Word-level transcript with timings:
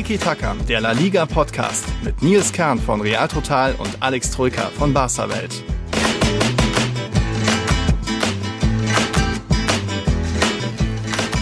Tiki 0.00 0.16
Taka, 0.16 0.56
der 0.66 0.80
La 0.80 0.92
Liga 0.92 1.26
Podcast 1.26 1.84
mit 2.02 2.22
Nils 2.22 2.54
Kern 2.54 2.78
von 2.78 3.02
Real 3.02 3.28
Total 3.28 3.74
und 3.74 3.98
Alex 4.00 4.30
Troika 4.30 4.70
von 4.78 4.94
Barca 4.94 5.28
Welt. 5.28 5.62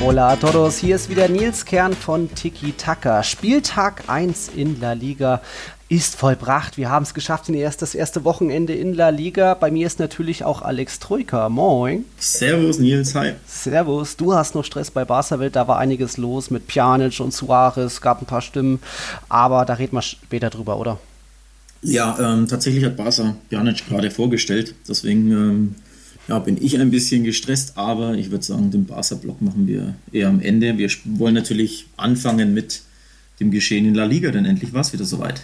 Hola 0.01 0.31
a 0.31 0.37
todos, 0.37 0.77
hier 0.79 0.97
ist 0.97 1.09
wieder 1.09 1.29
Nils 1.29 1.67
Kern 1.67 1.93
von 1.93 2.35
Tiki 2.35 2.73
Taka. 2.73 3.23
Spieltag 3.23 4.03
1 4.09 4.49
in 4.57 4.81
La 4.81 4.93
Liga 4.95 5.41
ist 5.89 6.17
vollbracht. 6.17 6.77
Wir 6.77 6.91
haben 6.91 7.05
es 7.05 7.15
geschafft 7.15 7.49
in 7.49 7.55
erst 7.55 7.81
das 7.81 7.95
erste 7.95 8.25
Wochenende 8.25 8.75
in 8.75 8.93
La 8.93 9.09
Liga. 9.09 9.55
Bei 9.55 9.71
mir 9.71 9.87
ist 9.87 9.99
natürlich 9.99 10.45
auch 10.45 10.61
Alex 10.61 10.99
Troika. 10.99 11.49
Moin. 11.49 12.05
Servus 12.19 12.79
Nils, 12.79 13.15
hi. 13.15 13.33
Servus. 13.47 14.17
Du 14.17 14.35
hast 14.35 14.55
noch 14.55 14.65
Stress 14.65 14.91
bei 14.91 15.07
Barca 15.07 15.39
Welt. 15.39 15.57
Da 15.57 15.67
war 15.67 15.79
einiges 15.79 16.19
los 16.19 16.51
mit 16.51 16.67
Pjanic 16.67 17.21
und 17.21 17.33
Suarez. 17.33 18.03
Gab 18.03 18.21
ein 18.21 18.27
paar 18.27 18.43
Stimmen. 18.43 18.81
Aber 19.31 19.65
da 19.65 19.75
reden 19.75 19.97
wir 19.97 20.03
später 20.03 20.51
drüber, 20.51 20.79
oder? 20.79 20.99
Ja, 21.81 22.19
ähm, 22.21 22.47
tatsächlich 22.49 22.85
hat 22.85 22.97
Barca 22.97 23.37
Pjanic 23.49 23.89
gerade 23.89 24.11
vorgestellt. 24.11 24.75
Deswegen 24.87 25.31
ähm, 25.31 25.75
ja, 26.29 26.39
bin 26.39 26.63
ich 26.63 26.79
ein 26.79 26.91
bisschen 26.91 27.25
gestresst. 27.25 27.79
Aber 27.79 28.13
ich 28.13 28.31
würde 28.31 28.45
sagen, 28.45 28.71
den 28.71 28.85
Barca-Block 28.85 29.41
machen 29.41 29.67
wir 29.67 29.95
eher 30.13 30.29
am 30.29 30.41
Ende. 30.41 30.77
Wir 30.77 30.91
wollen 31.05 31.35
natürlich 31.35 31.87
anfangen 31.97 32.53
mit 32.53 32.83
dem 33.41 33.51
Geschehen 33.51 33.87
in 33.87 33.95
La 33.95 34.05
Liga, 34.05 34.31
denn 34.31 34.45
endlich 34.45 34.75
war 34.75 34.83
es 34.83 34.93
wieder 34.93 35.07
soweit. 35.07 35.41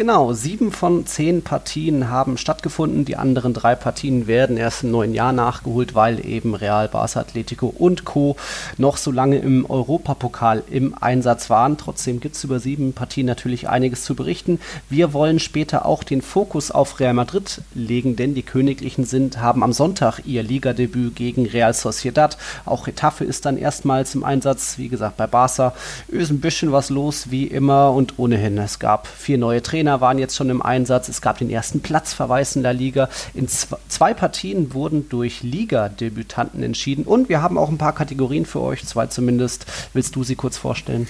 Genau, 0.00 0.32
sieben 0.32 0.72
von 0.72 1.04
zehn 1.04 1.42
Partien 1.42 2.08
haben 2.08 2.38
stattgefunden. 2.38 3.04
Die 3.04 3.16
anderen 3.16 3.52
drei 3.52 3.74
Partien 3.74 4.26
werden 4.26 4.56
erst 4.56 4.82
im 4.82 4.92
neuen 4.92 5.12
Jahr 5.12 5.34
nachgeholt, 5.34 5.94
weil 5.94 6.24
eben 6.24 6.54
Real, 6.54 6.88
Barca, 6.88 7.20
Atletico 7.20 7.66
und 7.66 8.06
Co. 8.06 8.36
noch 8.78 8.96
so 8.96 9.10
lange 9.10 9.36
im 9.40 9.68
Europapokal 9.68 10.62
im 10.70 10.94
Einsatz 10.98 11.50
waren. 11.50 11.76
Trotzdem 11.76 12.18
gibt 12.18 12.34
es 12.34 12.44
über 12.44 12.60
sieben 12.60 12.94
Partien 12.94 13.26
natürlich 13.26 13.68
einiges 13.68 14.02
zu 14.02 14.14
berichten. 14.14 14.58
Wir 14.88 15.12
wollen 15.12 15.38
später 15.38 15.84
auch 15.84 16.02
den 16.02 16.22
Fokus 16.22 16.70
auf 16.70 16.98
Real 16.98 17.12
Madrid 17.12 17.60
legen, 17.74 18.16
denn 18.16 18.32
die 18.32 18.42
Königlichen 18.42 19.04
sind, 19.04 19.42
haben 19.42 19.62
am 19.62 19.74
Sonntag 19.74 20.20
ihr 20.24 20.42
Ligadebüt 20.42 21.14
gegen 21.14 21.44
Real 21.44 21.74
Sociedad. 21.74 22.38
Auch 22.64 22.86
Retafe 22.86 23.24
ist 23.26 23.44
dann 23.44 23.58
erstmals 23.58 24.14
im 24.14 24.24
Einsatz. 24.24 24.78
Wie 24.78 24.88
gesagt, 24.88 25.18
bei 25.18 25.26
Barca 25.26 25.74
ist 26.08 26.30
ein 26.30 26.40
bisschen 26.40 26.72
was 26.72 26.88
los, 26.88 27.30
wie 27.30 27.44
immer. 27.44 27.92
Und 27.92 28.18
ohnehin, 28.18 28.56
es 28.56 28.78
gab 28.78 29.06
vier 29.06 29.36
neue 29.36 29.60
Trainer 29.60 29.89
Trainer 29.90 30.00
waren 30.00 30.18
jetzt 30.18 30.36
schon 30.36 30.50
im 30.50 30.62
Einsatz. 30.62 31.08
Es 31.08 31.20
gab 31.20 31.38
den 31.38 31.50
ersten 31.50 31.80
Platzverweis 31.80 32.54
in 32.54 32.62
der 32.62 32.72
Liga. 32.72 33.08
In 33.34 33.48
zwei 33.48 34.14
Partien 34.14 34.72
wurden 34.72 35.08
durch 35.08 35.42
Liga-Debütanten 35.42 36.62
entschieden. 36.62 37.04
Und 37.04 37.28
wir 37.28 37.42
haben 37.42 37.58
auch 37.58 37.70
ein 37.70 37.78
paar 37.78 37.94
Kategorien 37.94 38.46
für 38.46 38.60
euch, 38.60 38.86
zwei 38.86 39.06
zumindest. 39.06 39.66
Willst 39.92 40.14
du 40.14 40.22
sie 40.22 40.36
kurz 40.36 40.56
vorstellen? 40.56 41.08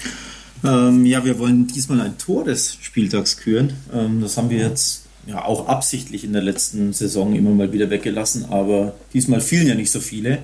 Ähm, 0.64 1.04
ja, 1.04 1.24
wir 1.24 1.38
wollen 1.38 1.66
diesmal 1.66 2.00
ein 2.00 2.16
Tor 2.16 2.44
des 2.44 2.78
Spieltags 2.80 3.36
küren. 3.36 3.74
Ähm, 3.92 4.22
das 4.22 4.38
haben 4.38 4.48
wir 4.48 4.58
jetzt 4.58 5.04
ja 5.26 5.44
auch 5.44 5.68
absichtlich 5.68 6.24
in 6.24 6.32
der 6.32 6.42
letzten 6.42 6.94
Saison 6.94 7.34
immer 7.34 7.50
mal 7.50 7.72
wieder 7.72 7.90
weggelassen, 7.90 8.46
aber 8.46 8.94
diesmal 9.12 9.42
fielen 9.42 9.66
ja 9.66 9.74
nicht 9.74 9.90
so 9.90 10.00
viele. 10.00 10.38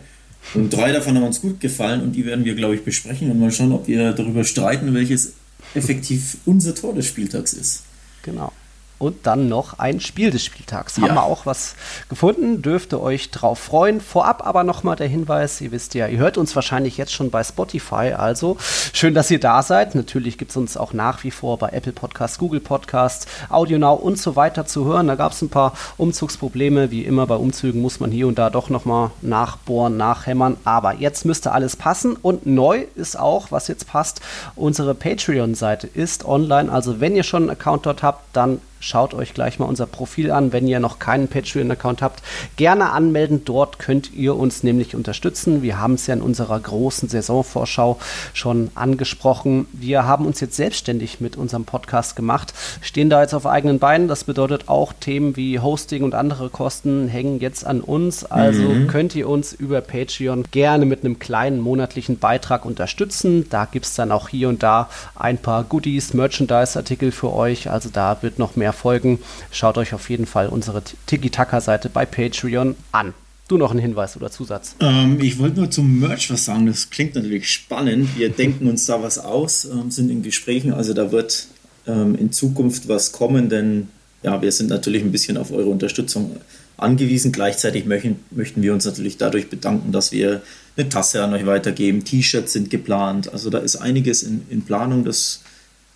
Und 0.54 0.70
drei 0.70 0.92
davon 0.92 1.16
haben 1.16 1.24
uns 1.24 1.40
gut 1.40 1.60
gefallen 1.60 2.02
und 2.02 2.12
die 2.12 2.26
werden 2.26 2.44
wir, 2.44 2.54
glaube 2.54 2.74
ich, 2.74 2.84
besprechen 2.84 3.30
und 3.30 3.40
mal 3.40 3.50
schauen, 3.50 3.72
ob 3.72 3.88
wir 3.88 4.12
darüber 4.12 4.44
streiten, 4.44 4.94
welches 4.94 5.32
effektiv 5.74 6.36
unser 6.44 6.74
Tor 6.74 6.94
des 6.94 7.06
Spieltags 7.06 7.52
ist. 7.52 7.85
Genau. 8.26 8.52
Und 8.98 9.26
dann 9.26 9.48
noch 9.48 9.78
ein 9.78 10.00
Spiel 10.00 10.30
des 10.30 10.42
Spieltags. 10.42 10.96
Ja. 10.96 11.02
Haben 11.04 11.14
wir 11.16 11.24
auch 11.24 11.44
was 11.44 11.76
gefunden, 12.08 12.62
dürfte 12.62 13.00
euch 13.00 13.30
drauf 13.30 13.58
freuen. 13.58 14.00
Vorab 14.00 14.46
aber 14.46 14.64
nochmal 14.64 14.96
der 14.96 15.06
Hinweis, 15.06 15.60
ihr 15.60 15.70
wisst 15.70 15.94
ja, 15.94 16.06
ihr 16.06 16.18
hört 16.18 16.38
uns 16.38 16.56
wahrscheinlich 16.56 16.96
jetzt 16.96 17.12
schon 17.12 17.30
bei 17.30 17.44
Spotify, 17.44 18.14
also 18.16 18.56
schön, 18.94 19.12
dass 19.12 19.30
ihr 19.30 19.38
da 19.38 19.62
seid. 19.62 19.94
Natürlich 19.94 20.38
gibt 20.38 20.50
es 20.50 20.56
uns 20.56 20.78
auch 20.78 20.94
nach 20.94 21.24
wie 21.24 21.30
vor 21.30 21.58
bei 21.58 21.68
Apple 21.70 21.92
Podcasts, 21.92 22.38
Google 22.38 22.60
Podcasts, 22.60 23.26
AudioNow 23.50 24.00
und 24.00 24.18
so 24.18 24.34
weiter 24.34 24.64
zu 24.64 24.86
hören. 24.86 25.08
Da 25.08 25.14
gab 25.14 25.32
es 25.32 25.42
ein 25.42 25.50
paar 25.50 25.74
Umzugsprobleme, 25.98 26.90
wie 26.90 27.04
immer 27.04 27.26
bei 27.26 27.36
Umzügen 27.36 27.82
muss 27.82 28.00
man 28.00 28.10
hier 28.10 28.26
und 28.26 28.38
da 28.38 28.48
doch 28.48 28.70
nochmal 28.70 29.10
nachbohren, 29.20 29.98
nachhämmern. 29.98 30.56
Aber 30.64 30.94
jetzt 30.94 31.26
müsste 31.26 31.52
alles 31.52 31.76
passen 31.76 32.16
und 32.16 32.46
neu 32.46 32.86
ist 32.94 33.18
auch, 33.18 33.50
was 33.50 33.68
jetzt 33.68 33.86
passt, 33.88 34.22
unsere 34.54 34.94
Patreon-Seite 34.94 35.86
ist 35.86 36.24
online. 36.24 36.72
Also 36.72 37.00
wenn 37.00 37.14
ihr 37.14 37.24
schon 37.24 37.42
einen 37.42 37.50
Account 37.50 37.84
dort 37.84 38.02
habt, 38.02 38.34
dann 38.34 38.60
Schaut 38.86 39.14
euch 39.14 39.34
gleich 39.34 39.58
mal 39.58 39.66
unser 39.66 39.86
Profil 39.86 40.30
an, 40.30 40.52
wenn 40.52 40.68
ihr 40.68 40.78
noch 40.78 41.00
keinen 41.00 41.26
Patreon-Account 41.26 42.02
habt. 42.02 42.22
Gerne 42.54 42.90
anmelden, 42.90 43.44
dort 43.44 43.80
könnt 43.80 44.14
ihr 44.14 44.36
uns 44.36 44.62
nämlich 44.62 44.94
unterstützen. 44.94 45.60
Wir 45.60 45.80
haben 45.80 45.94
es 45.94 46.06
ja 46.06 46.14
in 46.14 46.22
unserer 46.22 46.60
großen 46.60 47.08
Saisonvorschau 47.08 47.98
schon 48.32 48.70
angesprochen. 48.76 49.66
Wir 49.72 50.04
haben 50.04 50.24
uns 50.24 50.38
jetzt 50.38 50.54
selbstständig 50.54 51.20
mit 51.20 51.36
unserem 51.36 51.64
Podcast 51.64 52.14
gemacht, 52.14 52.54
stehen 52.80 53.10
da 53.10 53.22
jetzt 53.22 53.34
auf 53.34 53.44
eigenen 53.44 53.80
Beinen. 53.80 54.06
Das 54.06 54.22
bedeutet 54.22 54.68
auch 54.68 54.92
Themen 54.92 55.34
wie 55.34 55.58
Hosting 55.58 56.04
und 56.04 56.14
andere 56.14 56.48
Kosten 56.48 57.08
hängen 57.08 57.40
jetzt 57.40 57.66
an 57.66 57.80
uns. 57.80 58.24
Also 58.24 58.62
mhm. 58.62 58.86
könnt 58.86 59.16
ihr 59.16 59.28
uns 59.28 59.52
über 59.52 59.80
Patreon 59.80 60.44
gerne 60.52 60.86
mit 60.86 61.04
einem 61.04 61.18
kleinen 61.18 61.58
monatlichen 61.58 62.20
Beitrag 62.20 62.64
unterstützen. 62.64 63.48
Da 63.50 63.64
gibt 63.64 63.86
es 63.86 63.96
dann 63.96 64.12
auch 64.12 64.28
hier 64.28 64.48
und 64.48 64.62
da 64.62 64.88
ein 65.16 65.38
paar 65.38 65.64
Goodies, 65.64 66.14
Merchandise-Artikel 66.14 67.10
für 67.10 67.32
euch. 67.32 67.68
Also 67.68 67.88
da 67.92 68.18
wird 68.20 68.38
noch 68.38 68.54
mehr 68.54 68.75
mehr 68.76 68.82
folgen, 68.82 69.18
schaut 69.50 69.78
euch 69.78 69.94
auf 69.94 70.10
jeden 70.10 70.26
Fall 70.26 70.48
unsere 70.48 70.82
Tiki-Taka-Seite 71.06 71.88
bei 71.88 72.04
Patreon 72.06 72.76
an. 72.92 73.14
Du 73.48 73.56
noch 73.56 73.70
einen 73.70 73.80
Hinweis 73.80 74.16
oder 74.16 74.30
Zusatz? 74.30 74.74
Ähm, 74.80 75.20
ich 75.20 75.38
wollte 75.38 75.60
nur 75.60 75.70
zum 75.70 76.00
Merch 76.00 76.30
was 76.30 76.46
sagen. 76.46 76.66
Das 76.66 76.90
klingt 76.90 77.14
natürlich 77.14 77.48
spannend. 77.48 78.18
Wir 78.18 78.28
denken 78.28 78.68
uns 78.68 78.86
da 78.86 79.00
was 79.02 79.18
aus, 79.18 79.64
ähm, 79.64 79.90
sind 79.90 80.10
in 80.10 80.22
Gesprächen. 80.22 80.72
Also 80.72 80.94
da 80.94 81.12
wird 81.12 81.46
ähm, 81.86 82.16
in 82.16 82.32
Zukunft 82.32 82.88
was 82.88 83.12
kommen, 83.12 83.48
denn 83.48 83.88
ja, 84.24 84.42
wir 84.42 84.50
sind 84.50 84.68
natürlich 84.68 85.02
ein 85.02 85.12
bisschen 85.12 85.36
auf 85.36 85.52
eure 85.52 85.68
Unterstützung 85.68 86.36
angewiesen. 86.76 87.30
Gleichzeitig 87.30 87.86
möchten, 87.86 88.18
möchten 88.32 88.62
wir 88.62 88.72
uns 88.72 88.84
natürlich 88.84 89.16
dadurch 89.16 89.48
bedanken, 89.48 89.92
dass 89.92 90.10
wir 90.10 90.42
eine 90.76 90.88
Tasse 90.88 91.22
an 91.22 91.32
euch 91.32 91.46
weitergeben. 91.46 92.04
T-Shirts 92.04 92.52
sind 92.52 92.68
geplant. 92.68 93.32
Also 93.32 93.48
da 93.48 93.58
ist 93.58 93.76
einiges 93.76 94.24
in, 94.24 94.42
in 94.50 94.62
Planung, 94.62 95.04
das 95.04 95.42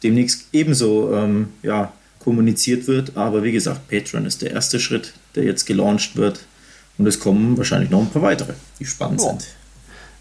demnächst 0.05 0.47
ebenso 0.53 1.13
ähm, 1.15 1.49
ja, 1.65 1.93
kommuniziert 2.31 2.87
wird. 2.87 3.17
Aber 3.17 3.43
wie 3.43 3.51
gesagt, 3.51 3.89
Patreon 3.89 4.25
ist 4.25 4.41
der 4.41 4.53
erste 4.53 4.79
Schritt, 4.79 5.15
der 5.35 5.43
jetzt 5.43 5.67
gelauncht 5.67 6.15
wird. 6.15 6.39
Und 6.97 7.07
es 7.09 7.19
kommen 7.19 7.59
wahrscheinlich 7.59 7.91
noch 7.91 8.03
ein 8.03 8.11
paar 8.11 8.23
weitere, 8.23 8.53
die 8.79 8.85
spannend 8.85 9.21
oh. 9.21 9.31
sind. 9.31 9.49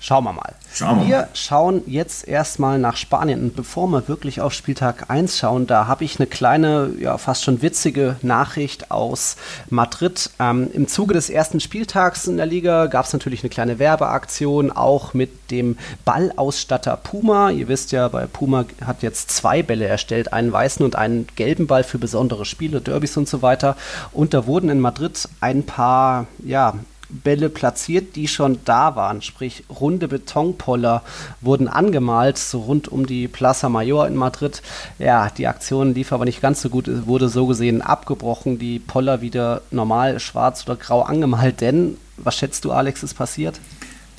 Schauen 0.02 0.24
wir 0.24 0.32
mal. 0.32 0.54
Schauen 0.74 1.02
wir, 1.02 1.08
wir 1.08 1.18
mal. 1.18 1.30
schauen 1.34 1.82
jetzt 1.86 2.26
erstmal 2.26 2.80
nach 2.80 2.96
Spanien. 2.96 3.42
Und 3.42 3.56
bevor 3.56 3.88
wir 3.88 4.08
wirklich 4.08 4.40
auf 4.40 4.54
Spieltag 4.54 5.10
1 5.10 5.38
schauen, 5.38 5.68
da 5.68 5.88
habe 5.88 6.06
ich 6.06 6.20
eine 6.20 6.28
kleine, 6.28 6.92
ja 7.00 7.18
fast 7.18 7.44
schon 7.44 7.62
witzige 7.62 8.16
Nachricht 8.22 8.92
aus 8.92 9.36
Madrid. 9.70 10.30
Ähm, 10.40 10.70
Im 10.74 10.88
Zuge 10.88 11.14
des 11.14 11.30
ersten 11.30 11.60
Spieltags 11.60 12.28
in 12.28 12.38
der 12.38 12.46
Liga 12.46 12.86
gab 12.86 13.06
es 13.08 13.14
natürlich 13.14 13.44
eine 13.44 13.50
kleine 13.50 13.78
Werbeaktion, 13.78 14.72
auch 14.72 15.14
mit 15.14 15.52
dem 15.52 15.78
Ballausstatter 16.06 16.96
Puma. 16.96 17.50
Ihr 17.50 17.68
wisst 17.68 17.92
ja, 17.92 18.08
bei 18.08 18.26
Puma 18.26 18.66
hat 18.86 19.04
jetzt 19.04 19.32
zwei 19.32 19.64
Bälle 19.64 19.86
erstellt, 19.86 20.32
einen 20.32 20.54
weißen 20.54 20.86
und 20.86 20.96
einen 20.96 21.28
gelben 21.36 21.68
Ball 21.68 21.84
für 21.84 21.98
besondere 21.98 22.46
Spiele, 22.46 22.80
Derbys 22.80 23.18
und 23.18 23.28
so 23.28 23.42
weiter. 23.42 23.76
Und 24.14 24.34
da 24.34 24.46
wurden 24.46 24.70
in 24.70 24.80
Madrid 24.80 25.28
ein 25.42 25.66
paar, 25.66 26.28
ja, 26.42 26.76
Bälle 27.10 27.50
platziert, 27.50 28.16
die 28.16 28.28
schon 28.28 28.60
da 28.66 28.96
waren. 28.96 29.22
Sprich, 29.22 29.64
runde 29.70 30.08
Betonpoller 30.08 31.02
wurden 31.42 31.68
angemalt, 31.68 32.38
so 32.38 32.60
rund 32.60 32.88
um 32.88 33.06
die 33.06 33.28
Plaza 33.28 33.68
Mayor 33.68 34.08
in 34.08 34.16
Madrid. 34.16 34.62
Ja, 35.00 35.30
die 35.30 35.48
Aktion 35.48 35.94
lief 35.94 36.14
aber 36.14 36.26
nicht 36.26 36.42
ganz 36.42 36.62
so 36.62 36.70
gut, 36.70 36.88
wurde 37.08 37.30
so 37.30 37.48
gesehen 37.48 37.82
abgebrochen, 37.82 38.60
die 38.60 38.80
Poller 38.80 39.22
wieder 39.22 39.62
normal 39.72 40.20
schwarz 40.20 40.64
oder 40.66 40.76
grau 40.76 41.02
angemalt. 41.02 41.62
Denn, 41.62 41.98
was 42.18 42.38
schätzt 42.38 42.66
du, 42.66 42.72
Alex, 42.72 43.04
ist 43.04 43.16
passiert? 43.16 43.60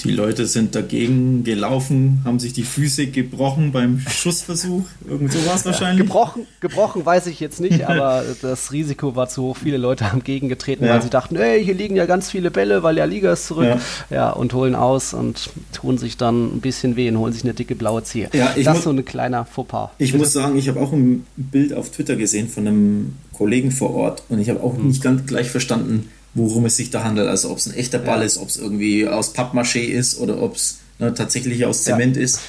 Die 0.09 0.13
Leute 0.13 0.47
sind 0.47 0.75
dagegen 0.75 1.45
gelaufen, 1.45 2.23
haben 2.25 2.39
sich 2.39 2.53
die 2.53 2.63
Füße 2.63 3.09
gebrochen 3.09 3.73
beim 3.73 4.01
Schussversuch. 4.01 4.85
Irgend 5.09 5.33
sowas 5.33 5.65
wahrscheinlich. 5.65 6.07
Gebrochen, 6.07 6.47
gebrochen 6.61 7.05
weiß 7.05 7.27
ich 7.27 7.41
jetzt 7.41 7.61
nicht, 7.61 7.85
aber 7.89 8.25
das 8.43 8.73
Risiko 8.73 9.17
war 9.17 9.29
zu 9.29 9.43
hoch. 9.43 9.57
Viele 9.57 9.77
Leute 9.77 10.11
haben 10.11 10.25
gegengetreten, 10.25 10.85
ja. 10.85 10.95
weil 10.95 11.03
sie 11.03 11.11
dachten, 11.11 11.37
hey, 11.37 11.65
hier 11.65 11.75
liegen 11.75 11.97
ja 11.97 12.07
ganz 12.07 12.31
viele 12.31 12.51
Bälle, 12.51 12.83
weil 12.83 12.97
ja 12.97 13.05
Liga 13.05 13.33
ist 13.33 13.47
zurück. 13.47 13.67
Ja. 13.67 13.81
ja. 14.11 14.31
und 14.31 14.53
holen 14.55 14.75
aus 14.75 15.15
und 15.15 15.51
tun 15.73 15.99
sich 15.99 16.17
dann 16.17 16.57
ein 16.57 16.61
bisschen 16.61 16.97
weh 16.97 17.09
und 17.09 17.19
holen 17.19 17.33
sich 17.33 17.45
eine 17.45 17.55
dicke 17.55 17.75
blaue 17.75 18.03
Zehe. 18.03 18.29
Ja, 18.33 18.55
das 18.63 18.79
ist 18.79 18.85
so 18.85 18.91
ein 18.91 19.05
kleiner 19.05 19.45
Fauxpas. 19.45 19.91
Ich 19.99 20.13
Bitte? 20.13 20.19
muss 20.19 20.33
sagen, 20.33 20.57
ich 20.57 20.69
habe 20.69 20.81
auch 20.81 20.93
ein 20.93 21.27
Bild 21.37 21.73
auf 21.73 21.91
Twitter 21.91 22.17
gesehen 22.17 22.49
von 22.49 22.67
einem 22.67 23.15
Kollegen 23.33 23.71
vor 23.71 23.95
Ort 23.95 24.23
und 24.29 24.39
ich 24.39 24.51
habe 24.51 24.63
auch 24.63 24.77
hm. 24.77 24.89
nicht 24.89 25.03
ganz 25.03 25.27
gleich 25.27 25.51
verstanden, 25.51 26.11
worum 26.35 26.65
es 26.67 26.77
sich 26.77 26.91
da 26.91 27.05
handelt. 27.05 27.29
Also 27.29 27.51
ob 27.51 27.59
es 27.59 27.67
ein 27.67 27.75
echter 27.75 27.99
Ball 27.99 28.21
ja. 28.21 28.25
ist, 28.25 28.39
ob 28.39 28.49
es 28.49 28.57
irgendwie 28.57 29.07
aus 29.09 29.35
Pappmaché 29.35 29.81
ist 29.81 30.19
oder 30.19 30.41
ob 30.41 30.57
es 30.57 30.79
ne, 30.99 31.13
tatsächlich 31.15 31.65
aus 31.65 31.85
Zement 31.85 32.17
ja. 32.17 32.23
ist. 32.23 32.41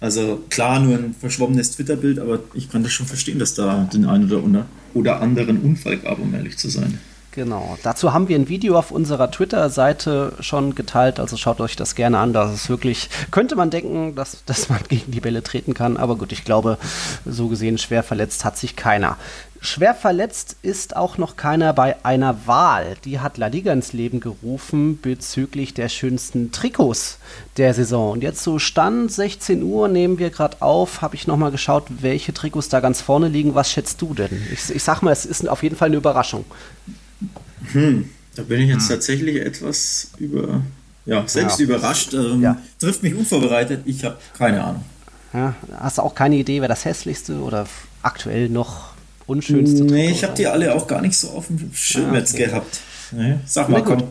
Also 0.00 0.42
klar, 0.48 0.80
nur 0.80 0.96
ein 0.96 1.14
verschwommenes 1.18 1.72
Twitter-Bild, 1.72 2.20
aber 2.20 2.40
ich 2.54 2.70
kann 2.70 2.82
das 2.82 2.92
schon 2.92 3.06
verstehen, 3.06 3.38
dass 3.38 3.54
da 3.54 3.88
den 3.92 4.06
einen 4.06 4.32
oder, 4.32 4.66
oder 4.94 5.20
anderen 5.20 5.60
Unfall 5.60 5.98
gab, 5.98 6.18
um 6.18 6.34
ehrlich 6.34 6.56
zu 6.56 6.70
sein. 6.70 6.98
Genau. 7.32 7.78
Dazu 7.84 8.12
haben 8.12 8.28
wir 8.28 8.36
ein 8.36 8.48
Video 8.48 8.76
auf 8.76 8.90
unserer 8.90 9.30
Twitter-Seite 9.30 10.32
schon 10.40 10.74
geteilt, 10.74 11.20
also 11.20 11.36
schaut 11.36 11.60
euch 11.60 11.76
das 11.76 11.94
gerne 11.94 12.18
an. 12.18 12.32
Das 12.32 12.52
ist 12.52 12.68
wirklich, 12.68 13.08
könnte 13.30 13.54
man 13.54 13.70
denken, 13.70 14.14
dass, 14.16 14.44
dass 14.46 14.68
man 14.68 14.80
gegen 14.88 15.12
die 15.12 15.20
Bälle 15.20 15.42
treten 15.42 15.74
kann, 15.74 15.96
aber 15.96 16.16
gut, 16.16 16.32
ich 16.32 16.44
glaube, 16.44 16.78
so 17.24 17.48
gesehen 17.48 17.78
schwer 17.78 18.02
verletzt 18.02 18.44
hat 18.44 18.56
sich 18.56 18.74
keiner. 18.74 19.16
Schwer 19.62 19.94
verletzt 19.94 20.56
ist 20.62 20.96
auch 20.96 21.18
noch 21.18 21.36
keiner 21.36 21.74
bei 21.74 22.02
einer 22.02 22.46
Wahl. 22.46 22.96
Die 23.04 23.20
hat 23.20 23.36
La 23.36 23.48
Liga 23.48 23.74
ins 23.74 23.92
Leben 23.92 24.18
gerufen 24.18 24.98
bezüglich 25.00 25.74
der 25.74 25.90
schönsten 25.90 26.50
Trikots 26.50 27.18
der 27.58 27.74
Saison. 27.74 28.12
Und 28.12 28.22
jetzt 28.22 28.42
so 28.42 28.58
Stand 28.58 29.12
16 29.12 29.62
Uhr 29.62 29.88
nehmen 29.88 30.18
wir 30.18 30.30
gerade 30.30 30.62
auf, 30.62 31.02
habe 31.02 31.14
ich 31.14 31.26
nochmal 31.26 31.50
geschaut, 31.50 31.84
welche 32.00 32.32
Trikots 32.32 32.70
da 32.70 32.80
ganz 32.80 33.02
vorne 33.02 33.28
liegen. 33.28 33.54
Was 33.54 33.70
schätzt 33.70 34.00
du 34.00 34.14
denn? 34.14 34.46
Ich, 34.50 34.74
ich 34.74 34.82
sag 34.82 35.02
mal, 35.02 35.12
es 35.12 35.26
ist 35.26 35.46
auf 35.46 35.62
jeden 35.62 35.76
Fall 35.76 35.88
eine 35.88 35.98
Überraschung. 35.98 36.46
Hm, 37.72 38.08
da 38.34 38.42
bin 38.42 38.60
ich 38.60 38.68
jetzt 38.68 38.88
hm. 38.88 38.96
tatsächlich 38.96 39.36
etwas 39.36 40.10
über, 40.18 40.62
ja, 41.06 41.26
selbst 41.26 41.58
ja. 41.58 41.64
überrascht. 41.64 42.14
Ähm, 42.14 42.42
ja. 42.42 42.60
Trifft 42.78 43.02
mich 43.02 43.14
unvorbereitet. 43.14 43.82
Ich 43.84 44.04
habe 44.04 44.18
keine 44.36 44.62
Ahnung. 44.62 44.84
Ja, 45.32 45.54
hast 45.78 45.98
du 45.98 46.02
auch 46.02 46.14
keine 46.14 46.36
Idee, 46.36 46.60
wer 46.60 46.68
das 46.68 46.84
hässlichste 46.84 47.40
oder 47.40 47.66
aktuell 48.02 48.48
noch 48.48 48.90
unschönste 49.26 49.84
Nee, 49.84 50.06
Trikot 50.06 50.10
ich 50.10 50.24
habe 50.24 50.34
die 50.34 50.46
alle 50.46 50.74
auch 50.74 50.86
gar 50.86 51.00
nicht 51.00 51.16
so 51.16 51.30
auf 51.30 51.46
dem 51.46 51.70
Schirm 51.72 52.12
ah, 52.12 52.18
jetzt 52.18 52.36
gehabt. 52.36 52.80
Nee, 53.12 53.36
sag 53.46 53.68
mal, 53.68 53.82
komm. 53.82 54.04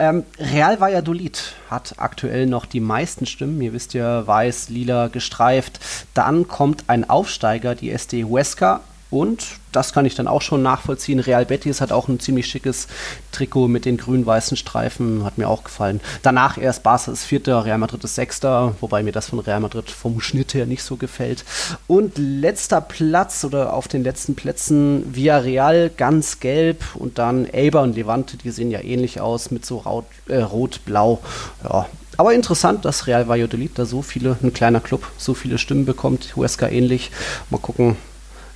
Ähm, 0.00 0.22
Real 0.38 0.78
Valladolid 0.80 1.54
hat 1.70 1.94
aktuell 1.98 2.46
noch 2.46 2.66
die 2.66 2.80
meisten 2.80 3.26
Stimmen. 3.26 3.60
Ihr 3.60 3.72
wisst 3.72 3.94
ja, 3.94 4.26
weiß, 4.26 4.68
lila, 4.68 5.08
gestreift. 5.08 5.80
Dann 6.14 6.46
kommt 6.46 6.84
ein 6.86 7.08
Aufsteiger, 7.08 7.74
die 7.74 7.90
SD 7.90 8.24
Huesca, 8.24 8.80
und 9.10 9.46
das 9.72 9.92
kann 9.92 10.06
ich 10.06 10.14
dann 10.14 10.28
auch 10.28 10.42
schon 10.42 10.62
nachvollziehen. 10.62 11.20
Real 11.20 11.44
Betis 11.44 11.80
hat 11.80 11.92
auch 11.92 12.08
ein 12.08 12.20
ziemlich 12.20 12.46
schickes 12.46 12.88
Trikot 13.32 13.68
mit 13.68 13.84
den 13.84 13.96
grün-weißen 13.96 14.56
Streifen, 14.56 15.24
hat 15.24 15.38
mir 15.38 15.48
auch 15.48 15.64
gefallen. 15.64 16.00
Danach 16.22 16.58
erst 16.58 16.82
Barca 16.82 17.12
ist 17.12 17.24
Vierter, 17.24 17.64
Real 17.64 17.78
Madrid 17.78 18.02
ist 18.04 18.14
Sechster, 18.14 18.74
wobei 18.80 19.02
mir 19.02 19.12
das 19.12 19.28
von 19.28 19.38
Real 19.38 19.60
Madrid 19.60 19.90
vom 19.90 20.20
Schnitt 20.20 20.54
her 20.54 20.66
nicht 20.66 20.82
so 20.82 20.96
gefällt. 20.96 21.44
Und 21.86 22.18
letzter 22.18 22.80
Platz 22.80 23.44
oder 23.44 23.72
auf 23.72 23.88
den 23.88 24.02
letzten 24.02 24.34
Plätzen 24.34 25.14
Villarreal 25.14 25.90
ganz 25.96 26.40
gelb 26.40 26.82
und 26.94 27.18
dann 27.18 27.46
Elba 27.46 27.82
und 27.82 27.94
Levante, 27.94 28.36
die 28.36 28.50
sehen 28.50 28.70
ja 28.70 28.82
ähnlich 28.82 29.20
aus 29.20 29.50
mit 29.50 29.64
so 29.64 30.04
äh, 30.28 30.38
rot-blau. 30.38 31.20
Ja, 31.62 31.86
aber 32.16 32.34
interessant, 32.34 32.84
dass 32.84 33.06
Real 33.06 33.28
Valladolid 33.28 33.78
da 33.78 33.86
so 33.86 34.02
viele, 34.02 34.36
ein 34.42 34.52
kleiner 34.52 34.80
Club, 34.80 35.06
so 35.18 35.34
viele 35.34 35.56
Stimmen 35.56 35.84
bekommt. 35.84 36.34
Huesca 36.34 36.66
ähnlich. 36.66 37.12
Mal 37.48 37.58
gucken, 37.58 37.96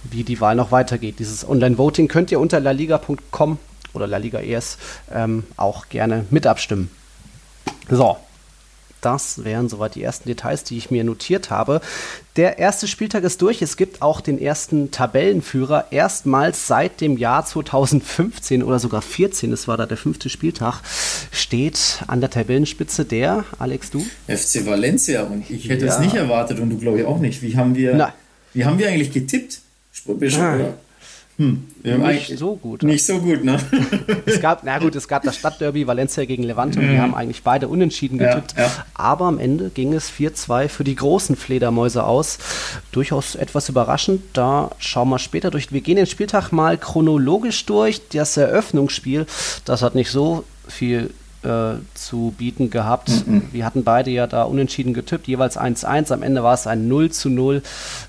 wie 0.04 0.24
die 0.24 0.40
Wahl 0.40 0.54
noch 0.54 0.72
weitergeht. 0.72 1.18
Dieses 1.18 1.48
Online-Voting 1.48 2.08
könnt 2.08 2.30
ihr 2.30 2.40
unter 2.40 2.60
laliga.com 2.60 3.58
oder 3.94 4.06
laliga 4.06 4.40
ES 4.40 4.78
ähm, 5.12 5.44
auch 5.56 5.88
gerne 5.88 6.24
mit 6.30 6.46
abstimmen. 6.46 6.90
So, 7.90 8.16
das 9.02 9.44
wären 9.44 9.68
soweit 9.68 9.96
die 9.96 10.02
ersten 10.02 10.28
Details, 10.28 10.62
die 10.62 10.78
ich 10.78 10.92
mir 10.92 11.02
notiert 11.02 11.50
habe. 11.50 11.80
Der 12.36 12.58
erste 12.58 12.86
Spieltag 12.86 13.24
ist 13.24 13.42
durch. 13.42 13.60
Es 13.60 13.76
gibt 13.76 14.00
auch 14.00 14.20
den 14.20 14.40
ersten 14.40 14.92
Tabellenführer. 14.92 15.86
Erstmals 15.90 16.68
seit 16.68 17.00
dem 17.00 17.18
Jahr 17.18 17.44
2015 17.44 18.62
oder 18.62 18.78
sogar 18.78 19.02
14, 19.02 19.50
das 19.50 19.66
war 19.66 19.76
da 19.76 19.86
der 19.86 19.96
fünfte 19.96 20.28
Spieltag, 20.28 20.82
steht 21.32 22.04
an 22.06 22.20
der 22.20 22.30
Tabellenspitze 22.30 23.04
der, 23.04 23.44
Alex, 23.58 23.90
du? 23.90 24.06
FC 24.28 24.64
Valencia. 24.64 25.24
Und 25.24 25.50
ich 25.50 25.68
hätte 25.68 25.86
ja. 25.86 25.92
es 25.92 25.98
nicht 25.98 26.14
erwartet 26.14 26.60
und 26.60 26.70
du 26.70 26.78
glaube 26.78 27.00
ich 27.00 27.04
auch 27.04 27.18
nicht. 27.18 27.42
Wie 27.42 27.56
haben 27.56 27.74
wir, 27.74 28.14
wie 28.54 28.64
haben 28.64 28.78
wir 28.78 28.86
eigentlich 28.86 29.12
getippt? 29.12 29.61
Bischof, 30.06 30.42
ah. 30.42 30.54
oder? 30.54 30.74
Hm, 31.38 31.66
nicht 31.82 32.38
so 32.38 32.56
gut. 32.56 32.82
Nicht 32.82 33.06
so 33.06 33.18
gut, 33.18 33.42
ne? 33.42 33.58
es 34.26 34.40
gab, 34.40 34.64
na 34.64 34.78
gut, 34.78 34.94
es 34.94 35.08
gab 35.08 35.22
das 35.22 35.36
Stadtderby 35.36 35.86
Valencia 35.86 36.26
gegen 36.26 36.42
Levante 36.42 36.78
und 36.78 36.90
die 36.90 36.98
haben 36.98 37.14
eigentlich 37.14 37.42
beide 37.42 37.68
unentschieden 37.68 38.18
getippt. 38.18 38.54
Ja, 38.56 38.64
ja. 38.64 38.86
Aber 38.94 39.24
am 39.26 39.38
Ende 39.38 39.70
ging 39.70 39.94
es 39.94 40.10
4-2 40.10 40.68
für 40.68 40.84
die 40.84 40.94
großen 40.94 41.34
Fledermäuse 41.34 42.04
aus. 42.04 42.38
Durchaus 42.92 43.34
etwas 43.34 43.70
überraschend. 43.70 44.22
Da 44.34 44.72
schauen 44.78 45.08
wir 45.08 45.18
später 45.18 45.50
durch. 45.50 45.72
Wir 45.72 45.80
gehen 45.80 45.96
den 45.96 46.06
Spieltag 46.06 46.52
mal 46.52 46.76
chronologisch 46.76 47.64
durch. 47.64 48.02
Das 48.10 48.36
Eröffnungsspiel, 48.36 49.24
das 49.64 49.80
hat 49.80 49.94
nicht 49.94 50.10
so 50.10 50.44
viel 50.68 51.10
äh, 51.44 51.74
zu 51.94 52.34
bieten 52.36 52.70
gehabt. 52.70 53.26
Mhm. 53.26 53.48
Wir 53.52 53.64
hatten 53.64 53.84
beide 53.84 54.10
ja 54.10 54.26
da 54.26 54.44
unentschieden 54.44 54.94
getippt, 54.94 55.26
jeweils 55.26 55.58
1-1. 55.58 56.12
Am 56.12 56.22
Ende 56.22 56.42
war 56.42 56.54
es 56.54 56.66
ein 56.66 56.88
0 56.88 57.10
0 57.24 57.62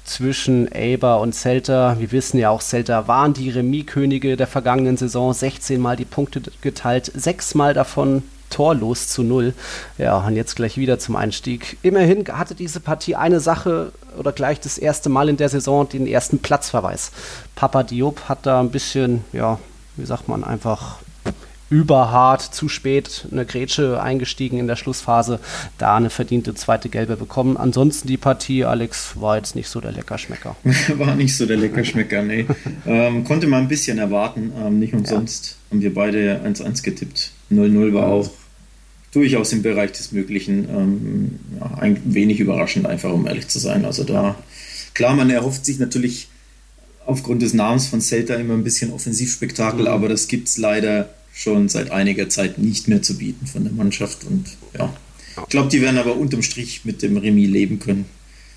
zwischen 0.03 0.71
Eber 0.71 1.19
und 1.19 1.33
Celta. 1.33 1.99
Wir 1.99 2.11
wissen 2.11 2.37
ja 2.37 2.49
auch, 2.49 2.61
Celta 2.61 3.07
waren 3.07 3.33
die 3.33 3.49
Remis-Könige 3.49 4.37
der 4.37 4.47
vergangenen 4.47 4.97
Saison, 4.97 5.33
16 5.33 5.79
Mal 5.79 5.95
die 5.95 6.05
Punkte 6.05 6.41
geteilt, 6.61 7.11
sechs 7.15 7.55
Mal 7.55 7.73
davon 7.73 8.23
torlos 8.53 9.07
zu 9.07 9.23
null. 9.23 9.53
Ja, 9.97 10.17
und 10.17 10.35
jetzt 10.35 10.55
gleich 10.55 10.77
wieder 10.77 10.99
zum 10.99 11.15
Einstieg. 11.15 11.77
Immerhin 11.81 12.25
hatte 12.27 12.55
diese 12.55 12.79
Partie 12.79 13.15
eine 13.15 13.39
Sache 13.39 13.91
oder 14.17 14.31
gleich 14.31 14.59
das 14.59 14.77
erste 14.77 15.09
Mal 15.09 15.27
in 15.27 15.37
der 15.37 15.49
Saison 15.49 15.89
den 15.89 16.05
ersten 16.07 16.39
Platzverweis. 16.39 17.11
Papa 17.55 17.83
Diop 17.83 18.29
hat 18.29 18.45
da 18.45 18.59
ein 18.59 18.69
bisschen, 18.69 19.23
ja, 19.33 19.59
wie 19.95 20.05
sagt 20.05 20.27
man, 20.27 20.43
einfach 20.43 20.99
überhart, 21.73 22.41
zu 22.41 22.69
spät 22.69 23.25
eine 23.31 23.45
Grätsche 23.45 23.99
eingestiegen 23.99 24.59
in 24.59 24.67
der 24.67 24.75
Schlussphase, 24.75 25.39
da 25.79 25.97
eine 25.97 26.11
verdiente 26.11 26.53
zweite 26.53 26.87
Gelbe 26.87 27.17
bekommen. 27.17 27.57
Ansonsten 27.57 28.07
die 28.07 28.17
Partie, 28.17 28.63
Alex, 28.63 29.19
war 29.19 29.37
jetzt 29.37 29.55
nicht 29.55 29.67
so 29.67 29.81
der 29.81 29.91
Leckerschmecker. 29.91 30.55
war 30.97 31.15
nicht 31.15 31.35
so 31.35 31.47
der 31.47 31.57
Leckerschmecker, 31.57 32.21
nee. 32.21 32.45
ähm, 32.85 33.23
konnte 33.23 33.47
man 33.47 33.63
ein 33.63 33.67
bisschen 33.67 33.97
erwarten. 33.97 34.53
Ähm, 34.63 34.77
nicht 34.77 34.93
umsonst 34.93 35.45
ja. 35.47 35.71
haben 35.71 35.81
wir 35.81 35.93
beide 35.93 36.41
1-1 36.45 36.83
getippt. 36.83 37.31
0-0 37.51 37.93
war 37.93 38.07
auch 38.07 38.29
durchaus 39.11 39.51
im 39.51 39.63
Bereich 39.63 39.93
des 39.93 40.11
Möglichen. 40.11 40.69
Ähm, 40.69 41.39
ja, 41.59 41.77
ein 41.79 41.99
wenig 42.05 42.39
überraschend, 42.39 42.85
einfach 42.85 43.11
um 43.11 43.25
ehrlich 43.25 43.47
zu 43.47 43.57
sein. 43.57 43.83
Also 43.83 44.03
da, 44.03 44.35
klar, 44.93 45.15
man 45.15 45.31
erhofft 45.31 45.65
sich 45.65 45.79
natürlich 45.79 46.27
aufgrund 47.07 47.41
des 47.41 47.55
Namens 47.55 47.87
von 47.87 47.99
Celta 47.99 48.35
immer 48.35 48.53
ein 48.53 48.63
bisschen 48.63 48.93
Offensivspektakel, 48.93 49.81
mhm. 49.81 49.87
aber 49.87 50.07
das 50.07 50.27
gibt 50.27 50.47
es 50.47 50.59
leider 50.59 51.09
schon 51.33 51.67
seit 51.67 51.91
einiger 51.91 52.29
Zeit 52.29 52.59
nicht 52.59 52.87
mehr 52.87 53.01
zu 53.01 53.17
bieten 53.17 53.47
von 53.47 53.63
der 53.63 53.73
Mannschaft. 53.73 54.23
Und 54.23 54.45
ja, 54.77 54.93
ich 55.35 55.49
glaube, 55.49 55.69
die 55.69 55.81
werden 55.81 55.97
aber 55.97 56.15
unterm 56.15 56.43
Strich 56.43 56.85
mit 56.85 57.01
dem 57.01 57.17
Remis 57.17 57.49
leben 57.49 57.79
können. 57.79 58.05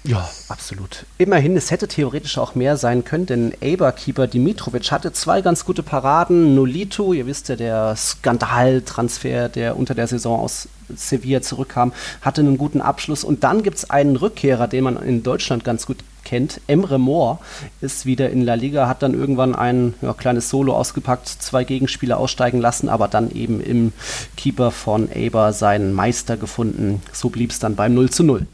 Ja, 0.05 0.29
absolut. 0.49 1.05
Immerhin, 1.19 1.57
es 1.57 1.73
hätte 1.73 1.89
theoretisch 1.89 2.39
auch 2.39 2.55
mehr 2.55 2.77
sein 2.77 3.03
können, 3.03 3.27
denn 3.27 3.53
Eber-Keeper 3.61 4.29
Dimitrovic 4.29 4.93
hatte 4.93 5.13
zwei 5.13 5.43
ganz 5.43 5.65
gute 5.65 5.83
Paraden. 5.83 6.55
Nolito, 6.55 7.13
ihr 7.13 7.27
wisst 7.27 7.49
ja, 7.49 7.57
der 7.57 7.97
Skandaltransfer, 7.97 9.49
der 9.49 9.77
unter 9.77 9.97
der 9.97 10.07
Saison 10.07 10.39
aus 10.39 10.69
Sevilla 10.95 11.43
zurückkam, 11.43 11.93
hatte 12.21 12.43
einen 12.43 12.57
guten 12.57 12.81
Abschluss. 12.81 13.25
Und 13.25 13.43
dann 13.43 13.65
gibt 13.65 13.79
es 13.79 13.91
einen 13.91 14.15
Rückkehrer, 14.15 14.69
den 14.69 14.85
man 14.85 14.97
in 15.03 15.25
Deutschland 15.25 15.65
ganz 15.65 15.87
gut 15.87 15.99
kennt. 16.27 16.61
Emre 16.67 16.99
Moore 16.99 17.39
ist 17.81 18.05
wieder 18.05 18.29
in 18.29 18.43
La 18.43 18.55
Liga, 18.55 18.89
hat 18.89 19.03
dann 19.03 19.15
irgendwann 19.15 19.55
ein 19.55 19.95
ja, 20.03 20.13
kleines 20.13 20.51
Solo 20.51 20.75
ausgepackt, 20.75 21.29
zwei 21.29 21.65
Gegenspieler 21.65 22.19
aussteigen 22.19 22.61
lassen, 22.61 22.91
aber 22.91 23.09
dann 23.09 23.31
eben 23.31 23.61
im 23.63 23.93
Keeper 24.37 24.71
von 24.71 25.11
Eber 25.11 25.55
seinen 25.55 25.95
Meister 25.95 26.37
gefunden. 26.37 27.01
So 27.13 27.31
blieb 27.31 27.51
es 27.51 27.59
dann 27.59 27.77
beim 27.77 27.95
0 27.95 28.11
zu 28.11 28.25
0 28.25 28.47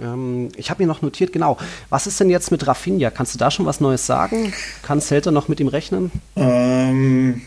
ähm, 0.00 0.48
ich 0.56 0.70
habe 0.70 0.82
mir 0.82 0.88
noch 0.88 1.02
notiert, 1.02 1.32
genau. 1.32 1.56
Was 1.88 2.08
ist 2.08 2.18
denn 2.18 2.30
jetzt 2.30 2.50
mit 2.50 2.66
Rafinha? 2.66 3.10
Kannst 3.10 3.34
du 3.34 3.38
da 3.38 3.48
schon 3.48 3.64
was 3.64 3.80
Neues 3.80 4.06
sagen? 4.06 4.52
Kann 4.82 5.00
Celta 5.00 5.30
noch 5.30 5.46
mit 5.46 5.60
ihm 5.60 5.68
rechnen? 5.68 6.10
Ähm, 6.34 7.42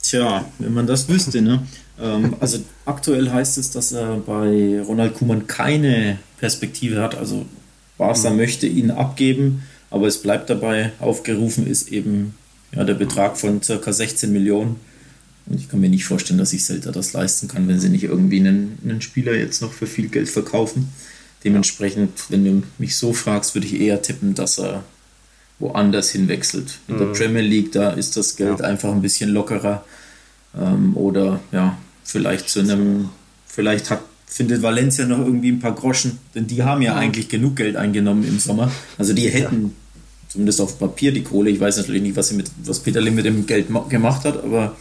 tja, 0.00 0.44
wenn 0.60 0.72
man 0.72 0.86
das 0.86 1.08
wüsste, 1.08 1.42
ne? 1.42 1.66
Ähm, 2.00 2.36
also 2.40 2.58
aktuell 2.84 3.30
heißt 3.30 3.58
es, 3.58 3.70
dass 3.70 3.92
er 3.92 4.16
bei 4.18 4.80
Ronald 4.80 5.14
Kuman 5.14 5.46
keine 5.46 6.18
Perspektive 6.38 7.00
hat. 7.00 7.16
Also 7.16 7.46
Barca 7.98 8.30
mhm. 8.30 8.36
möchte 8.36 8.66
ihn 8.66 8.90
abgeben, 8.90 9.62
aber 9.90 10.06
es 10.06 10.20
bleibt 10.20 10.50
dabei, 10.50 10.92
aufgerufen 10.98 11.66
ist 11.66 11.90
eben 11.90 12.34
ja, 12.74 12.84
der 12.84 12.94
Betrag 12.94 13.36
von 13.36 13.60
ca. 13.60 13.92
16 13.92 14.32
Millionen. 14.32 14.76
Und 15.46 15.60
ich 15.60 15.68
kann 15.68 15.80
mir 15.80 15.90
nicht 15.90 16.06
vorstellen, 16.06 16.38
dass 16.38 16.50
sich 16.50 16.64
Celta 16.64 16.90
das 16.90 17.12
leisten 17.12 17.48
kann, 17.48 17.68
wenn 17.68 17.78
sie 17.78 17.90
nicht 17.90 18.04
irgendwie 18.04 18.40
einen, 18.40 18.78
einen 18.82 19.02
Spieler 19.02 19.34
jetzt 19.34 19.60
noch 19.60 19.72
für 19.72 19.86
viel 19.86 20.08
Geld 20.08 20.28
verkaufen. 20.28 20.88
Dementsprechend, 21.44 22.10
wenn 22.30 22.44
du 22.44 22.62
mich 22.78 22.96
so 22.96 23.12
fragst, 23.12 23.54
würde 23.54 23.66
ich 23.66 23.78
eher 23.78 24.00
tippen, 24.00 24.34
dass 24.34 24.58
er 24.58 24.82
woanders 25.58 26.10
hinwechselt. 26.10 26.78
In 26.88 26.94
mhm. 26.94 26.98
der 26.98 27.06
Premier 27.06 27.42
League, 27.42 27.72
da 27.72 27.90
ist 27.90 28.16
das 28.16 28.36
Geld 28.36 28.60
ja. 28.60 28.64
einfach 28.64 28.90
ein 28.90 29.02
bisschen 29.02 29.30
lockerer. 29.30 29.84
Ähm, 30.58 30.96
oder 30.96 31.40
ja, 31.52 31.76
vielleicht 32.04 32.48
zu 32.48 32.60
einem, 32.60 33.08
vielleicht 33.46 33.90
hat, 33.90 34.00
findet 34.26 34.62
Valencia 34.62 35.06
noch 35.06 35.18
irgendwie 35.18 35.50
ein 35.50 35.60
paar 35.60 35.74
Groschen, 35.74 36.18
denn 36.34 36.46
die 36.46 36.62
haben 36.62 36.82
ja, 36.82 36.92
ja. 36.92 36.98
eigentlich 36.98 37.28
genug 37.28 37.56
Geld 37.56 37.76
eingenommen 37.76 38.26
im 38.26 38.38
Sommer. 38.38 38.70
Also 38.98 39.12
die 39.12 39.28
hätten 39.28 39.62
ja. 39.62 39.70
zumindest 40.28 40.60
auf 40.60 40.78
Papier 40.78 41.12
die 41.12 41.22
Kohle. 41.22 41.50
Ich 41.50 41.60
weiß 41.60 41.78
natürlich 41.78 42.02
nicht, 42.02 42.16
was, 42.16 42.28
sie 42.28 42.36
mit, 42.36 42.50
was 42.64 42.80
Peterle 42.80 43.10
mit 43.10 43.24
dem 43.24 43.46
Geld 43.46 43.68
gemacht 43.88 44.24
hat, 44.24 44.42
aber 44.42 44.76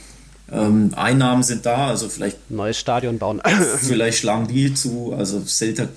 ähm, 0.51 0.91
Einnahmen 0.95 1.43
sind 1.43 1.65
da, 1.65 1.87
also 1.87 2.09
vielleicht. 2.09 2.51
Neues 2.51 2.77
Stadion 2.77 3.17
bauen. 3.17 3.41
vielleicht 3.79 4.19
schlagen 4.19 4.47
die 4.47 4.73
zu. 4.73 5.13
Also 5.17 5.41
Celta 5.45 5.87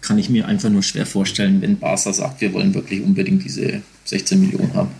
kann 0.00 0.18
ich 0.18 0.28
mir 0.28 0.46
einfach 0.46 0.68
nur 0.68 0.82
schwer 0.82 1.06
vorstellen, 1.06 1.62
wenn 1.62 1.78
Barca 1.78 2.12
sagt, 2.12 2.40
wir 2.40 2.52
wollen 2.52 2.74
wirklich 2.74 3.02
unbedingt 3.02 3.44
diese 3.44 3.82
16 4.04 4.40
Millionen 4.40 4.74
haben. 4.74 4.90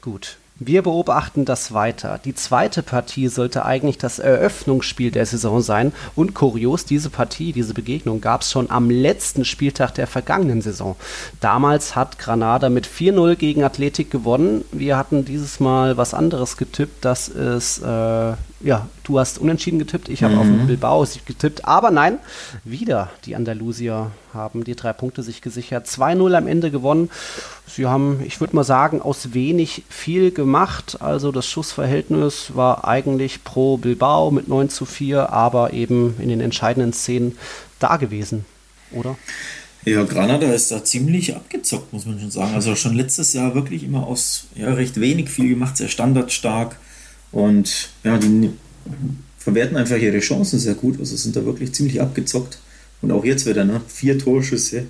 Gut, 0.00 0.36
Wir 0.66 0.82
beobachten 0.82 1.44
das 1.44 1.72
weiter. 1.72 2.20
Die 2.24 2.34
zweite 2.34 2.82
Partie 2.82 3.28
sollte 3.28 3.64
eigentlich 3.64 3.98
das 3.98 4.18
Eröffnungsspiel 4.18 5.10
der 5.10 5.26
Saison 5.26 5.60
sein. 5.60 5.92
Und 6.14 6.34
kurios, 6.34 6.84
diese 6.84 7.10
Partie, 7.10 7.52
diese 7.52 7.74
Begegnung 7.74 8.20
gab 8.20 8.42
es 8.42 8.50
schon 8.50 8.70
am 8.70 8.88
letzten 8.88 9.44
Spieltag 9.44 9.94
der 9.94 10.06
vergangenen 10.06 10.62
Saison. 10.62 10.94
Damals 11.40 11.96
hat 11.96 12.18
Granada 12.18 12.68
mit 12.68 12.86
4-0 12.86 13.34
gegen 13.36 13.64
Athletik 13.64 14.10
gewonnen. 14.10 14.64
Wir 14.70 14.96
hatten 14.96 15.24
dieses 15.24 15.58
Mal 15.58 15.96
was 15.96 16.14
anderes 16.14 16.56
getippt, 16.56 17.04
dass 17.04 17.28
es 17.28 17.78
äh, 17.78 18.34
ja, 18.62 18.88
du 19.04 19.18
hast 19.18 19.38
unentschieden 19.38 19.78
getippt, 19.78 20.08
ich 20.08 20.22
habe 20.22 20.34
mhm. 20.34 20.40
auf 20.40 20.66
Bilbao 20.66 21.06
getippt, 21.26 21.64
aber 21.64 21.90
nein, 21.90 22.18
wieder 22.64 23.10
die 23.24 23.34
Andalusier 23.34 24.10
haben 24.32 24.64
die 24.64 24.74
drei 24.74 24.92
Punkte 24.92 25.22
sich 25.22 25.42
gesichert. 25.42 25.86
2-0 25.86 26.34
am 26.34 26.46
Ende 26.46 26.70
gewonnen. 26.70 27.10
Sie 27.66 27.86
haben, 27.86 28.22
ich 28.24 28.40
würde 28.40 28.56
mal 28.56 28.64
sagen, 28.64 29.02
aus 29.02 29.34
wenig 29.34 29.82
viel 29.88 30.30
gemacht. 30.30 30.98
Also 31.00 31.32
das 31.32 31.46
Schussverhältnis 31.46 32.52
war 32.54 32.86
eigentlich 32.86 33.44
pro 33.44 33.76
Bilbao 33.76 34.30
mit 34.30 34.48
9 34.48 34.68
zu 34.68 34.84
4, 34.84 35.30
aber 35.30 35.72
eben 35.72 36.14
in 36.18 36.28
den 36.28 36.40
entscheidenden 36.40 36.92
Szenen 36.92 37.36
da 37.78 37.96
gewesen, 37.96 38.44
oder? 38.92 39.16
Ja, 39.84 40.04
Granada 40.04 40.52
ist 40.52 40.70
da 40.70 40.84
ziemlich 40.84 41.34
abgezockt, 41.34 41.92
muss 41.92 42.06
man 42.06 42.20
schon 42.20 42.30
sagen. 42.30 42.54
Also 42.54 42.76
schon 42.76 42.94
letztes 42.94 43.32
Jahr 43.32 43.54
wirklich 43.54 43.82
immer 43.82 44.06
aus 44.06 44.44
ja, 44.54 44.72
recht 44.72 45.00
wenig 45.00 45.28
viel 45.28 45.48
gemacht, 45.48 45.76
sehr 45.76 45.88
standardstark 45.88 46.76
und 47.32 47.88
ja, 48.04 48.18
die 48.18 48.50
verwerten 49.38 49.76
einfach 49.76 49.96
ihre 49.96 50.20
Chancen 50.20 50.58
sehr 50.58 50.74
gut. 50.74 51.00
Also 51.00 51.16
sind 51.16 51.34
da 51.34 51.44
wirklich 51.44 51.72
ziemlich 51.72 52.00
abgezockt. 52.00 52.58
Und 53.00 53.10
auch 53.10 53.24
jetzt 53.24 53.46
wieder, 53.46 53.64
ne? 53.64 53.80
Vier 53.88 54.18
Torschüsse. 54.18 54.84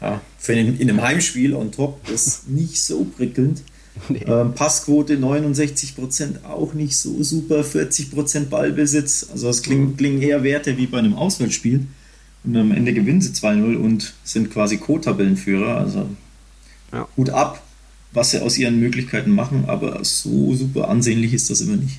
Ja, 0.00 0.20
für 0.38 0.54
in, 0.54 0.78
in 0.78 0.88
einem 0.88 1.02
Heimspiel 1.02 1.54
on 1.54 1.70
top 1.70 2.08
ist 2.08 2.48
nicht 2.48 2.82
so 2.82 3.04
prickelnd. 3.04 3.62
Nee. 4.08 4.24
Ähm, 4.26 4.54
Passquote 4.54 5.18
69% 5.18 6.44
auch 6.44 6.72
nicht 6.72 6.96
so 6.96 7.22
super, 7.22 7.60
40% 7.60 8.46
Ballbesitz. 8.46 9.26
Also 9.30 9.48
das 9.48 9.60
klingen, 9.60 9.98
klingen 9.98 10.22
eher 10.22 10.42
Werte 10.42 10.78
wie 10.78 10.86
bei 10.86 10.98
einem 10.98 11.12
Auswärtsspiel. 11.12 11.86
Und 12.42 12.56
am 12.56 12.72
Ende 12.72 12.94
gewinnen 12.94 13.20
sie 13.20 13.32
2-0 13.32 13.76
und 13.76 14.14
sind 14.24 14.50
quasi 14.50 14.78
Co-Tabellenführer. 14.78 15.76
Also 15.76 16.08
ja. 16.90 17.06
Hut 17.18 17.28
ab, 17.28 17.62
was 18.12 18.30
sie 18.30 18.40
aus 18.40 18.58
ihren 18.58 18.78
Möglichkeiten 18.78 19.30
machen, 19.30 19.64
aber 19.66 20.04
so 20.04 20.54
super 20.54 20.88
ansehnlich 20.88 21.32
ist 21.32 21.50
das 21.50 21.60
immer 21.60 21.76
nicht. 21.76 21.98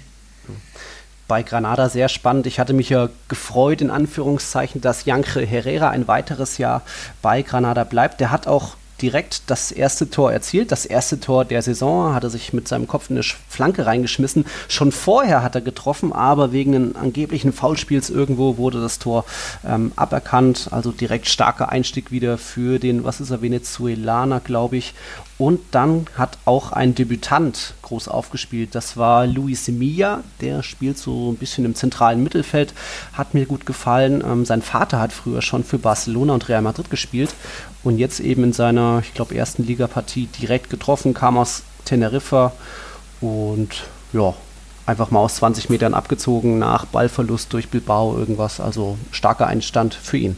Bei 1.28 1.42
Granada 1.42 1.90
sehr 1.90 2.10
spannend. 2.10 2.48
Ich 2.48 2.60
hatte 2.60 2.74
mich 2.74 2.90
ja 2.90 3.10
gefreut, 3.30 3.82
in 3.82 3.90
Anführungszeichen, 3.90 4.82
dass 4.82 5.06
Janke 5.06 5.46
Herrera 5.46 5.90
ein 5.90 6.08
weiteres 6.08 6.58
Jahr 6.58 6.84
bei 7.22 7.42
Granada 7.42 7.86
bleibt. 7.86 8.20
Der 8.20 8.30
hat 8.30 8.46
auch 8.46 8.76
direkt 9.02 9.44
das 9.48 9.72
erste 9.72 10.10
Tor 10.10 10.32
erzielt. 10.32 10.72
Das 10.72 10.86
erste 10.86 11.20
Tor 11.20 11.44
der 11.44 11.62
Saison 11.62 12.14
hat 12.14 12.24
er 12.24 12.30
sich 12.30 12.54
mit 12.54 12.68
seinem 12.68 12.88
Kopf 12.88 13.10
in 13.10 13.18
eine 13.18 13.24
Flanke 13.50 13.86
reingeschmissen. 13.86 14.46
Schon 14.70 14.92
vorher 14.92 15.44
hat 15.44 15.56
er 15.56 15.62
getroffen, 15.62 16.14
aber 16.14 16.52
wegen 16.52 16.74
einem 16.74 16.96
angeblichen 16.96 17.52
Foulspiels 17.52 18.10
irgendwo 18.10 18.58
wurde 18.58 18.82
das 18.82 19.00
Tor 19.00 19.26
ähm, 19.68 19.92
aberkannt. 19.96 20.70
Also 20.72 20.92
direkt 20.92 21.28
starker 21.28 21.70
Einstieg 21.70 22.12
wieder 22.12 22.38
für 22.38 22.80
den, 22.80 23.04
was 23.04 23.20
ist 23.20 23.32
er, 23.32 23.42
Venezuelaner, 23.42 24.40
glaube 24.40 24.78
ich. 24.78 24.94
Und 25.38 25.60
dann 25.72 26.06
hat 26.16 26.38
auch 26.46 26.72
ein 26.72 26.94
Debütant 26.94 27.74
groß 27.82 28.08
aufgespielt. 28.08 28.76
Das 28.76 28.98
war 28.98 29.26
Luis 29.26 29.66
Semilla. 29.66 30.24
Der 30.42 30.62
spielt 30.62 30.98
so 30.98 31.32
ein 31.32 31.38
bisschen 31.38 31.66
im 31.66 31.76
zentralen 31.76 32.22
Mittelfeld. 32.22 32.74
Hat 33.14 33.34
mir 33.34 33.46
gut 33.46 33.66
gefallen. 33.66 34.24
Ähm, 34.26 34.46
sein 34.46 34.62
Vater 34.62 35.00
hat 35.00 35.12
früher 35.12 35.42
schon 35.42 35.64
für 35.64 35.80
Barcelona 35.80 36.34
und 36.34 36.50
Real 36.50 36.62
Madrid 36.62 36.90
gespielt. 36.90 37.34
Und 37.84 37.98
jetzt 37.98 38.20
eben 38.20 38.44
in 38.44 38.54
seiner, 38.54 39.02
ich 39.04 39.14
glaube, 39.14 39.36
ersten 39.36 39.66
Ligapartie 39.66 40.28
direkt 40.28 40.70
getroffen. 40.70 41.16
Kam 41.16 41.38
aus 41.38 41.64
Teneriffa. 41.84 42.54
Und 43.20 43.86
ja, 44.14 44.36
einfach 44.86 45.10
mal 45.10 45.20
aus 45.20 45.36
20 45.36 45.70
Metern 45.70 45.96
abgezogen 45.96 46.60
nach 46.60 46.86
Ballverlust 46.86 47.52
durch 47.54 47.70
Bilbao 47.70 48.16
irgendwas. 48.18 48.60
Also 48.60 48.98
starker 49.12 49.48
Einstand 49.48 49.96
für 49.96 50.18
ihn. 50.18 50.38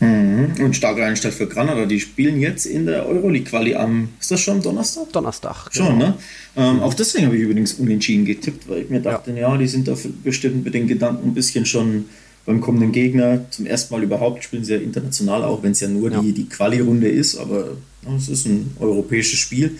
Mhm. 0.00 0.54
Und 0.64 0.74
starke 0.74 1.04
Einstand 1.04 1.34
für 1.34 1.46
Granada. 1.46 1.86
Die 1.86 2.00
spielen 2.00 2.40
jetzt 2.40 2.64
in 2.64 2.86
der 2.86 3.06
Euroleague-Quali 3.06 3.74
am, 3.74 4.08
ist 4.18 4.30
das 4.30 4.40
schon 4.40 4.62
Donnerstag? 4.62 5.12
Donnerstag. 5.12 5.68
Schon, 5.70 5.98
genau. 5.98 6.08
ne? 6.08 6.14
Ähm. 6.56 6.80
Auch 6.80 6.94
deswegen 6.94 7.26
habe 7.26 7.36
ich 7.36 7.42
übrigens 7.42 7.74
unentschieden 7.74 8.24
getippt, 8.24 8.68
weil 8.68 8.82
ich 8.82 8.90
mir 8.90 9.00
dachte, 9.00 9.30
ja, 9.32 9.52
ja 9.52 9.56
die 9.56 9.68
sind 9.68 9.88
da 9.88 9.94
bestimmt 10.24 10.64
mit 10.64 10.74
den 10.74 10.88
Gedanken 10.88 11.28
ein 11.28 11.34
bisschen 11.34 11.66
schon 11.66 12.06
beim 12.46 12.60
kommenden 12.60 12.92
Gegner. 12.92 13.44
Zum 13.50 13.66
ersten 13.66 13.94
Mal 13.94 14.02
überhaupt 14.02 14.42
spielen 14.44 14.64
sie 14.64 14.74
ja 14.74 14.80
international, 14.80 15.44
auch 15.44 15.62
wenn 15.62 15.72
es 15.72 15.80
ja 15.80 15.88
nur 15.88 16.10
ja. 16.10 16.20
die, 16.20 16.32
die 16.32 16.48
Quali-Runde 16.48 17.08
ist, 17.08 17.36
aber 17.36 17.76
es 18.16 18.28
ist 18.28 18.46
ein 18.46 18.74
europäisches 18.80 19.38
Spiel. 19.38 19.76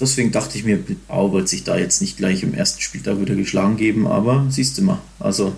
Deswegen 0.00 0.30
dachte 0.30 0.56
ich 0.56 0.64
mir, 0.64 0.76
Bilbao 0.76 1.32
wird 1.32 1.48
sich 1.48 1.64
da 1.64 1.76
jetzt 1.76 2.00
nicht 2.00 2.16
gleich 2.16 2.42
im 2.42 2.54
ersten 2.54 2.80
Spiel 2.80 3.00
da 3.02 3.20
wieder 3.20 3.34
geschlagen 3.34 3.76
geben, 3.76 4.06
aber 4.06 4.46
siehst 4.48 4.78
du 4.78 4.82
mal, 4.82 5.00
also 5.18 5.52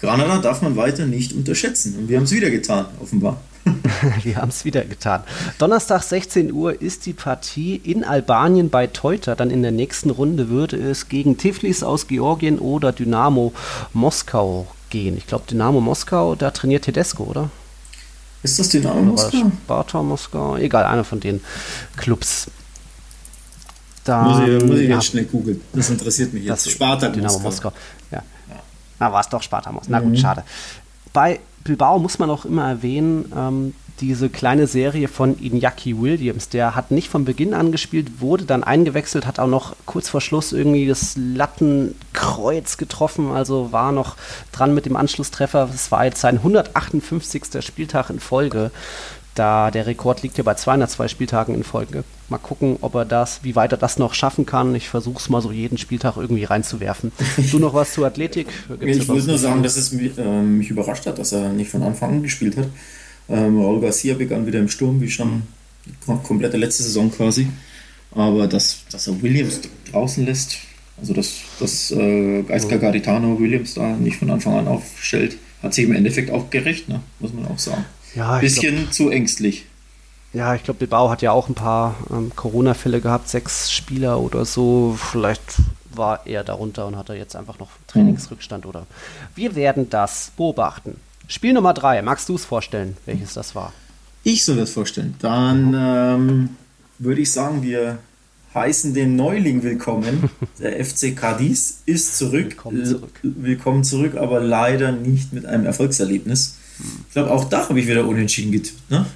Granada 0.00 0.38
darf 0.38 0.62
man 0.62 0.76
weiter 0.76 1.06
nicht 1.06 1.32
unterschätzen. 1.32 1.96
Und 1.98 2.08
wir 2.08 2.16
haben 2.16 2.24
es 2.24 2.32
wieder 2.32 2.50
getan, 2.50 2.86
offenbar. 3.00 3.40
wir 4.22 4.36
haben 4.36 4.50
es 4.50 4.64
wieder 4.64 4.84
getan. 4.84 5.22
Donnerstag 5.58 6.02
16 6.02 6.52
Uhr 6.52 6.80
ist 6.80 7.06
die 7.06 7.12
Partie 7.12 7.76
in 7.76 8.04
Albanien 8.04 8.70
bei 8.70 8.86
Teuta. 8.86 9.34
Dann 9.34 9.50
in 9.50 9.62
der 9.62 9.72
nächsten 9.72 10.10
Runde 10.10 10.48
würde 10.48 10.76
es 10.76 11.08
gegen 11.08 11.36
Tiflis 11.36 11.82
aus 11.82 12.06
Georgien 12.06 12.58
oder 12.58 12.92
Dynamo 12.92 13.52
Moskau 13.92 14.66
gehen. 14.90 15.16
Ich 15.16 15.26
glaube, 15.26 15.44
Dynamo 15.50 15.80
Moskau, 15.80 16.34
da 16.34 16.50
trainiert 16.50 16.84
Tedesco, 16.84 17.24
oder? 17.24 17.50
Ist 18.42 18.58
das 18.58 18.68
Dynamo 18.68 19.02
Moskau? 19.02 19.50
Sparta 19.64 20.02
Moskau, 20.02 20.56
egal, 20.56 20.84
einer 20.84 21.04
von 21.04 21.18
den 21.18 21.40
Clubs. 21.96 22.48
Da, 24.04 24.22
muss 24.22 24.48
ich, 24.48 24.64
muss 24.64 24.78
ich 24.78 24.88
ja, 24.88 24.94
jetzt 24.94 25.06
schnell 25.06 25.24
googeln. 25.24 25.60
Das 25.72 25.90
interessiert 25.90 26.32
mich 26.32 26.44
jetzt. 26.44 26.70
Sparta 26.70 27.08
Dynamo 27.08 27.40
Moskau. 27.40 27.70
Moskau. 27.70 27.72
Ja. 28.12 28.22
Na, 28.98 29.12
war 29.12 29.20
es 29.20 29.28
doch 29.28 29.42
Sparta 29.42 29.72
Moskau. 29.72 29.90
Na 29.90 30.00
gut, 30.00 30.10
mhm. 30.10 30.16
schade. 30.16 30.44
Bei 31.12 31.40
Bilbao 31.64 31.98
muss 31.98 32.18
man 32.18 32.30
auch 32.30 32.44
immer 32.44 32.68
erwähnen, 32.68 33.32
ähm, 33.36 33.74
diese 34.00 34.28
kleine 34.28 34.66
Serie 34.66 35.08
von 35.08 35.36
Iñaki 35.38 36.00
Williams, 36.00 36.50
der 36.50 36.74
hat 36.74 36.90
nicht 36.90 37.08
von 37.08 37.24
Beginn 37.24 37.54
an 37.54 37.72
gespielt, 37.72 38.20
wurde 38.20 38.44
dann 38.44 38.62
eingewechselt, 38.62 39.26
hat 39.26 39.38
auch 39.38 39.46
noch 39.46 39.74
kurz 39.86 40.10
vor 40.10 40.20
Schluss 40.20 40.52
irgendwie 40.52 40.86
das 40.86 41.16
Lattenkreuz 41.16 42.76
getroffen, 42.76 43.30
also 43.30 43.72
war 43.72 43.92
noch 43.92 44.16
dran 44.52 44.74
mit 44.74 44.84
dem 44.84 44.96
Anschlusstreffer. 44.96 45.70
Es 45.74 45.90
war 45.90 46.04
jetzt 46.04 46.20
sein 46.20 46.36
158. 46.36 47.64
Spieltag 47.64 48.10
in 48.10 48.20
Folge. 48.20 48.70
Da 49.36 49.70
der 49.70 49.86
Rekord 49.86 50.22
liegt 50.22 50.38
ja 50.38 50.44
bei 50.44 50.54
202 50.54 51.08
Spieltagen 51.08 51.54
in 51.54 51.62
Folge. 51.62 52.04
Mal 52.30 52.38
gucken, 52.38 52.78
ob 52.80 52.94
er 52.94 53.04
das, 53.04 53.40
wie 53.44 53.54
weit 53.54 53.70
er 53.70 53.76
das 53.76 53.98
noch 53.98 54.14
schaffen 54.14 54.46
kann. 54.46 54.74
Ich 54.74 54.88
versuche 54.88 55.18
es 55.18 55.28
mal 55.28 55.42
so 55.42 55.52
jeden 55.52 55.76
Spieltag 55.76 56.16
irgendwie 56.16 56.44
reinzuwerfen. 56.44 57.12
Du 57.52 57.58
noch 57.58 57.74
was 57.74 57.92
zu 57.92 58.04
Athletik? 58.04 58.48
Gibt's 58.68 58.96
ich 58.96 59.08
wollte 59.08 59.26
nur 59.28 59.38
sagen, 59.38 59.62
dass 59.62 59.76
es 59.76 59.92
mich, 59.92 60.16
äh, 60.16 60.42
mich, 60.42 60.70
überrascht 60.70 61.04
hat, 61.04 61.18
dass 61.18 61.32
er 61.32 61.50
nicht 61.50 61.70
von 61.70 61.82
Anfang 61.82 62.10
an 62.10 62.22
gespielt 62.22 62.56
hat. 62.56 62.68
Ähm, 63.28 63.60
Raul 63.60 63.80
Garcia 63.82 64.14
begann 64.14 64.46
wieder 64.46 64.58
im 64.58 64.70
Sturm, 64.70 65.02
wie 65.02 65.10
schon 65.10 65.42
die 65.84 65.92
komplette 66.22 66.56
letzte 66.56 66.82
Saison 66.82 67.12
quasi. 67.12 67.46
Aber 68.12 68.46
dass, 68.46 68.84
dass 68.90 69.06
er 69.06 69.20
Williams 69.20 69.60
draußen 69.92 70.24
lässt, 70.24 70.56
also 70.98 71.12
dass, 71.12 71.34
dass 71.60 71.90
äh, 71.90 72.42
Geiska 72.42 72.78
Garitano 72.78 73.38
Williams 73.38 73.74
da 73.74 73.94
nicht 73.96 74.16
von 74.16 74.30
Anfang 74.30 74.54
an 74.54 74.66
aufstellt, 74.66 75.36
hat 75.62 75.74
sich 75.74 75.84
im 75.84 75.92
Endeffekt 75.92 76.30
auch 76.30 76.48
gerecht, 76.48 76.88
ne? 76.88 77.00
muss 77.20 77.34
man 77.34 77.46
auch 77.46 77.58
sagen. 77.58 77.84
Ja, 78.16 78.38
bisschen 78.38 78.76
glaub, 78.76 78.92
zu 78.92 79.10
ängstlich. 79.10 79.66
Ja, 80.32 80.54
ich 80.54 80.64
glaube, 80.64 80.78
Bilbao 80.78 81.10
hat 81.10 81.22
ja 81.22 81.32
auch 81.32 81.48
ein 81.48 81.54
paar 81.54 81.94
ähm, 82.10 82.32
Corona-Fälle 82.34 83.00
gehabt, 83.00 83.28
sechs 83.28 83.70
Spieler 83.70 84.18
oder 84.20 84.44
so. 84.44 84.98
Vielleicht 84.98 85.60
war 85.94 86.26
er 86.26 86.42
darunter 86.42 86.86
und 86.86 86.96
hat 86.96 87.08
er 87.08 87.14
jetzt 87.14 87.36
einfach 87.36 87.58
noch 87.58 87.70
Trainingsrückstand 87.86 88.64
mhm. 88.64 88.70
oder. 88.70 88.86
Wir 89.34 89.54
werden 89.54 89.88
das 89.90 90.32
beobachten. 90.36 90.96
Spiel 91.28 91.52
Nummer 91.52 91.74
drei, 91.74 92.02
magst 92.02 92.28
du 92.28 92.34
es 92.34 92.44
vorstellen, 92.44 92.96
welches 93.04 93.34
das 93.34 93.54
war? 93.54 93.72
Ich 94.24 94.44
soll 94.44 94.56
das 94.56 94.72
vorstellen. 94.72 95.14
Dann 95.20 95.74
ähm, 95.76 96.48
würde 96.98 97.20
ich 97.20 97.32
sagen, 97.32 97.62
wir 97.62 97.98
heißen 98.54 98.94
den 98.94 99.16
Neuling 99.16 99.62
willkommen. 99.62 100.30
Der 100.58 100.84
FC 100.84 101.14
Cadiz 101.14 101.82
ist 101.84 102.16
zurück. 102.16 102.50
Willkommen 102.50 102.84
zurück. 102.84 103.20
Willkommen 103.22 103.84
zurück, 103.84 104.16
aber 104.16 104.40
leider 104.40 104.92
nicht 104.92 105.32
mit 105.32 105.46
einem 105.46 105.66
Erfolgserlebnis. 105.66 106.55
Ich 107.16 107.22
glaube, 107.22 107.32
auch 107.32 107.44
da 107.44 107.66
habe 107.66 107.80
ich 107.80 107.86
wieder 107.86 108.06
unentschieden 108.06 108.52
getippt, 108.52 108.90
ne? 108.90 109.06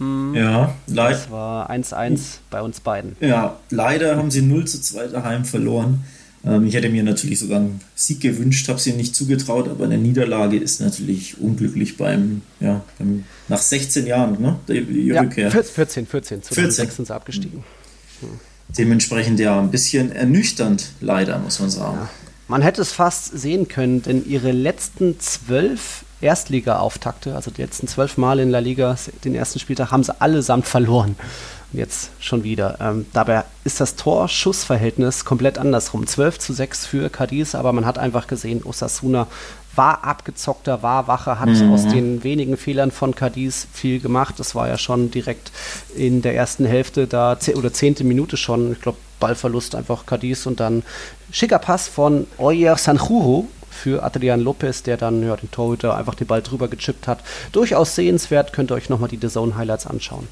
Mhm. 0.00 0.34
Ja, 0.34 0.74
leider. 0.88 1.16
Das 1.16 1.30
war 1.30 1.70
1-1 1.70 2.18
bei 2.50 2.60
uns 2.60 2.80
beiden. 2.80 3.14
Ja, 3.20 3.60
leider 3.70 4.16
haben 4.16 4.32
sie 4.32 4.42
0 4.42 4.64
zu 4.66 4.80
2 4.80 5.06
daheim 5.06 5.44
verloren. 5.44 6.02
Ähm, 6.44 6.66
ich 6.66 6.74
hätte 6.74 6.88
mir 6.88 7.04
natürlich 7.04 7.38
sogar 7.38 7.60
einen 7.60 7.80
Sieg 7.94 8.20
gewünscht, 8.20 8.68
habe 8.68 8.80
sie 8.80 8.94
nicht 8.94 9.14
zugetraut, 9.14 9.68
aber 9.68 9.84
eine 9.84 9.98
Niederlage 9.98 10.56
ist 10.56 10.80
natürlich 10.80 11.40
unglücklich 11.40 11.96
beim, 11.96 12.42
ja, 12.58 12.82
beim, 12.98 13.22
nach 13.46 13.62
16 13.62 14.04
Jahren, 14.08 14.42
ne? 14.42 14.58
Die, 14.66 14.84
die 14.84 15.06
ja, 15.06 15.20
Rückkehr. 15.20 15.52
14, 15.52 16.08
14, 16.08 16.42
2006 16.42 16.96
sind 16.96 17.06
sie 17.06 17.14
abgestiegen. 17.14 17.62
Mhm. 18.20 18.26
Dementsprechend 18.76 19.38
ja 19.38 19.60
ein 19.60 19.70
bisschen 19.70 20.10
ernüchternd, 20.10 20.90
leider, 21.00 21.38
muss 21.38 21.60
man 21.60 21.70
sagen. 21.70 21.98
Ja. 22.00 22.10
Man 22.48 22.62
hätte 22.62 22.82
es 22.82 22.90
fast 22.90 23.38
sehen 23.38 23.68
können, 23.68 24.02
denn 24.02 24.28
ihre 24.28 24.50
letzten 24.50 25.20
zwölf 25.20 26.04
Erstliga-Auftakte, 26.24 27.34
also 27.34 27.50
die 27.50 27.60
letzten 27.60 27.86
zwölf 27.86 28.16
Mal 28.16 28.40
in 28.40 28.50
La 28.50 28.58
Liga, 28.58 28.96
den 29.24 29.34
ersten 29.34 29.58
Spieltag, 29.58 29.90
haben 29.90 30.02
sie 30.02 30.20
allesamt 30.20 30.66
verloren. 30.66 31.16
Und 31.72 31.78
jetzt 31.78 32.10
schon 32.18 32.44
wieder. 32.44 32.78
Ähm, 32.80 33.06
dabei 33.12 33.44
ist 33.64 33.80
das 33.80 33.96
Torschussverhältnis 33.96 35.24
komplett 35.24 35.58
andersrum. 35.58 36.06
12 36.06 36.38
zu 36.38 36.52
6 36.54 36.86
für 36.86 37.10
Cadiz, 37.10 37.54
aber 37.54 37.72
man 37.72 37.84
hat 37.84 37.98
einfach 37.98 38.26
gesehen, 38.26 38.62
Osasuna 38.64 39.26
war 39.76 40.04
abgezockter, 40.04 40.82
war 40.82 41.08
wacher, 41.08 41.40
hat 41.40 41.48
mhm. 41.48 41.72
aus 41.72 41.86
den 41.86 42.24
wenigen 42.24 42.56
Fehlern 42.56 42.90
von 42.90 43.14
Cadiz 43.14 43.66
viel 43.72 44.00
gemacht. 44.00 44.36
Das 44.38 44.54
war 44.54 44.68
ja 44.68 44.78
schon 44.78 45.10
direkt 45.10 45.52
in 45.94 46.22
der 46.22 46.34
ersten 46.34 46.64
Hälfte 46.64 47.06
da 47.06 47.36
oder 47.54 47.72
zehnte 47.72 48.04
Minute 48.04 48.36
schon, 48.36 48.72
ich 48.72 48.80
glaube, 48.80 48.98
Ballverlust 49.20 49.74
einfach 49.74 50.06
Cadiz 50.06 50.46
und 50.46 50.60
dann 50.60 50.84
schicker 51.30 51.58
Pass 51.58 51.88
von 51.88 52.26
Oyer 52.38 52.76
Sanjuro 52.76 53.48
für 53.74 54.02
Adrian 54.02 54.40
Lopez, 54.40 54.82
der 54.82 54.96
dann 54.96 55.22
ja, 55.22 55.36
den 55.36 55.50
Torhüter 55.50 55.96
einfach 55.96 56.14
den 56.14 56.26
Ball 56.26 56.42
drüber 56.42 56.68
gechippt 56.68 57.06
hat. 57.06 57.22
Durchaus 57.52 57.94
sehenswert, 57.94 58.52
könnt 58.52 58.70
ihr 58.70 58.74
euch 58.74 58.88
nochmal 58.88 59.08
die 59.08 59.18
The 59.20 59.28
Zone 59.28 59.56
Highlights 59.56 59.86
anschauen. 59.86 60.28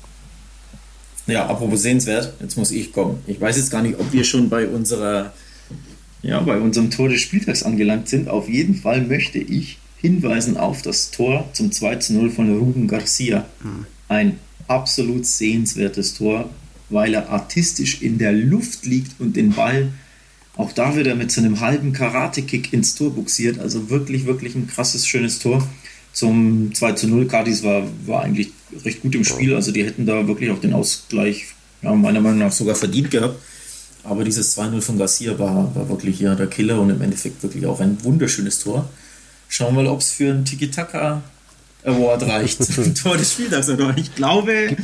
Ja, 1.26 1.46
apropos 1.46 1.82
sehenswert, 1.82 2.32
jetzt 2.40 2.56
muss 2.56 2.70
ich 2.70 2.92
kommen. 2.92 3.22
Ich 3.26 3.40
weiß 3.40 3.56
jetzt 3.56 3.70
gar 3.70 3.82
nicht, 3.82 3.98
ob 3.98 4.12
wir 4.12 4.24
schon 4.24 4.48
bei 4.48 4.66
unserer 4.66 5.32
ja, 6.22 6.40
bei 6.40 6.58
unserem 6.58 6.90
Tor 6.90 7.08
des 7.08 7.20
Spieltags 7.20 7.62
angelangt 7.62 8.08
sind. 8.08 8.28
Auf 8.28 8.48
jeden 8.48 8.76
Fall 8.76 9.02
möchte 9.02 9.38
ich 9.38 9.78
hinweisen 10.00 10.56
auf 10.56 10.82
das 10.82 11.10
Tor 11.10 11.48
zum 11.52 11.72
2 11.72 11.96
zu 11.96 12.14
0 12.14 12.30
von 12.30 12.58
Ruben 12.58 12.88
Garcia. 12.88 13.46
Hm. 13.62 13.86
Ein 14.08 14.38
absolut 14.68 15.26
sehenswertes 15.26 16.14
Tor, 16.14 16.48
weil 16.90 17.14
er 17.14 17.30
artistisch 17.30 18.02
in 18.02 18.18
der 18.18 18.32
Luft 18.32 18.86
liegt 18.86 19.20
und 19.20 19.36
den 19.36 19.52
Ball 19.52 19.88
auch 20.56 20.72
da 20.72 20.96
wieder 20.96 21.14
mit 21.14 21.32
so 21.32 21.40
einem 21.40 21.60
halben 21.60 21.92
Karate-Kick 21.92 22.72
ins 22.72 22.94
Tor 22.94 23.10
buxiert. 23.10 23.58
Also 23.58 23.88
wirklich, 23.88 24.26
wirklich 24.26 24.54
ein 24.54 24.66
krasses, 24.66 25.06
schönes 25.06 25.38
Tor. 25.38 25.66
Zum 26.12 26.74
2 26.74 26.92
zu 26.92 27.08
0. 27.08 27.26
Cardis 27.26 27.62
war, 27.62 27.84
war 28.06 28.22
eigentlich 28.22 28.52
recht 28.84 29.00
gut 29.00 29.14
im 29.14 29.24
Spiel. 29.24 29.54
Also 29.54 29.72
die 29.72 29.84
hätten 29.84 30.04
da 30.04 30.26
wirklich 30.26 30.50
auch 30.50 30.60
den 30.60 30.74
Ausgleich, 30.74 31.46
ja, 31.80 31.94
meiner 31.94 32.20
Meinung 32.20 32.40
nach 32.40 32.52
sogar 32.52 32.74
verdient 32.74 33.10
gehabt. 33.10 33.40
Aber 34.04 34.24
dieses 34.24 34.58
2-0 34.58 34.80
von 34.82 34.98
Garcia 34.98 35.38
war, 35.38 35.74
war 35.74 35.88
wirklich 35.88 36.20
ja 36.20 36.34
der 36.34 36.48
Killer 36.48 36.80
und 36.80 36.90
im 36.90 37.00
Endeffekt 37.00 37.42
wirklich 37.42 37.66
auch 37.66 37.80
ein 37.80 38.02
wunderschönes 38.02 38.58
Tor. 38.58 38.88
Schauen 39.48 39.76
wir 39.76 39.84
mal, 39.84 39.90
ob 39.90 40.00
es 40.00 40.10
für 40.10 40.30
einen 40.30 40.44
Tiki-Taka 40.44 41.22
Award 41.84 42.22
reicht. 42.24 42.58
Tor 43.02 43.16
des 43.16 43.32
Spieltags 43.32 43.68
oder 43.68 43.94
Ich 43.96 44.14
glaube, 44.14 44.76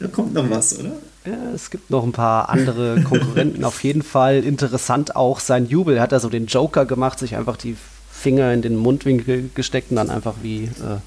da 0.00 0.08
kommt 0.08 0.34
noch 0.34 0.48
was, 0.50 0.78
oder? 0.78 0.92
Ja, 1.28 1.50
es 1.54 1.68
gibt 1.68 1.90
noch 1.90 2.04
ein 2.04 2.12
paar 2.12 2.48
andere 2.48 3.02
Konkurrenten. 3.04 3.62
Auf 3.64 3.84
jeden 3.84 4.02
Fall 4.02 4.44
interessant 4.44 5.14
auch 5.14 5.40
sein 5.40 5.66
Jubel. 5.66 5.96
Er 5.96 6.02
hat 6.02 6.12
da 6.12 6.20
so 6.20 6.30
den 6.30 6.46
Joker 6.46 6.86
gemacht, 6.86 7.18
sich 7.18 7.36
einfach 7.36 7.58
die 7.58 7.76
Finger 8.10 8.52
in 8.54 8.62
den 8.62 8.76
Mundwinkel 8.76 9.50
gesteckt 9.54 9.90
und 9.90 9.96
dann 9.96 10.08
einfach 10.08 10.36
wie 10.42 10.64
äh, 10.64 11.00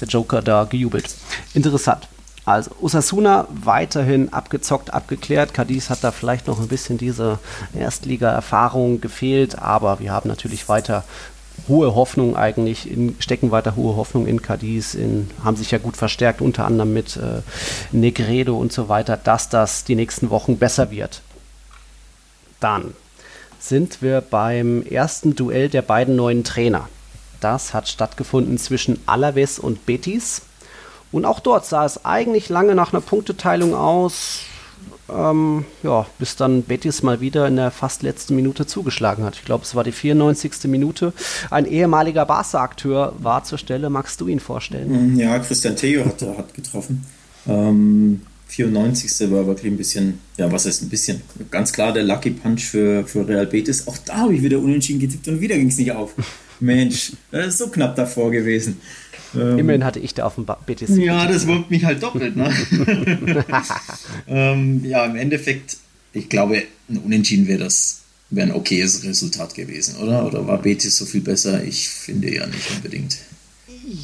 der 0.00 0.08
Joker 0.08 0.42
da 0.42 0.64
gejubelt. 0.64 1.14
Interessant. 1.54 2.08
Also 2.44 2.72
Osasuna 2.80 3.46
weiterhin 3.50 4.32
abgezockt, 4.32 4.92
abgeklärt. 4.92 5.54
Cadiz 5.54 5.90
hat 5.90 6.02
da 6.02 6.10
vielleicht 6.10 6.48
noch 6.48 6.58
ein 6.58 6.68
bisschen 6.68 6.98
diese 6.98 7.38
Erstliga-Erfahrung 7.78 9.00
gefehlt, 9.00 9.58
aber 9.58 10.00
wir 10.00 10.12
haben 10.12 10.28
natürlich 10.28 10.68
weiter 10.68 11.04
hohe 11.66 11.94
Hoffnung 11.94 12.36
eigentlich, 12.36 12.90
in, 12.90 13.16
stecken 13.20 13.50
weiter 13.50 13.76
hohe 13.76 13.96
Hoffnung 13.96 14.26
in 14.26 14.42
Cadiz, 14.42 14.94
in, 14.94 15.30
haben 15.42 15.56
sich 15.56 15.70
ja 15.70 15.78
gut 15.78 15.96
verstärkt, 15.96 16.40
unter 16.40 16.64
anderem 16.64 16.92
mit 16.92 17.16
äh, 17.16 17.42
Negredo 17.92 18.56
und 18.56 18.72
so 18.72 18.88
weiter, 18.88 19.16
dass 19.16 19.48
das 19.48 19.84
die 19.84 19.94
nächsten 19.94 20.30
Wochen 20.30 20.58
besser 20.58 20.90
wird. 20.90 21.22
Dann 22.60 22.94
sind 23.58 24.02
wir 24.02 24.20
beim 24.20 24.82
ersten 24.82 25.34
Duell 25.34 25.68
der 25.68 25.82
beiden 25.82 26.16
neuen 26.16 26.44
Trainer. 26.44 26.88
Das 27.40 27.74
hat 27.74 27.88
stattgefunden 27.88 28.58
zwischen 28.58 29.00
Alaves 29.06 29.58
und 29.58 29.86
Betis. 29.86 30.42
Und 31.12 31.24
auch 31.24 31.40
dort 31.40 31.64
sah 31.64 31.84
es 31.84 32.04
eigentlich 32.04 32.48
lange 32.48 32.74
nach 32.74 32.92
einer 32.92 33.00
Punkteteilung 33.00 33.74
aus. 33.74 34.40
Ähm, 35.10 35.64
ja, 35.82 36.06
bis 36.18 36.36
dann 36.36 36.62
Betis 36.62 37.02
mal 37.02 37.20
wieder 37.20 37.46
in 37.48 37.56
der 37.56 37.70
fast 37.70 38.02
letzten 38.02 38.36
Minute 38.36 38.66
zugeschlagen 38.66 39.24
hat. 39.24 39.36
Ich 39.36 39.44
glaube, 39.44 39.64
es 39.64 39.74
war 39.74 39.84
die 39.84 39.92
94. 39.92 40.64
Minute. 40.64 41.12
Ein 41.50 41.66
ehemaliger 41.66 42.26
Barca-Akteur 42.26 43.14
war 43.18 43.44
zur 43.44 43.58
Stelle. 43.58 43.90
Magst 43.90 44.20
du 44.20 44.28
ihn 44.28 44.40
vorstellen? 44.40 45.14
Mm, 45.14 45.18
ja, 45.18 45.38
Christian 45.38 45.76
Theo 45.76 46.04
hat, 46.04 46.20
hat 46.22 46.54
getroffen. 46.54 47.04
Ähm, 47.46 48.20
94. 48.48 49.30
war 49.30 49.46
wirklich 49.46 49.72
ein 49.72 49.76
bisschen, 49.76 50.18
ja, 50.36 50.50
was 50.50 50.66
heißt 50.66 50.82
ein 50.82 50.88
bisschen? 50.88 51.22
Ganz 51.50 51.72
klar 51.72 51.92
der 51.92 52.02
Lucky 52.02 52.30
Punch 52.30 52.64
für, 52.64 53.06
für 53.06 53.26
Real 53.26 53.46
Betis. 53.46 53.86
Auch 53.86 53.96
da 53.98 54.18
habe 54.18 54.34
ich 54.34 54.42
wieder 54.42 54.58
unentschieden 54.58 55.00
getippt 55.00 55.28
und 55.28 55.40
wieder 55.40 55.56
ging 55.56 55.68
es 55.68 55.78
nicht 55.78 55.92
auf. 55.92 56.14
Mensch, 56.60 57.12
das 57.30 57.48
ist 57.48 57.58
so 57.58 57.68
knapp 57.68 57.94
davor 57.94 58.30
gewesen. 58.30 58.80
Ähm, 59.34 59.58
Immerhin 59.58 59.84
hatte 59.84 60.00
ich 60.00 60.14
da 60.14 60.24
auf 60.24 60.36
dem 60.36 60.46
Betis. 60.66 60.96
Ja, 60.96 61.26
das 61.26 61.46
wurmt 61.46 61.70
mich 61.70 61.84
halt 61.84 62.02
doppelt. 62.02 62.36
Ne? 62.36 62.52
ähm, 64.28 64.84
ja, 64.84 65.04
im 65.04 65.16
Endeffekt, 65.16 65.76
ich 66.12 66.28
glaube, 66.28 66.62
ein 66.88 66.98
Unentschieden 66.98 67.46
wäre 67.46 67.60
das 67.60 68.02
wäre 68.30 68.48
ein 68.48 68.54
okayes 68.54 69.04
Resultat 69.04 69.54
gewesen, 69.54 69.96
oder? 69.96 70.26
Oder 70.26 70.46
war 70.46 70.58
Betis 70.58 70.96
so 70.96 71.06
viel 71.06 71.20
besser? 71.20 71.64
Ich 71.64 71.88
finde 71.88 72.34
ja 72.34 72.46
nicht 72.46 72.70
unbedingt. 72.76 73.18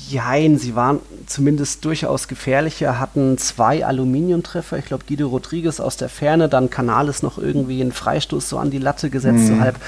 Jein, 0.09 0.59
sie 0.59 0.75
waren 0.75 1.01
zumindest 1.27 1.85
durchaus 1.85 2.27
gefährlicher, 2.27 2.99
hatten 2.99 3.37
zwei 3.37 3.85
Aluminiumtreffer. 3.85 4.79
Ich 4.79 4.87
glaube, 4.87 5.05
Guido 5.07 5.29
Rodriguez 5.29 5.79
aus 5.79 5.99
der 5.99 6.09
Ferne, 6.09 6.49
dann 6.49 6.71
Canales 6.71 7.23
noch 7.23 7.37
irgendwie 7.37 7.83
einen 7.83 7.93
Freistoß 7.93 8.49
so 8.49 8.57
an 8.57 8.71
die 8.71 8.79
Latte 8.79 9.11
gesetzt, 9.11 9.41
mhm. 9.41 9.47
so 9.47 9.61
halb. 9.61 9.79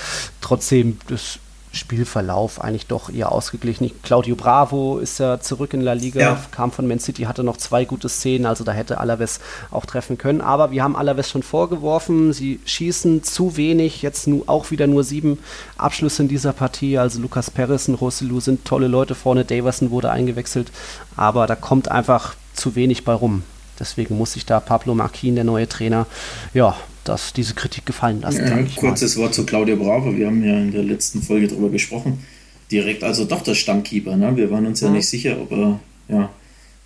Trotzdem, 0.43 0.99
das 1.07 1.39
Spielverlauf 1.77 2.61
eigentlich 2.61 2.87
doch 2.87 3.11
eher 3.11 3.33
ausgeglichen. 3.33 3.91
Claudio 4.03 4.37
Bravo 4.37 4.99
ist 4.99 5.19
ja 5.19 5.41
zurück 5.41 5.75
in 5.75 5.81
La 5.81 5.93
Liga, 5.93 6.21
ja. 6.21 6.41
kam 6.51 6.73
von 6.73 6.87
Man 6.87 6.99
City, 6.99 7.25
hatte 7.25 7.45
noch 7.45 7.57
zwei 7.57 7.85
gute 7.85 8.09
Szenen, 8.09 8.47
also 8.47 8.65
da 8.65 8.73
hätte 8.73 8.99
Alaves 8.99 9.41
auch 9.71 9.87
treffen 9.87 10.19
können. 10.19 10.41
Aber 10.41 10.71
wir 10.71 10.83
haben 10.83 10.97
Alaves 10.97 11.31
schon 11.31 11.43
vorgeworfen, 11.43 12.33
sie 12.33 12.61
schießen 12.65 13.23
zu 13.23 13.57
wenig, 13.57 14.03
jetzt 14.03 14.27
nu, 14.27 14.45
auch 14.47 14.71
wieder 14.71 14.87
nur 14.87 15.05
sieben 15.05 15.39
Abschlüsse 15.77 16.23
in 16.23 16.29
dieser 16.29 16.53
Partie. 16.53 16.99
Also 16.99 17.21
Lukas 17.21 17.51
Perez 17.51 17.89
und 17.89 17.95
Rosselu 17.95 18.41
sind 18.41 18.65
tolle 18.65 18.89
Leute 18.89 19.15
vorne, 19.15 19.45
Davison 19.45 19.91
wurde 19.91 20.11
eingewechselt, 20.11 20.71
aber 21.17 21.47
da 21.47 21.55
kommt 21.55 21.91
einfach 21.91 22.35
zu 22.55 22.75
wenig 22.75 23.05
bei 23.05 23.13
rum. 23.13 23.43
Deswegen 23.79 24.17
muss 24.17 24.33
sich 24.33 24.47
da 24.47 24.61
Pablo 24.61 24.95
Marquin, 24.95 25.35
der 25.35 25.45
neue 25.45 25.69
Trainer, 25.69 26.07
ja, 26.55 26.77
das, 27.09 27.33
diese 27.33 27.55
Kritik 27.55 27.87
gefallen 27.87 28.21
lassen. 28.21 28.47
Ja, 28.47 28.63
kurzes 28.77 29.17
mal. 29.17 29.25
Wort 29.25 29.35
zu 29.35 29.45
Claudia 29.47 29.77
Bravo. 29.77 30.17
Wir 30.17 30.27
haben 30.27 30.45
ja 30.45 30.59
in 30.59 30.73
der 30.73 30.83
letzten 30.83 31.23
Folge 31.23 31.49
darüber 31.49 31.71
gesprochen. 31.71 32.25
Direkt, 32.71 33.05
also 33.05 33.25
doch 33.25 33.43
der 33.43 33.55
Stammkeeper. 33.55 34.17
Ne? 34.17 34.37
Wir 34.37 34.51
waren 34.51 34.67
uns 34.67 34.81
ja, 34.81 34.89
ja 34.89 34.95
nicht 34.95 35.09
sicher, 35.09 35.41
ob 35.41 35.53
er, 35.53 35.81
ja, 36.09 36.31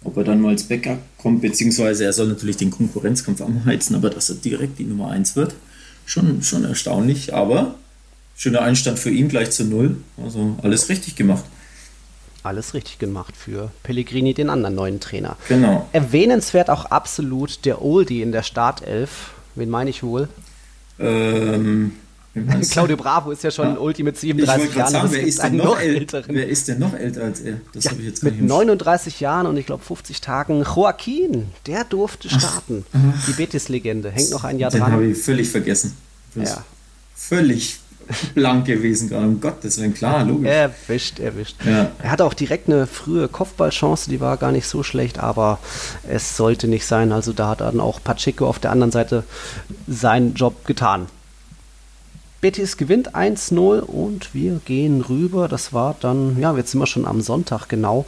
ob 0.05 0.17
er 0.17 0.25
dann 0.25 0.41
mal 0.41 0.51
als 0.51 0.65
Backup 0.65 0.99
kommt, 1.19 1.43
beziehungsweise 1.43 2.05
er 2.05 2.13
soll 2.13 2.29
natürlich 2.29 2.57
den 2.57 2.71
Konkurrenzkampf 2.71 3.41
anheizen, 3.41 3.97
aber 3.97 4.11
dass 4.11 4.31
er 4.31 4.37
direkt 4.37 4.79
die 4.79 4.85
Nummer 4.85 5.11
1 5.11 5.37
wird, 5.37 5.55
schon, 6.07 6.43
schon 6.43 6.65
erstaunlich. 6.65 7.35
Aber 7.35 7.77
schöner 8.37 8.63
Einstand 8.63 8.99
für 8.99 9.11
ihn 9.11 9.29
gleich 9.29 9.51
zu 9.51 9.65
Null. 9.65 9.97
Also 10.23 10.57
alles 10.63 10.89
richtig 10.89 11.17
gemacht 11.17 11.45
alles 12.43 12.75
richtig 12.75 12.99
gemacht 12.99 13.37
für 13.37 13.71
Pellegrini, 13.83 14.35
den 14.35 14.51
anderen 14.51 14.75
neuen 14.75 15.01
Trainer. 15.01 15.37
Genau. 15.49 15.89
Erwähnenswert 15.93 16.71
auch 16.71 16.87
absolut 16.87 17.65
der 17.65 17.83
Oldie 17.83 18.23
in 18.23 18.33
der 18.33 18.43
Startelf. 18.43 19.33
Wen 19.61 19.69
meine 19.69 19.91
ich 19.91 20.03
wohl? 20.03 20.29
Ähm, 20.99 21.93
Claudio 22.71 22.97
Bravo 22.97 23.31
ist 23.31 23.45
ja 23.45 23.51
schon 23.51 23.75
ja. 23.75 23.79
Ulti 23.79 24.03
mit 24.03 24.17
37 24.17 24.75
Jahren. 24.75 24.91
Sagen, 24.91 25.09
wer, 25.13 25.23
ist 25.23 25.43
denn 25.43 25.57
noch 25.57 25.79
älteren. 25.79 26.35
wer 26.35 26.49
ist 26.49 26.69
denn 26.69 26.79
noch 26.79 26.95
älter 26.95 27.25
als 27.25 27.41
er? 27.41 27.61
Das 27.75 27.85
ja, 27.85 27.91
habe 27.91 28.01
ich 28.01 28.09
jetzt 28.09 28.23
Mit 28.23 28.41
39 28.41 29.21
Jahren 29.21 29.47
und 29.47 29.59
ich 29.59 29.67
glaube 29.67 29.85
50 29.85 30.23
Tagen. 30.23 30.65
Joaquin, 30.65 31.49
der 31.67 31.85
durfte 31.85 32.31
starten. 32.31 32.87
Ach, 32.93 32.99
ach. 33.15 33.27
Die 33.27 33.33
Betis-Legende. 33.33 34.11
Hängt 34.11 34.31
noch 34.31 34.45
ein 34.45 34.59
Jahr 34.59 34.71
Den 34.71 34.81
dran. 34.81 34.93
Den 34.93 34.95
habe 34.95 35.07
ich 35.07 35.19
völlig 35.19 35.51
vergessen. 35.51 35.95
Ja. 36.35 36.65
Völlig 37.15 37.81
blank 38.35 38.67
gewesen 38.67 39.09
gerade. 39.09 39.27
Um 39.27 39.41
Gottes 39.41 39.79
Willen, 39.79 39.95
klar, 39.95 40.25
logisch. 40.25 40.49
Erwischt, 40.49 41.19
erwischt. 41.19 41.57
Ja. 41.65 41.91
Er 42.03 42.11
hatte 42.11 42.25
auch 42.25 42.35
direkt 42.35 42.69
eine 42.69 42.87
frühe 42.87 43.29
Kopfballchance, 43.29 44.11
die 44.11 44.21
war 44.21 44.37
gar 44.37 44.53
nicht 44.53 44.67
so 44.67 44.83
schlecht, 44.83 45.19
aber 45.19 45.59
es 46.09 46.37
sollte 46.37 46.69
nicht 46.69 46.87
sein. 46.87 47.13
Also 47.13 47.33
da 47.33 47.49
hat 47.49 47.61
dann 47.61 47.81
auch 47.81 48.03
Pacheco 48.03 48.47
auf 48.47 48.59
der 48.59 48.71
anderen 48.71 48.93
Seite 48.93 49.25
seinen 49.87 50.35
Job 50.35 50.65
getan. 50.67 51.07
Betis 52.41 52.79
gewinnt 52.79 53.15
1-0 53.15 53.81
und 53.81 54.35
wir 54.35 54.61
gehen 54.65 55.03
rüber. 55.03 55.47
Das 55.47 55.73
war 55.75 55.95
dann, 56.01 56.39
ja, 56.41 56.57
jetzt 56.57 56.71
sind 56.71 56.81
wir 56.81 56.87
schon 56.87 57.07
am 57.07 57.21
Sonntag 57.21 57.69
genau. 57.69 58.07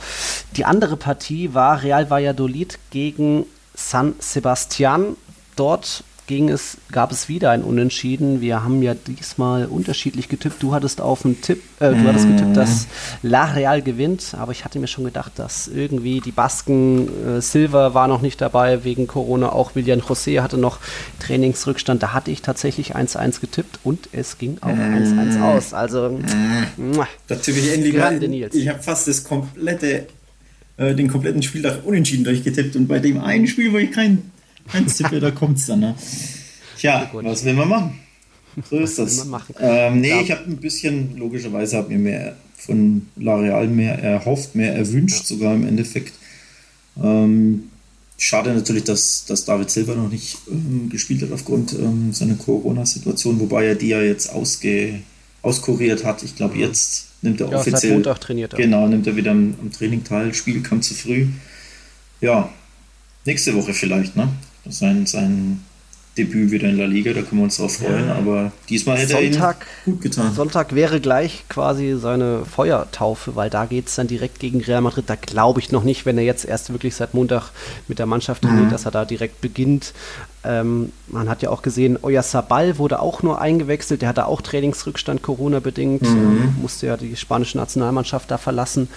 Die 0.56 0.64
andere 0.64 0.96
Partie 0.96 1.52
war 1.52 1.82
Real 1.82 2.08
Valladolid 2.08 2.78
gegen 2.90 3.44
San 3.74 4.14
Sebastian. 4.20 5.16
Dort 5.54 6.02
ging 6.32 6.48
es, 6.48 6.78
gab 6.90 7.12
es 7.12 7.28
wieder 7.28 7.50
ein 7.50 7.62
Unentschieden. 7.62 8.40
Wir 8.40 8.64
haben 8.64 8.82
ja 8.82 8.94
diesmal 8.94 9.66
unterschiedlich 9.66 10.30
getippt. 10.30 10.62
Du 10.62 10.72
hattest 10.72 11.02
auf 11.02 11.26
einen 11.26 11.42
Tipp, 11.42 11.62
äh, 11.78 11.90
du 11.90 12.08
hattest 12.08 12.26
getippt, 12.26 12.56
dass 12.56 12.86
La 13.22 13.44
Real 13.44 13.82
gewinnt, 13.82 14.34
aber 14.38 14.52
ich 14.52 14.64
hatte 14.64 14.78
mir 14.78 14.86
schon 14.86 15.04
gedacht, 15.04 15.32
dass 15.36 15.68
irgendwie 15.68 16.20
die 16.20 16.30
Basken, 16.30 17.08
äh, 17.26 17.42
Silva 17.42 17.92
war 17.92 18.08
noch 18.08 18.22
nicht 18.22 18.40
dabei 18.40 18.82
wegen 18.82 19.06
Corona, 19.06 19.52
auch 19.52 19.74
William 19.74 20.00
José 20.00 20.40
hatte 20.40 20.56
noch 20.56 20.78
Trainingsrückstand. 21.20 22.02
Da 22.02 22.14
hatte 22.14 22.30
ich 22.30 22.40
tatsächlich 22.40 22.96
1-1 22.96 23.40
getippt 23.42 23.80
und 23.84 24.08
es 24.12 24.38
ging 24.38 24.56
auch 24.62 24.68
1-1 24.68 25.42
aus. 25.42 25.74
Also, 25.74 26.18
da 27.26 27.34
tippe 27.34 27.58
ich 27.58 27.74
endlich 27.74 27.94
mal. 27.94 28.18
Ich 28.54 28.68
habe 28.68 28.82
fast 28.82 29.06
das 29.06 29.22
komplette 29.22 30.06
äh, 30.78 30.94
den 30.94 31.08
kompletten 31.08 31.42
Spieltag 31.42 31.84
unentschieden 31.84 32.24
durchgetippt 32.24 32.74
und 32.76 32.88
bei 32.88 32.98
dem 32.98 33.20
einen 33.20 33.46
Spiel, 33.46 33.72
wo 33.72 33.76
ich 33.76 33.90
kein, 33.90 34.31
tippe, 34.96 35.20
da 35.20 35.30
kommt 35.30 35.58
es 35.58 35.66
dann. 35.66 35.80
Ne? 35.80 35.94
Tja, 36.78 37.10
was 37.12 37.44
will 37.44 37.54
man 37.54 37.68
machen? 37.68 38.00
So 38.68 38.78
ist 38.78 38.98
das. 38.98 39.26
Ähm, 39.60 40.00
nee, 40.00 40.20
ich 40.20 40.30
habe 40.30 40.44
ein 40.44 40.58
bisschen, 40.58 41.16
logischerweise 41.16 41.78
habe 41.78 41.88
mir 41.88 41.98
mehr 41.98 42.36
von 42.56 43.06
L'Areal 43.18 43.66
mehr 43.66 43.98
erhofft, 43.98 44.54
mehr 44.54 44.74
erwünscht, 44.74 45.20
ja. 45.20 45.24
sogar 45.24 45.54
im 45.54 45.66
Endeffekt. 45.66 46.12
Ähm, 47.02 47.70
schade 48.18 48.52
natürlich, 48.52 48.84
dass, 48.84 49.24
dass 49.24 49.44
David 49.44 49.70
Silva 49.70 49.94
noch 49.94 50.10
nicht 50.10 50.38
ähm, 50.50 50.88
gespielt 50.90 51.22
hat 51.22 51.32
aufgrund 51.32 51.72
ähm, 51.72 52.12
seiner 52.12 52.34
Corona-Situation, 52.34 53.40
wobei 53.40 53.66
er 53.66 53.74
die 53.74 53.88
ja 53.88 54.02
jetzt 54.02 54.32
ausge, 54.32 55.00
auskuriert 55.42 56.04
hat. 56.04 56.22
Ich 56.22 56.36
glaube, 56.36 56.58
jetzt 56.58 57.08
nimmt 57.22 57.40
er 57.40 57.50
ja, 57.50 57.58
offiziell. 57.58 57.94
Montag 57.94 58.20
trainiert 58.20 58.52
er. 58.52 58.58
Genau, 58.58 58.86
nimmt 58.86 59.06
er 59.06 59.16
wieder 59.16 59.32
am, 59.32 59.54
am 59.60 59.72
Training 59.72 60.04
teil. 60.04 60.34
Spiel 60.34 60.62
kam 60.62 60.82
zu 60.82 60.94
früh. 60.94 61.26
Ja, 62.20 62.50
nächste 63.24 63.54
Woche 63.54 63.74
vielleicht, 63.74 64.14
ne? 64.14 64.28
Sein, 64.68 65.06
sein 65.06 65.60
Debüt 66.18 66.50
wieder 66.50 66.68
in 66.68 66.76
La 66.76 66.84
Liga, 66.84 67.14
da 67.14 67.22
können 67.22 67.40
wir 67.40 67.44
uns 67.44 67.56
drauf 67.56 67.76
freuen, 67.76 68.08
ja. 68.08 68.14
aber 68.14 68.52
diesmal 68.68 68.98
hätte 68.98 69.12
Sonntag, 69.12 69.66
er 69.86 69.88
ihn 69.88 69.94
gut 69.94 70.02
getan. 70.02 70.34
Sonntag 70.34 70.74
wäre 70.74 71.00
gleich 71.00 71.44
quasi 71.48 71.96
seine 71.98 72.44
Feuertaufe, 72.44 73.34
weil 73.34 73.48
da 73.48 73.64
geht 73.64 73.88
es 73.88 73.94
dann 73.94 74.08
direkt 74.08 74.38
gegen 74.38 74.60
Real 74.60 74.82
Madrid. 74.82 75.04
Da 75.06 75.14
glaube 75.14 75.60
ich 75.60 75.72
noch 75.72 75.84
nicht, 75.84 76.04
wenn 76.04 76.18
er 76.18 76.24
jetzt 76.24 76.44
erst 76.44 76.70
wirklich 76.70 76.94
seit 76.94 77.14
Montag 77.14 77.50
mit 77.88 77.98
der 77.98 78.04
Mannschaft 78.04 78.42
trainiert, 78.42 78.66
mhm. 78.66 78.70
dass 78.70 78.84
er 78.84 78.90
da 78.90 79.06
direkt 79.06 79.40
beginnt. 79.40 79.94
Ähm, 80.44 80.92
man 81.06 81.30
hat 81.30 81.40
ja 81.40 81.48
auch 81.48 81.62
gesehen, 81.62 81.98
Sabal 82.20 82.76
wurde 82.76 83.00
auch 83.00 83.22
nur 83.22 83.40
eingewechselt. 83.40 84.02
Der 84.02 84.10
hatte 84.10 84.26
auch 84.26 84.42
Trainingsrückstand 84.42 85.22
Corona-bedingt. 85.22 86.02
Mhm. 86.02 86.08
Ähm, 86.08 86.54
musste 86.60 86.88
ja 86.88 86.98
die 86.98 87.16
spanische 87.16 87.56
Nationalmannschaft 87.56 88.30
da 88.30 88.36
verlassen. 88.36 88.88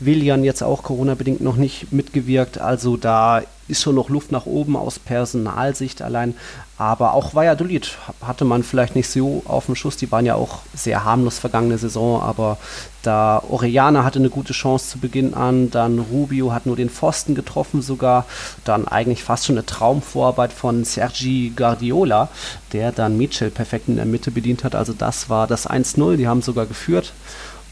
Willian 0.00 0.42
jetzt 0.42 0.62
auch 0.62 0.82
Corona-bedingt 0.82 1.40
noch 1.40 1.56
nicht 1.56 1.92
mitgewirkt. 1.92 2.58
Also 2.58 2.96
da 2.96 3.42
ist 3.66 3.82
schon 3.82 3.94
noch 3.94 4.08
Luft 4.08 4.32
nach 4.32 4.46
oben 4.46 4.76
aus 4.76 4.98
Personalsicht 4.98 6.02
allein. 6.02 6.34
Aber 6.76 7.14
auch 7.14 7.34
Valladolid 7.34 7.96
hatte 8.20 8.44
man 8.44 8.62
vielleicht 8.62 8.96
nicht 8.96 9.08
so 9.08 9.42
auf 9.46 9.66
dem 9.66 9.76
Schuss. 9.76 9.96
Die 9.96 10.10
waren 10.10 10.26
ja 10.26 10.34
auch 10.34 10.58
sehr 10.74 11.04
harmlos 11.04 11.38
vergangene 11.38 11.78
Saison. 11.78 12.20
Aber 12.20 12.58
da 13.02 13.42
Orellana 13.48 14.04
hatte 14.04 14.18
eine 14.18 14.28
gute 14.28 14.52
Chance 14.52 14.90
zu 14.90 14.98
Beginn 14.98 15.34
an. 15.34 15.70
Dann 15.70 15.98
Rubio 15.98 16.52
hat 16.52 16.66
nur 16.66 16.76
den 16.76 16.90
Pfosten 16.90 17.34
getroffen 17.34 17.80
sogar. 17.80 18.26
Dann 18.64 18.88
eigentlich 18.88 19.22
fast 19.22 19.46
schon 19.46 19.56
eine 19.56 19.66
Traumvorarbeit 19.66 20.52
von 20.52 20.84
Sergi 20.84 21.52
Guardiola, 21.54 22.28
der 22.72 22.92
dann 22.92 23.16
Mitchell 23.16 23.50
perfekt 23.50 23.88
in 23.88 23.96
der 23.96 24.06
Mitte 24.06 24.30
bedient 24.30 24.64
hat. 24.64 24.74
Also 24.74 24.92
das 24.92 25.30
war 25.30 25.46
das 25.46 25.68
1-0. 25.70 26.16
Die 26.16 26.28
haben 26.28 26.42
sogar 26.42 26.66
geführt. 26.66 27.12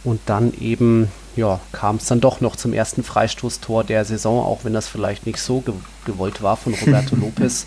Und 0.05 0.21
dann 0.27 0.53
eben 0.61 1.11
ja, 1.37 1.61
kam 1.73 1.97
es 1.97 2.07
dann 2.07 2.21
doch 2.21 2.41
noch 2.41 2.57
zum 2.57 2.73
ersten 2.73 3.03
Freistoßtor 3.03 3.85
der 3.85 4.05
Saison, 4.05 4.45
auch 4.45 4.65
wenn 4.65 4.75
das 4.75 4.89
vielleicht 4.89 5.27
nicht 5.27 5.39
so 5.39 5.61
ge 5.61 5.75
gewollt 6.05 6.43
war 6.43 6.57
von 6.57 6.75
Roberto 6.75 7.15
Lopez. 7.21 7.67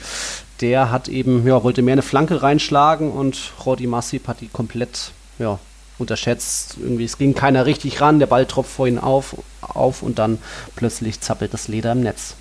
Der 0.61 0.91
hat 0.91 1.07
eben, 1.07 1.45
ja, 1.47 1.63
wollte 1.63 1.81
mehr 1.81 1.93
eine 1.93 2.01
Flanke 2.01 2.41
reinschlagen 2.41 3.11
und 3.11 3.53
Rodi 3.65 3.87
Massip 3.87 4.27
hat 4.27 4.41
die 4.41 4.47
komplett, 4.47 5.11
ja, 5.39 5.59
unterschätzt. 5.97 6.77
Irgendwie, 6.79 7.05
es 7.05 7.17
ging 7.17 7.33
keiner 7.33 7.65
richtig 7.65 8.01
ran, 8.01 8.19
der 8.19 8.27
Ball 8.27 8.45
tropft 8.45 8.71
vor 8.71 8.87
ihn 8.87 8.99
auf, 8.99 9.35
auf 9.61 10.01
und 10.01 10.19
dann 10.19 10.37
plötzlich 10.75 11.21
zappelt 11.21 11.53
das 11.53 11.67
Leder 11.67 11.93
im 11.93 12.01
Netz. 12.01 12.35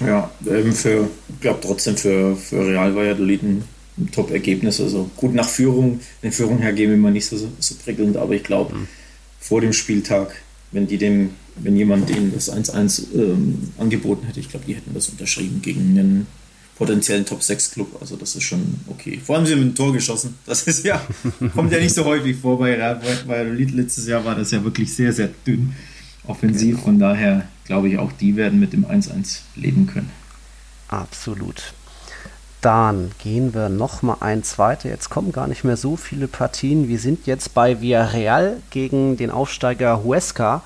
Ja, 0.00 0.30
eben 0.46 0.72
für, 0.72 1.08
ich 1.28 1.40
glaube 1.40 1.60
trotzdem 1.62 1.96
für, 1.96 2.36
für 2.36 2.66
Real 2.66 2.94
Valladolid 2.94 3.42
ein, 3.42 3.64
ein 3.98 4.10
Top-Ergebnis. 4.10 4.80
Also 4.80 5.10
gut 5.16 5.34
nach 5.34 5.48
Führung, 5.48 6.00
in 6.22 6.32
Führung 6.32 6.58
hergeben 6.58 6.94
immer 6.94 7.10
nicht 7.10 7.26
so, 7.26 7.36
so 7.36 7.74
prickelnd, 7.82 8.16
aber 8.16 8.34
ich 8.34 8.44
glaube, 8.44 8.74
mhm. 8.74 8.88
vor 9.38 9.60
dem 9.60 9.72
Spieltag 9.72 10.34
wenn 10.72 10.86
die 10.86 10.98
dem, 10.98 11.30
wenn 11.56 11.76
jemand 11.76 12.08
denen 12.08 12.32
das 12.34 12.52
1-1 12.52 13.14
ähm, 13.14 13.70
angeboten 13.78 14.26
hätte, 14.26 14.40
ich 14.40 14.48
glaube, 14.48 14.66
die 14.66 14.74
hätten 14.74 14.94
das 14.94 15.08
unterschrieben 15.08 15.60
gegen 15.62 15.98
einen 15.98 16.26
potenziellen 16.76 17.24
Top 17.24 17.42
6 17.42 17.72
Club. 17.72 17.96
Also 18.00 18.16
das 18.16 18.34
ist 18.34 18.42
schon 18.42 18.80
okay. 18.88 19.20
Vor 19.24 19.36
allem 19.36 19.46
sie 19.46 19.52
haben 19.52 19.62
ein 19.62 19.74
Tor 19.74 19.92
geschossen. 19.92 20.34
Das 20.46 20.62
ist 20.62 20.84
ja, 20.84 21.00
kommt 21.54 21.72
ja 21.72 21.78
nicht 21.78 21.94
so 21.94 22.04
häufig 22.04 22.36
vor 22.36 22.58
bei 22.58 22.74
Real 22.74 23.00
Valladolid. 23.26 23.72
Letztes 23.72 24.06
Jahr 24.06 24.24
war 24.24 24.34
das 24.34 24.50
ja 24.50 24.64
wirklich 24.64 24.92
sehr, 24.92 25.12
sehr 25.12 25.28
dünn 25.46 25.74
offensiv. 26.26 26.80
Von 26.80 26.98
daher 26.98 27.48
glaube 27.64 27.88
ich 27.88 27.98
auch, 27.98 28.12
die 28.12 28.36
werden 28.36 28.58
mit 28.58 28.72
dem 28.72 28.84
1-1 28.84 29.40
leben 29.54 29.86
können. 29.86 30.10
Absolut. 30.88 31.72
Dann 32.62 33.10
gehen 33.18 33.54
wir 33.54 33.68
noch 33.68 34.02
mal 34.02 34.18
eins 34.20 34.56
weiter. 34.56 34.88
Jetzt 34.88 35.10
kommen 35.10 35.32
gar 35.32 35.48
nicht 35.48 35.64
mehr 35.64 35.76
so 35.76 35.96
viele 35.96 36.28
Partien. 36.28 36.86
Wir 36.86 37.00
sind 37.00 37.26
jetzt 37.26 37.54
bei 37.54 37.80
Villarreal 37.80 38.58
gegen 38.70 39.16
den 39.16 39.32
Aufsteiger 39.32 40.04
Huesca. 40.04 40.62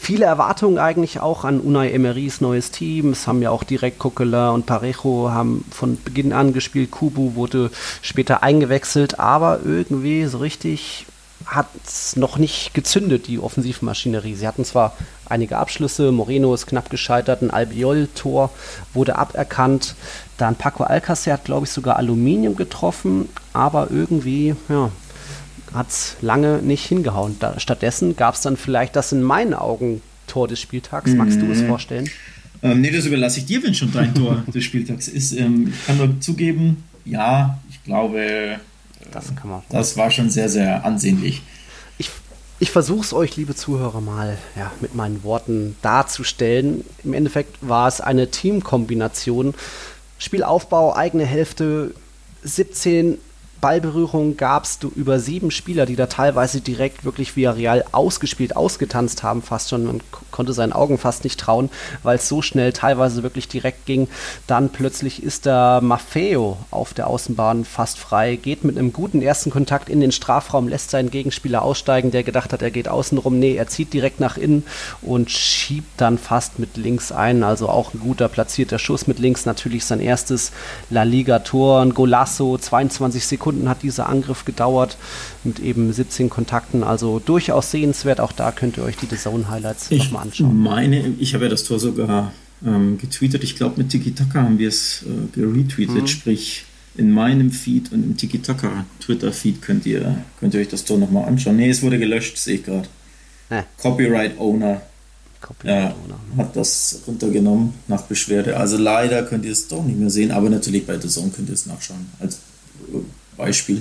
Viele 0.00 0.24
Erwartungen 0.24 0.78
eigentlich 0.78 1.20
auch 1.20 1.44
an 1.44 1.60
Unai 1.60 1.92
Emerys 1.92 2.40
neues 2.40 2.72
Team. 2.72 3.12
Es 3.12 3.28
haben 3.28 3.40
ja 3.40 3.50
auch 3.50 3.62
direkt 3.62 4.00
Coquelin 4.00 4.50
und 4.50 4.66
Parejo 4.66 5.30
haben 5.30 5.64
von 5.70 5.96
Beginn 6.02 6.32
an 6.32 6.52
gespielt. 6.52 6.90
Kubu 6.90 7.36
wurde 7.36 7.70
später 8.02 8.42
eingewechselt, 8.42 9.20
aber 9.20 9.60
irgendwie 9.64 10.26
so 10.26 10.38
richtig 10.38 11.06
hat 11.46 11.68
es 11.86 12.16
noch 12.16 12.36
nicht 12.36 12.74
gezündet, 12.74 13.26
die 13.26 13.38
Offensivmaschinerie. 13.38 14.34
Sie 14.34 14.46
hatten 14.46 14.64
zwar 14.64 14.96
einige 15.26 15.56
Abschlüsse, 15.56 16.10
Moreno 16.12 16.52
ist 16.52 16.66
knapp 16.66 16.90
gescheitert, 16.90 17.42
ein 17.42 17.50
Albiol-Tor 17.50 18.50
wurde 18.92 19.16
aberkannt. 19.16 19.94
Dann 20.38 20.56
Paco 20.56 20.84
Alcacer 20.84 21.34
hat, 21.34 21.44
glaube 21.44 21.66
ich, 21.66 21.72
sogar 21.72 21.96
Aluminium 21.96 22.56
getroffen, 22.56 23.28
aber 23.52 23.90
irgendwie, 23.90 24.54
ja, 24.68 24.90
hat 25.74 25.88
es 25.88 26.16
lange 26.20 26.62
nicht 26.62 26.86
hingehauen. 26.86 27.36
Da, 27.40 27.58
stattdessen 27.60 28.16
gab 28.16 28.34
es 28.34 28.40
dann 28.40 28.56
vielleicht 28.56 28.96
das 28.96 29.12
in 29.12 29.22
meinen 29.22 29.52
Augen 29.52 30.00
Tor 30.26 30.48
des 30.48 30.60
Spieltags. 30.60 31.12
Magst 31.12 31.40
du 31.40 31.50
es 31.50 31.62
mhm. 31.62 31.66
vorstellen? 31.66 32.10
Ähm, 32.62 32.80
nee, 32.80 32.90
das 32.90 33.06
überlasse 33.06 33.40
ich 33.40 33.46
dir, 33.46 33.62
wenn 33.62 33.74
schon 33.74 33.92
dein 33.92 34.14
Tor 34.14 34.42
des 34.54 34.64
Spieltags 34.64 35.08
ist. 35.08 35.32
Ähm, 35.32 35.72
ich 35.72 35.86
kann 35.86 35.96
nur 35.96 36.20
zugeben, 36.20 36.84
ja, 37.04 37.58
ich 37.70 37.82
glaube, 37.84 38.60
das, 39.10 39.34
kann 39.34 39.50
man. 39.50 39.62
das 39.70 39.96
war 39.96 40.10
schon 40.10 40.30
sehr, 40.30 40.48
sehr 40.48 40.84
ansehnlich. 40.84 41.42
Ich, 41.98 42.10
ich 42.58 42.70
versuche 42.70 43.00
es 43.00 43.12
euch, 43.12 43.36
liebe 43.36 43.54
Zuhörer, 43.54 44.00
mal 44.00 44.38
ja, 44.56 44.70
mit 44.80 44.94
meinen 44.94 45.22
Worten 45.22 45.76
darzustellen. 45.82 46.84
Im 47.04 47.14
Endeffekt 47.14 47.56
war 47.60 47.88
es 47.88 48.00
eine 48.00 48.30
Teamkombination. 48.30 49.54
Spielaufbau, 50.18 50.94
eigene 50.94 51.24
Hälfte, 51.24 51.94
17 52.42 53.18
Ballberührung 53.60 54.36
gab 54.36 54.64
es 54.64 54.78
über 54.94 55.18
sieben 55.18 55.50
Spieler, 55.50 55.84
die 55.86 55.96
da 55.96 56.06
teilweise 56.06 56.60
direkt 56.60 57.04
wirklich 57.04 57.34
via 57.34 57.50
Real 57.50 57.84
ausgespielt, 57.92 58.56
ausgetanzt 58.56 59.22
haben, 59.22 59.42
fast 59.42 59.70
schon. 59.70 59.84
Man 59.84 60.00
konnte 60.30 60.52
seinen 60.52 60.72
Augen 60.72 60.98
fast 60.98 61.24
nicht 61.24 61.40
trauen, 61.40 61.68
weil 62.02 62.16
es 62.16 62.28
so 62.28 62.42
schnell 62.42 62.72
teilweise 62.72 63.22
wirklich 63.22 63.48
direkt 63.48 63.86
ging. 63.86 64.06
Dann 64.46 64.70
plötzlich 64.70 65.22
ist 65.22 65.46
da 65.46 65.80
Maffeo 65.80 66.58
auf 66.70 66.94
der 66.94 67.08
Außenbahn 67.08 67.64
fast 67.64 67.98
frei, 67.98 68.36
geht 68.36 68.62
mit 68.62 68.78
einem 68.78 68.92
guten 68.92 69.22
ersten 69.22 69.50
Kontakt 69.50 69.88
in 69.88 70.00
den 70.00 70.12
Strafraum, 70.12 70.68
lässt 70.68 70.90
seinen 70.90 71.10
Gegenspieler 71.10 71.62
aussteigen, 71.62 72.12
der 72.12 72.22
gedacht 72.22 72.52
hat, 72.52 72.62
er 72.62 72.70
geht 72.70 72.88
außenrum. 72.88 73.38
Nee, 73.38 73.56
er 73.56 73.66
zieht 73.66 73.92
direkt 73.92 74.20
nach 74.20 74.36
innen 74.36 74.64
und 75.02 75.30
schiebt 75.30 76.00
dann 76.00 76.18
fast 76.18 76.60
mit 76.60 76.76
links 76.76 77.10
ein. 77.10 77.42
Also 77.42 77.68
auch 77.68 77.92
ein 77.92 78.00
guter 78.00 78.28
platzierter 78.28 78.78
Schuss 78.78 79.08
mit 79.08 79.18
links. 79.18 79.46
Natürlich 79.46 79.84
sein 79.84 80.00
erstes 80.00 80.52
La 80.90 81.02
Liga-Tor, 81.02 81.80
ein 81.80 81.94
Golasso, 81.94 82.56
22 82.56 83.26
Sekunden 83.26 83.47
Sekunden 83.48 83.68
hat 83.68 83.82
dieser 83.82 84.08
Angriff 84.08 84.44
gedauert 84.44 84.98
mit 85.42 85.58
eben 85.58 85.90
17 85.90 86.28
Kontakten. 86.28 86.84
Also 86.84 87.18
durchaus 87.18 87.70
sehenswert. 87.70 88.20
Auch 88.20 88.32
da 88.32 88.52
könnt 88.52 88.76
ihr 88.76 88.84
euch 88.84 88.96
die 88.96 89.08
Zone 89.08 89.48
Highlights 89.48 89.90
nochmal 89.90 90.24
anschauen. 90.24 90.50
Ich 90.50 90.70
meine, 90.70 91.14
ich 91.18 91.34
habe 91.34 91.44
ja 91.44 91.50
das 91.50 91.64
Tor 91.64 91.78
sogar 91.78 92.32
ähm, 92.64 92.98
getweetet. 92.98 93.42
Ich 93.44 93.56
glaube, 93.56 93.78
mit 93.78 93.88
Tiki 93.90 94.12
Taka 94.12 94.42
haben 94.42 94.58
wir 94.58 94.68
es 94.68 95.02
äh, 95.02 95.38
geretweetet. 95.40 96.02
Mhm. 96.02 96.06
Sprich, 96.06 96.64
in 96.96 97.10
meinem 97.10 97.50
Feed 97.50 97.92
und 97.92 98.02
im 98.02 98.16
Tiki 98.16 98.40
Taka 98.40 98.84
Twitter-Feed 99.00 99.62
könnt 99.62 99.86
ihr, 99.86 100.24
könnt 100.40 100.52
ihr 100.54 100.60
euch 100.60 100.68
das 100.68 100.84
Tor 100.84 100.98
nochmal 100.98 101.26
anschauen. 101.26 101.56
Ne, 101.56 101.70
es 101.70 101.82
wurde 101.82 101.98
gelöscht, 101.98 102.36
sehe 102.36 102.56
ich 102.56 102.64
gerade. 102.64 102.88
Äh. 103.50 103.62
Copyright 103.80 104.38
Owner 104.38 104.82
ja, 105.64 105.94
hat 106.36 106.56
das 106.56 107.02
runtergenommen 107.06 107.74
nach 107.86 108.02
Beschwerde. 108.02 108.56
Also 108.56 108.76
leider 108.76 109.22
könnt 109.22 109.44
ihr 109.44 109.52
es 109.52 109.68
doch 109.68 109.84
nicht 109.84 109.98
mehr 109.98 110.10
sehen, 110.10 110.32
aber 110.32 110.50
natürlich 110.50 110.84
bei 110.84 110.98
The 110.98 111.08
Zone 111.08 111.30
könnt 111.30 111.48
ihr 111.48 111.54
es 111.54 111.66
nachschauen. 111.66 112.08
Als 112.18 112.40
Beispiel. 113.38 113.80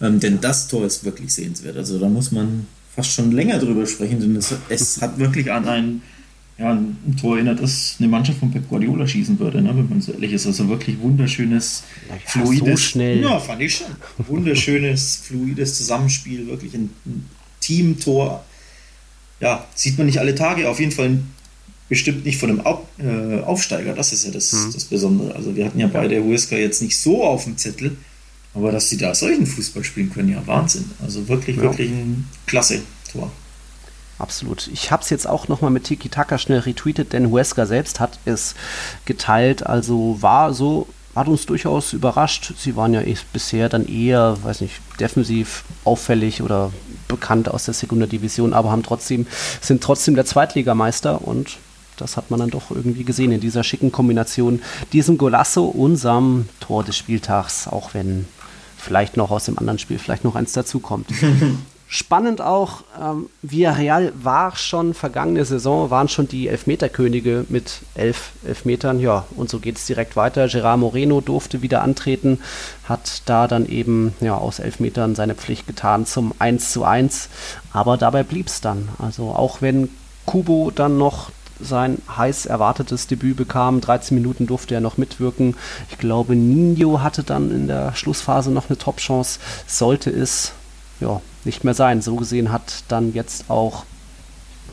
Ähm, 0.00 0.20
denn 0.20 0.40
das 0.40 0.68
Tor 0.68 0.86
ist 0.86 1.04
wirklich 1.04 1.32
sehenswert. 1.34 1.76
Also 1.76 1.98
da 1.98 2.08
muss 2.08 2.30
man 2.30 2.66
fast 2.94 3.12
schon 3.12 3.32
länger 3.32 3.58
drüber 3.58 3.84
sprechen, 3.86 4.20
denn 4.20 4.36
es, 4.36 4.54
es 4.68 5.02
hat 5.02 5.18
wirklich 5.18 5.50
an 5.50 5.66
ein 5.66 6.02
ja, 6.58 6.72
ein 6.72 7.16
Tor 7.18 7.36
erinnert, 7.36 7.62
das 7.62 7.96
eine 7.98 8.08
Mannschaft 8.08 8.38
von 8.38 8.50
Pep 8.50 8.68
Guardiola 8.68 9.06
schießen 9.06 9.38
würde, 9.38 9.62
ne, 9.62 9.70
wenn 9.74 9.88
man 9.88 10.02
so 10.02 10.12
ehrlich 10.12 10.34
ist. 10.34 10.46
Also 10.46 10.68
wirklich 10.68 11.00
wunderschönes, 11.00 11.84
Ja, 12.06 12.16
fluides. 12.26 12.90
so. 12.90 13.00
Ja, 13.00 13.38
fand 13.40 13.62
ich 13.62 13.76
schon. 13.76 13.86
Wunderschönes, 14.28 15.16
fluides 15.22 15.78
Zusammenspiel, 15.78 16.46
wirklich 16.48 16.74
ein, 16.74 16.90
ein 17.06 17.24
Teamtor. 17.60 18.44
Ja, 19.40 19.66
sieht 19.74 19.96
man 19.96 20.06
nicht 20.06 20.18
alle 20.18 20.34
Tage. 20.34 20.68
Auf 20.68 20.80
jeden 20.80 20.92
Fall 20.92 21.20
bestimmt 21.88 22.26
nicht 22.26 22.36
von 22.38 22.50
einem 22.50 22.60
Au 22.66 22.86
äh, 22.98 23.40
Aufsteiger. 23.40 23.94
Das 23.94 24.12
ist 24.12 24.26
ja 24.26 24.30
das, 24.30 24.52
Hm. 24.52 24.70
das 24.74 24.84
Besondere. 24.84 25.34
Also 25.34 25.56
wir 25.56 25.64
hatten 25.64 25.80
ja 25.80 25.86
beide 25.86 26.22
Huesca 26.22 26.56
jetzt 26.56 26.82
nicht 26.82 26.98
so 26.98 27.24
auf 27.24 27.44
dem 27.44 27.56
Zettel, 27.56 27.96
aber 28.54 28.72
dass 28.72 28.88
sie 28.88 28.96
da 28.96 29.14
solchen 29.14 29.46
Fußball 29.46 29.84
spielen 29.84 30.12
können, 30.12 30.28
ja 30.30 30.42
Wahnsinn. 30.46 30.90
Also 31.02 31.28
wirklich, 31.28 31.56
Ja. 31.56 31.62
wirklich 31.62 31.90
ein 31.90 32.28
klasse 32.46 32.82
Tor. 33.12 33.30
Absolut. 34.18 34.68
Ich 34.72 34.90
habe 34.90 35.02
es 35.02 35.08
jetzt 35.10 35.26
auch 35.26 35.48
nochmal 35.48 35.70
mit 35.70 35.84
Tiki 35.84 36.08
Taka 36.10 36.36
schnell 36.36 36.58
retweetet, 36.60 37.12
denn 37.14 37.30
Huesca 37.30 37.64
selbst 37.64 38.00
hat 38.00 38.18
es 38.26 38.54
geteilt. 39.06 39.64
Also 39.66 40.18
war 40.20 40.52
so, 40.52 40.86
hat 41.14 41.26
uns 41.26 41.46
durchaus 41.46 41.94
überrascht. 41.94 42.52
Sie 42.58 42.76
waren 42.76 42.92
ja 42.92 43.00
eh 43.00 43.16
bisher 43.32 43.68
dann 43.70 43.86
eher, 43.88 44.36
weiß 44.42 44.60
nicht, 44.60 44.74
defensiv 44.98 45.64
auffällig 45.84 46.42
oder 46.42 46.70
bekannt 47.08 47.48
aus 47.48 47.64
der 47.64 47.74
Segunda 47.74 48.06
Division, 48.06 48.52
aber 48.52 48.70
haben 48.70 48.82
trotzdem, 48.82 49.26
sind 49.62 49.82
trotzdem 49.82 50.14
der 50.16 50.26
Zweitligameister 50.26 51.26
und 51.26 51.56
das 51.96 52.16
hat 52.16 52.30
man 52.30 52.40
dann 52.40 52.50
doch 52.50 52.70
irgendwie 52.70 53.04
gesehen 53.04 53.32
in 53.32 53.40
dieser 53.40 53.64
schicken 53.64 53.90
Kombination. 53.90 54.62
Diesem 54.92 55.18
Golasso, 55.18 55.64
unserem 55.64 56.48
Tor 56.60 56.84
des 56.84 56.96
Spieltags, 56.96 57.66
auch 57.68 57.94
wenn 57.94 58.26
vielleicht 58.80 59.16
noch 59.16 59.30
aus 59.30 59.44
dem 59.44 59.58
anderen 59.58 59.78
Spiel 59.78 59.98
vielleicht 59.98 60.24
noch 60.24 60.34
eins 60.34 60.52
dazukommt. 60.52 61.08
Spannend 61.92 62.40
auch, 62.40 62.84
ähm, 63.02 63.28
Villarreal 63.42 64.12
war 64.14 64.54
schon 64.54 64.94
vergangene 64.94 65.44
Saison, 65.44 65.90
waren 65.90 66.08
schon 66.08 66.28
die 66.28 66.46
Elfmeterkönige 66.46 67.46
mit 67.48 67.80
elf 67.96 68.30
Elfmetern. 68.46 69.00
Ja, 69.00 69.26
und 69.34 69.50
so 69.50 69.58
geht 69.58 69.76
es 69.76 69.86
direkt 69.86 70.14
weiter. 70.14 70.46
Gerard 70.46 70.78
Moreno 70.78 71.20
durfte 71.20 71.62
wieder 71.62 71.82
antreten, 71.82 72.38
hat 72.84 73.22
da 73.26 73.48
dann 73.48 73.68
eben 73.68 74.14
ja, 74.20 74.36
aus 74.36 74.60
Elfmetern 74.60 75.16
seine 75.16 75.34
Pflicht 75.34 75.66
getan 75.66 76.06
zum 76.06 76.32
1 76.38 76.70
zu 76.70 76.84
1. 76.84 77.28
Aber 77.72 77.96
dabei 77.96 78.22
blieb 78.22 78.46
es 78.46 78.60
dann. 78.60 78.88
Also 79.00 79.30
auch 79.30 79.60
wenn 79.60 79.88
Kubo 80.26 80.70
dann 80.72 80.96
noch 80.96 81.32
sein 81.62 81.98
heiß 82.16 82.46
erwartetes 82.46 83.06
Debüt 83.06 83.36
bekam. 83.36 83.80
13 83.80 84.16
Minuten 84.16 84.46
durfte 84.46 84.74
er 84.74 84.80
noch 84.80 84.96
mitwirken. 84.98 85.56
Ich 85.90 85.98
glaube, 85.98 86.36
Nino 86.36 87.00
hatte 87.02 87.22
dann 87.22 87.50
in 87.50 87.66
der 87.68 87.94
Schlussphase 87.94 88.50
noch 88.50 88.68
eine 88.68 88.78
Top-Chance. 88.78 89.40
Sollte 89.66 90.10
es 90.10 90.52
ja, 91.00 91.20
nicht 91.44 91.64
mehr 91.64 91.74
sein. 91.74 92.02
So 92.02 92.16
gesehen 92.16 92.52
hat 92.52 92.84
dann 92.88 93.12
jetzt 93.14 93.48
auch 93.48 93.84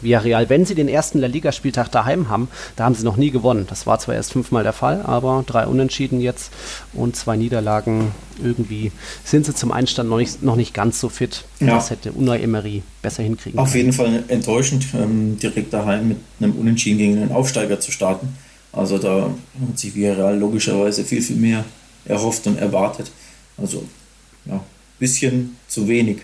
Villarreal, 0.02 0.50
wenn 0.50 0.66
sie 0.66 0.76
den 0.76 0.88
ersten 0.88 1.20
La 1.20 1.28
Liga-Spieltag 1.28 1.90
daheim 1.92 2.30
haben, 2.30 2.48
da 2.76 2.86
haben 2.86 2.96
sie 2.96 3.04
noch 3.04 3.18
nie 3.18 3.32
gewonnen. 3.32 3.66
Das 3.70 3.88
war 3.88 4.00
zwar 4.00 4.16
erst 4.16 4.34
fünfmal 4.34 4.64
der 4.64 4.74
Fall, 4.74 5.02
aber 5.04 5.44
drei 5.46 5.68
Unentschieden 5.68 6.20
jetzt 6.22 6.52
und 6.94 7.16
zwei 7.16 7.36
Niederlagen. 7.36 8.12
Irgendwie 8.44 8.92
sind 9.24 9.46
sie 9.46 9.56
zum 9.56 9.72
Einstand 9.72 10.10
noch 10.10 10.18
nicht, 10.18 10.44
noch 10.44 10.56
nicht 10.56 10.74
ganz 10.74 11.00
so 11.00 11.10
fit. 11.10 11.46
Ja. 11.60 11.76
Das 11.76 11.90
hätte 11.90 12.12
Unai 12.12 12.40
Emery 12.40 12.84
besser 13.02 13.24
hinkriegen 13.24 13.60
Auf 13.60 13.72
können. 13.72 13.86
jeden 13.86 13.94
Fall 13.94 14.24
enttäuschend, 14.28 14.86
ähm, 14.94 15.38
direkt 15.40 15.74
daheim 15.74 16.10
mit 16.10 16.18
einem 16.40 16.54
Unentschieden 16.54 16.98
gegen 16.98 17.18
einen 17.18 17.32
Aufsteiger 17.32 17.80
zu 17.80 17.92
starten. 17.92 18.36
Also 18.72 18.98
da 18.98 19.32
hat 19.68 19.80
sich 19.80 19.96
Villarreal 19.96 20.38
logischerweise 20.38 21.04
viel, 21.04 21.22
viel 21.22 21.38
mehr 21.38 21.66
erhofft 22.06 22.46
und 22.48 22.60
erwartet. 22.60 23.12
Also 23.58 23.84
ja, 24.46 24.64
bisschen 25.00 25.58
zu 25.68 25.88
wenig. 25.88 26.18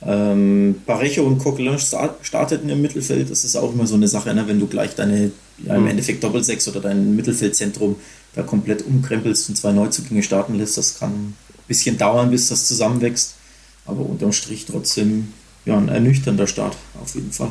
Ähm, 0.00 0.76
Parejo 0.86 1.24
und 1.24 1.38
Coquelin 1.38 1.78
sta- 1.78 2.14
starteten 2.22 2.68
im 2.70 2.80
Mittelfeld. 2.80 3.30
Das 3.30 3.44
ist 3.44 3.56
auch 3.56 3.72
immer 3.72 3.86
so 3.86 3.94
eine 3.96 4.06
Sache, 4.08 4.32
ne? 4.32 4.46
wenn 4.46 4.60
du 4.60 4.66
gleich 4.68 4.94
deine, 4.94 5.32
ja, 5.64 5.74
im 5.74 5.82
Mhm. 5.82 5.88
Endeffekt 5.88 6.22
Doppelsechs 6.22 6.68
oder 6.68 6.80
dein 6.80 7.16
Mittelfeldzentrum 7.16 7.96
da 8.34 8.42
komplett 8.42 8.82
umkrempelst 8.86 9.48
und 9.48 9.56
zwei 9.56 9.72
Neuzugänge 9.72 10.22
starten 10.22 10.54
lässt. 10.54 10.78
Das 10.78 10.98
kann 11.00 11.10
ein 11.10 11.34
bisschen 11.66 11.98
dauern, 11.98 12.30
bis 12.30 12.48
das 12.48 12.66
zusammenwächst. 12.68 13.34
Aber 13.86 14.02
unterm 14.02 14.32
Strich 14.32 14.66
trotzdem 14.66 15.32
ja, 15.64 15.76
ein 15.76 15.88
ernüchternder 15.88 16.46
Start, 16.46 16.76
auf 17.02 17.14
jeden 17.14 17.32
Fall. 17.32 17.50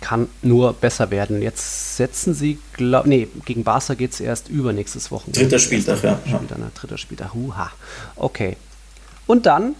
Kann 0.00 0.28
nur 0.42 0.72
besser 0.72 1.10
werden. 1.10 1.42
Jetzt 1.42 1.96
setzen 1.96 2.34
sie, 2.34 2.58
glaub, 2.72 3.06
nee, 3.06 3.28
gegen 3.44 3.64
Barca 3.64 3.94
geht 3.94 4.12
es 4.12 4.20
erst 4.20 4.48
übernächstes 4.48 5.10
Wochenende. 5.10 5.40
Dritter 5.40 5.58
Spieltag, 5.58 6.02
ja. 6.02 6.18
ja. 6.26 6.36
Spieltag, 6.36 6.58
ne? 6.58 6.70
Dritter 6.74 6.98
Spieltag, 6.98 7.34
huha. 7.34 7.70
Okay. 8.16 8.56
Und 9.26 9.46
dann 9.46 9.74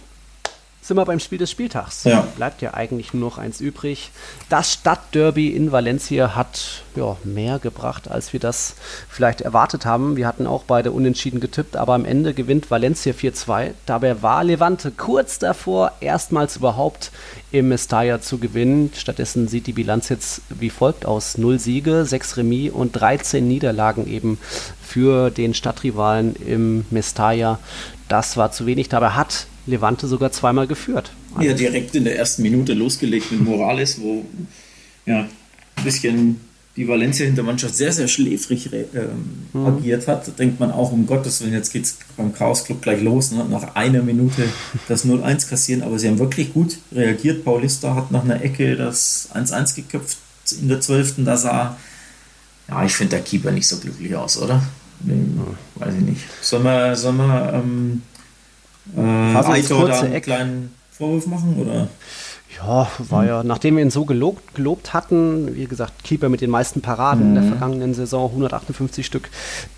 sind 0.81 0.97
wir 0.97 1.05
beim 1.05 1.19
Spiel 1.19 1.37
des 1.37 1.51
Spieltags. 1.51 2.05
Ja. 2.05 2.21
Bleibt 2.35 2.63
ja 2.63 2.73
eigentlich 2.73 3.13
nur 3.13 3.21
noch 3.29 3.37
eins 3.37 3.61
übrig. 3.61 4.09
Das 4.49 4.73
Stadtderby 4.73 5.49
in 5.49 5.71
Valencia 5.71 6.35
hat 6.35 6.83
ja, 6.95 7.17
mehr 7.23 7.59
gebracht, 7.59 8.09
als 8.09 8.33
wir 8.33 8.39
das 8.39 8.73
vielleicht 9.07 9.41
erwartet 9.41 9.85
haben. 9.85 10.17
Wir 10.17 10.27
hatten 10.27 10.47
auch 10.47 10.63
beide 10.63 10.91
unentschieden 10.91 11.39
getippt, 11.39 11.75
aber 11.75 11.93
am 11.93 12.03
Ende 12.03 12.33
gewinnt 12.33 12.71
Valencia 12.71 13.13
4-2. 13.13 13.71
Dabei 13.85 14.23
war 14.23 14.43
Levante 14.43 14.89
kurz 14.89 15.37
davor, 15.37 15.91
erstmals 15.99 16.57
überhaupt 16.57 17.11
im 17.51 17.69
Mestalla 17.69 18.19
zu 18.19 18.39
gewinnen. 18.39 18.91
Stattdessen 18.95 19.47
sieht 19.47 19.67
die 19.67 19.73
Bilanz 19.73 20.09
jetzt 20.09 20.41
wie 20.49 20.71
folgt 20.71 21.05
aus. 21.05 21.37
Null 21.37 21.59
Siege, 21.59 22.05
sechs 22.05 22.37
Remis 22.37 22.71
und 22.71 22.93
13 22.93 23.47
Niederlagen 23.47 24.07
eben 24.07 24.39
für 24.81 25.29
den 25.29 25.53
Stadtrivalen 25.53 26.35
im 26.35 26.85
Mestalla. 26.89 27.59
Das 28.07 28.35
war 28.35 28.51
zu 28.51 28.65
wenig. 28.65 28.89
Dabei 28.89 29.11
hat 29.11 29.45
Levante 29.65 30.07
sogar 30.07 30.31
zweimal 30.31 30.67
geführt. 30.67 31.11
Ja, 31.39 31.53
direkt 31.53 31.95
in 31.95 32.03
der 32.03 32.17
ersten 32.17 32.41
Minute 32.41 32.73
losgelegt 32.73 33.31
mit 33.31 33.41
Morales, 33.41 34.01
wo 34.01 34.25
ja, 35.05 35.27
ein 35.75 35.83
bisschen 35.83 36.39
die 36.77 36.87
Valencia-Hintermannschaft 36.87 37.75
sehr, 37.75 37.91
sehr 37.91 38.07
schläfrig 38.07 38.69
ähm, 38.73 39.65
agiert 39.65 40.07
hat. 40.07 40.27
Da 40.27 40.31
denkt 40.31 40.59
man 40.59 40.71
auch, 40.71 40.91
um 40.91 41.05
Gottes 41.05 41.41
Willen, 41.41 41.53
jetzt 41.53 41.71
geht 41.71 41.83
es 41.83 41.97
beim 42.15 42.33
Chaos 42.33 42.63
Club 42.63 42.81
gleich 42.81 43.01
los. 43.01 43.31
Ne? 43.31 43.45
Nach 43.49 43.75
einer 43.75 44.01
Minute 44.01 44.43
das 44.87 45.05
0-1 45.05 45.49
kassieren, 45.49 45.83
aber 45.83 45.99
sie 45.99 46.07
haben 46.07 46.19
wirklich 46.19 46.53
gut 46.53 46.77
reagiert. 46.93 47.43
Paulista 47.43 47.95
hat 47.95 48.11
nach 48.11 48.23
einer 48.23 48.41
Ecke 48.41 48.75
das 48.77 49.29
1-1 49.33 49.75
geköpft 49.75 50.17
in 50.61 50.69
der 50.69 50.79
12. 50.79 51.15
Da 51.25 51.35
sah, 51.35 51.77
ja, 52.69 52.85
ich 52.85 52.93
finde 52.93 53.17
der 53.17 53.21
Keeper 53.21 53.51
nicht 53.51 53.67
so 53.67 53.77
glücklich 53.77 54.15
aus, 54.15 54.37
oder? 54.37 54.63
Nee, 55.03 55.15
Weiß 55.75 55.93
ich 55.95 56.01
nicht. 56.01 56.21
Sollen 56.41 56.63
wir, 56.63 56.95
sollen 56.95 57.17
wir 57.17 57.53
ähm, 57.53 58.01
äh, 58.95 58.99
War 59.33 59.43
so 59.43 59.49
das 59.49 59.57
Aitor 59.57 59.87
da 59.87 59.99
einen 60.01 60.13
Eck. 60.13 60.23
kleinen 60.23 60.71
Vorwurf 60.91 61.27
machen? 61.27 61.55
Oder? 61.59 61.87
Ja, 62.57 62.91
war 63.09 63.25
ja, 63.25 63.43
nachdem 63.43 63.77
wir 63.77 63.81
ihn 63.83 63.89
so 63.91 64.03
gelobt, 64.03 64.53
gelobt 64.55 64.93
hatten, 64.93 65.55
wie 65.55 65.65
gesagt, 65.65 66.03
Keeper 66.03 66.27
mit 66.27 66.41
den 66.41 66.49
meisten 66.49 66.81
Paraden 66.81 67.29
in 67.29 67.35
der 67.35 67.43
vergangenen 67.45 67.93
Saison, 67.93 68.29
158 68.29 69.05
Stück, 69.05 69.29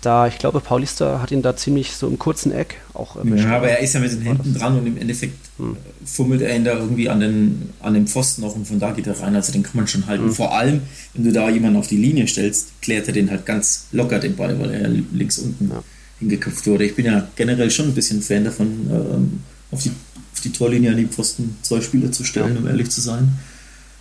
da, 0.02 0.26
ich 0.26 0.38
glaube, 0.38 0.58
Paulista 0.60 1.20
hat 1.22 1.30
ihn 1.30 1.40
da 1.40 1.54
ziemlich 1.56 1.92
so 1.92 2.08
im 2.08 2.18
kurzen 2.18 2.50
Eck 2.52 2.80
auch 2.92 3.14
erwischt. 3.16 3.44
Ja, 3.44 3.56
aber 3.58 3.68
er 3.68 3.78
ist 3.78 3.94
ja 3.94 4.00
mit 4.00 4.10
den 4.10 4.22
Händen 4.22 4.54
dran 4.58 4.76
und 4.78 4.86
im 4.86 4.96
Endeffekt 4.98 5.38
Hm. 5.56 5.76
äh, 5.76 6.06
fummelt 6.06 6.42
er 6.42 6.54
ihn 6.56 6.64
da 6.64 6.72
irgendwie 6.72 7.08
an 7.08 7.20
den, 7.20 7.70
an 7.80 7.94
den 7.94 8.08
Pfosten 8.08 8.42
noch 8.42 8.56
und 8.56 8.66
von 8.66 8.80
da 8.80 8.90
geht 8.90 9.06
er 9.06 9.18
rein. 9.20 9.36
Also 9.36 9.52
den 9.52 9.62
kann 9.62 9.76
man 9.76 9.86
schon 9.86 10.08
halten. 10.08 10.24
Hm. 10.24 10.32
Vor 10.34 10.52
allem, 10.52 10.82
wenn 11.14 11.22
du 11.22 11.32
da 11.32 11.48
jemanden 11.48 11.78
auf 11.78 11.86
die 11.86 11.96
Linie 11.96 12.26
stellst, 12.26 12.82
klärt 12.82 13.06
er 13.06 13.12
den 13.14 13.30
halt 13.30 13.46
ganz 13.46 13.86
locker 13.92 14.18
den 14.18 14.34
Ball, 14.34 14.58
weil 14.58 14.72
er 14.72 14.88
links 14.88 15.38
unten 15.38 15.70
Ja. 15.70 15.82
Hingeköpft 16.24 16.66
wurde. 16.66 16.84
Ich 16.84 16.94
bin 16.96 17.06
ja 17.06 17.28
generell 17.36 17.70
schon 17.70 17.86
ein 17.86 17.94
bisschen 17.94 18.22
Fan 18.22 18.44
davon, 18.44 18.66
ähm, 18.90 19.40
auf, 19.70 19.82
die, 19.82 19.90
auf 19.90 20.40
die 20.42 20.52
Torlinie 20.52 20.90
an 20.90 20.96
die 20.96 21.06
Pfosten 21.06 21.56
zwei 21.62 21.80
Spieler 21.80 22.10
zu 22.12 22.24
stellen, 22.24 22.54
Ja. 22.54 22.60
um 22.60 22.66
ehrlich 22.66 22.90
zu 22.90 23.00
sein. 23.00 23.32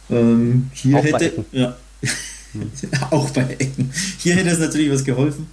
Ähm, 0.09 0.69
hier 0.73 0.97
Auch 0.97 1.01
bei 1.03 1.07
hätte, 1.11 1.25
Ecken. 1.25 1.45
ja, 1.51 1.77
auch 3.11 3.29
bei 3.31 3.43
Ecken. 3.59 3.91
Hier 4.19 4.35
hätte 4.35 4.49
es 4.49 4.59
natürlich 4.59 4.91
was 4.91 5.03
geholfen. 5.03 5.47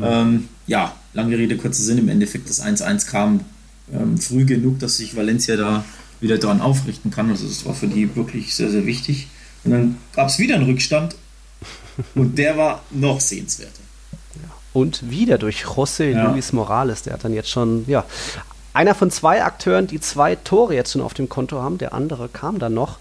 Ähm, 0.00 0.48
ja, 0.66 0.96
lange 1.12 1.36
Rede, 1.36 1.56
kurzer 1.56 1.82
Sinn. 1.82 1.98
Im 1.98 2.08
Endeffekt 2.08 2.48
das 2.48 2.62
1-1 2.62 3.06
kam 3.06 3.40
ähm, 3.92 4.16
früh 4.18 4.44
genug, 4.44 4.78
dass 4.78 4.96
sich 4.96 5.14
Valencia 5.16 5.56
da 5.56 5.84
wieder 6.20 6.38
dran 6.38 6.60
aufrichten 6.60 7.10
kann. 7.10 7.30
Also 7.30 7.46
das 7.46 7.64
war 7.66 7.74
für 7.74 7.88
die 7.88 8.14
wirklich 8.16 8.54
sehr, 8.54 8.70
sehr 8.70 8.86
wichtig. 8.86 9.28
Und 9.64 9.72
dann 9.72 9.96
gab 10.14 10.28
es 10.28 10.38
wieder 10.38 10.54
einen 10.54 10.64
Rückstand 10.64 11.14
und 12.14 12.38
der 12.38 12.56
war 12.56 12.82
noch 12.90 13.20
sehenswerter. 13.20 13.80
Und 14.72 15.10
wieder 15.10 15.38
durch 15.38 15.64
José 15.64 16.10
Ja. 16.10 16.30
Luis 16.30 16.52
Morales, 16.52 17.02
der 17.02 17.14
hat 17.14 17.24
dann 17.24 17.34
jetzt 17.34 17.50
schon, 17.50 17.84
ja, 17.86 18.04
einer 18.74 18.94
von 18.94 19.10
zwei 19.10 19.42
Akteuren, 19.44 19.86
die 19.86 20.00
zwei 20.00 20.34
Tore 20.34 20.74
jetzt 20.74 20.92
schon 20.92 21.02
auf 21.02 21.12
dem 21.12 21.28
Konto 21.28 21.60
haben. 21.60 21.76
Der 21.78 21.92
andere 21.92 22.28
kam 22.28 22.58
dann 22.58 22.74
noch. 22.74 22.98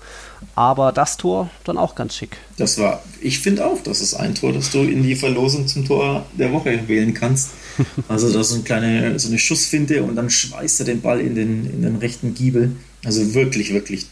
Aber 0.56 0.92
das 0.92 1.18
Tor 1.18 1.50
dann 1.64 1.78
auch 1.78 1.96
ganz 1.96 2.16
schick. 2.16 2.38
Das 2.58 2.78
war, 2.78 3.02
ich 3.22 3.40
finde 3.40 3.66
auch, 3.66 3.82
das 3.84 4.02
ist 4.02 4.16
ein 4.16 4.36
Tor, 4.36 4.52
das 4.52 4.72
du 4.72 4.80
in 4.80 5.04
die 5.04 5.16
Verlosung 5.16 5.68
zum 5.68 5.86
Tor 5.86 6.26
der 6.34 6.52
Woche 6.52 6.88
wählen 6.88 7.14
kannst. 7.14 7.52
Also 8.10 8.32
das 8.32 8.50
ist 8.50 8.54
eine 8.54 8.64
kleine, 8.64 9.18
so 9.20 9.30
eine 9.30 9.40
Schussfinte 9.40 10.04
und 10.04 10.16
dann 10.16 10.30
schweißt 10.30 10.82
er 10.82 10.86
den 10.86 11.02
Ball 11.02 11.22
in 11.22 11.36
den, 11.36 11.66
in 11.66 11.82
den 11.82 11.96
rechten 11.96 12.36
Giebel. 12.36 12.76
Also 13.06 13.34
wirklich, 13.34 13.74
wirklich 13.74 14.08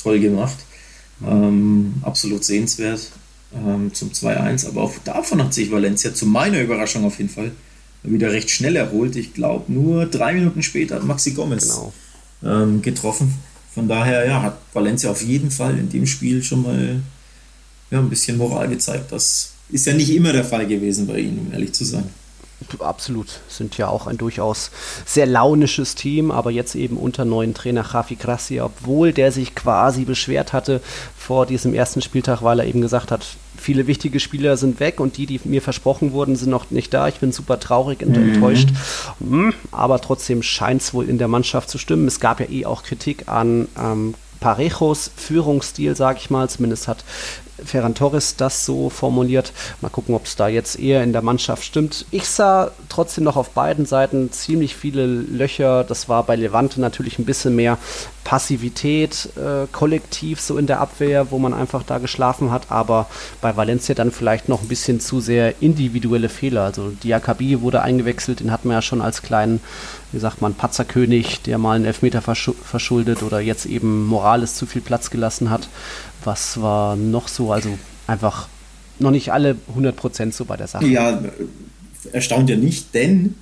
toll 0.00 0.20
gemacht. 0.20 0.58
Ähm, 1.26 1.94
absolut 2.02 2.44
sehenswert 2.44 3.00
ähm, 3.54 3.92
zum 3.92 4.10
2-1. 4.10 4.68
Aber 4.68 4.82
auch 4.82 4.92
davon 5.04 5.42
hat 5.42 5.54
sich 5.54 5.70
Valencia 5.70 6.14
zu 6.14 6.26
meiner 6.26 6.60
Überraschung 6.60 7.04
auf 7.04 7.18
jeden 7.18 7.30
Fall 7.30 7.52
wieder 8.02 8.32
recht 8.32 8.50
schnell 8.50 8.76
erholt. 8.76 9.16
Ich 9.16 9.34
glaube, 9.34 9.70
nur 9.72 10.06
drei 10.06 10.32
Minuten 10.34 10.62
später 10.62 10.96
hat 10.96 11.04
Maxi 11.04 11.32
Gomez 11.32 11.68
Genau. 11.68 11.92
ähm, 12.42 12.82
getroffen. 12.82 13.34
Von 13.74 13.88
daher 13.88 14.26
ja, 14.26 14.42
hat 14.42 14.58
Valencia 14.72 15.10
auf 15.10 15.22
jeden 15.22 15.50
Fall 15.50 15.78
in 15.78 15.88
dem 15.90 16.06
Spiel 16.06 16.42
schon 16.42 16.62
mal 16.62 17.00
ja, 17.90 17.98
ein 17.98 18.08
bisschen 18.08 18.36
Moral 18.38 18.68
gezeigt. 18.68 19.12
Das 19.12 19.52
ist 19.68 19.86
ja 19.86 19.92
nicht 19.94 20.10
immer 20.10 20.32
der 20.32 20.44
Fall 20.44 20.66
gewesen 20.66 21.06
bei 21.06 21.18
ihnen, 21.20 21.38
um 21.46 21.52
ehrlich 21.52 21.72
zu 21.72 21.84
sein. 21.84 22.04
Absolut. 22.78 23.40
Sind 23.48 23.76
ja 23.78 23.88
auch 23.88 24.06
ein 24.06 24.18
durchaus 24.18 24.70
sehr 25.06 25.26
launisches 25.26 25.94
Team, 25.94 26.30
aber 26.30 26.50
jetzt 26.50 26.74
eben 26.74 26.96
unter 26.96 27.24
neuen 27.24 27.54
Trainer 27.54 27.84
Javi 27.90 28.16
Gracia, 28.16 28.64
obwohl 28.64 29.12
der 29.12 29.32
sich 29.32 29.54
quasi 29.54 30.04
beschwert 30.04 30.52
hatte 30.52 30.80
vor 31.16 31.46
diesem 31.46 31.74
ersten 31.74 32.02
Spieltag, 32.02 32.42
weil 32.42 32.60
er 32.60 32.66
eben 32.66 32.80
gesagt 32.80 33.10
hat, 33.10 33.24
viele 33.56 33.86
wichtige 33.86 34.20
Spieler 34.20 34.56
sind 34.56 34.80
weg 34.80 35.00
und 35.00 35.16
die, 35.16 35.26
die 35.26 35.40
mir 35.44 35.62
versprochen 35.62 36.12
wurden, 36.12 36.36
sind 36.36 36.50
noch 36.50 36.70
nicht 36.70 36.92
da. 36.94 37.08
Ich 37.08 37.16
bin 37.16 37.32
super 37.32 37.60
traurig 37.60 38.02
und 38.02 38.16
mhm. 38.16 38.34
enttäuscht. 38.34 38.70
Hm, 39.20 39.52
aber 39.70 40.00
trotzdem 40.00 40.42
scheint 40.42 40.82
es 40.82 40.94
wohl 40.94 41.08
in 41.08 41.18
der 41.18 41.28
Mannschaft 41.28 41.70
zu 41.70 41.78
stimmen. 41.78 42.08
Es 42.08 42.20
gab 42.20 42.40
ja 42.40 42.46
eh 42.48 42.66
auch 42.66 42.82
Kritik 42.82 43.28
an 43.28 43.68
ähm, 43.78 44.14
Parejos 44.40 45.10
Führungsstil, 45.16 45.94
sage 45.94 46.18
ich 46.18 46.30
mal. 46.30 46.48
Zumindest 46.48 46.88
hat 46.88 47.04
Ferran 47.64 47.94
Torres 47.94 48.36
das 48.36 48.64
so 48.64 48.90
formuliert. 48.90 49.52
Mal 49.80 49.90
gucken, 49.90 50.14
ob 50.14 50.26
es 50.26 50.36
da 50.36 50.48
jetzt 50.48 50.78
eher 50.78 51.02
in 51.02 51.12
der 51.12 51.22
Mannschaft 51.22 51.64
stimmt. 51.64 52.06
Ich 52.10 52.26
sah 52.26 52.70
trotzdem 52.88 53.24
noch 53.24 53.36
auf 53.36 53.50
beiden 53.50 53.86
Seiten 53.86 54.32
ziemlich 54.32 54.74
viele 54.74 55.06
Löcher. 55.06 55.84
Das 55.84 56.08
war 56.08 56.22
bei 56.24 56.36
Levante 56.36 56.80
natürlich 56.80 57.18
ein 57.18 57.24
bisschen 57.24 57.54
mehr 57.56 57.78
Passivität 58.24 59.30
äh, 59.36 59.66
kollektiv 59.72 60.40
so 60.40 60.56
in 60.58 60.66
der 60.66 60.80
Abwehr, 60.80 61.30
wo 61.30 61.38
man 61.38 61.54
einfach 61.54 61.82
da 61.82 61.98
geschlafen 61.98 62.50
hat. 62.50 62.70
Aber 62.70 63.06
bei 63.40 63.56
Valencia 63.56 63.94
dann 63.94 64.10
vielleicht 64.10 64.48
noch 64.48 64.62
ein 64.62 64.68
bisschen 64.68 65.00
zu 65.00 65.20
sehr 65.20 65.60
individuelle 65.62 66.28
Fehler. 66.28 66.64
Also 66.64 66.90
Diakabi 66.90 67.60
wurde 67.60 67.82
eingewechselt, 67.82 68.40
den 68.40 68.52
hatten 68.52 68.68
wir 68.68 68.74
ja 68.74 68.82
schon 68.82 69.02
als 69.02 69.22
kleinen, 69.22 69.60
wie 70.12 70.18
sagt 70.18 70.40
man, 70.40 70.54
Patzerkönig, 70.54 71.40
der 71.42 71.58
mal 71.58 71.76
einen 71.76 71.84
Elfmeter 71.84 72.20
verschuldet 72.22 73.22
oder 73.22 73.40
jetzt 73.40 73.66
eben 73.66 74.06
Morales 74.06 74.54
zu 74.54 74.66
viel 74.66 74.82
Platz 74.82 75.10
gelassen 75.10 75.50
hat. 75.50 75.68
Was 76.24 76.60
war 76.60 76.96
noch 76.96 77.28
so? 77.28 77.52
Also 77.52 77.78
einfach 78.06 78.48
noch 78.98 79.10
nicht 79.10 79.32
alle 79.32 79.56
100% 79.76 80.32
so 80.32 80.44
bei 80.44 80.56
der 80.56 80.66
Sache. 80.66 80.86
Ja, 80.86 81.22
erstaunt 82.12 82.50
ja 82.50 82.56
nicht, 82.56 82.94
denn 82.94 83.34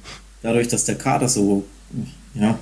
dadurch, 0.42 0.68
dass 0.68 0.84
der 0.84 0.96
Kader 0.96 1.28
so 1.28 1.64
ja, 2.34 2.58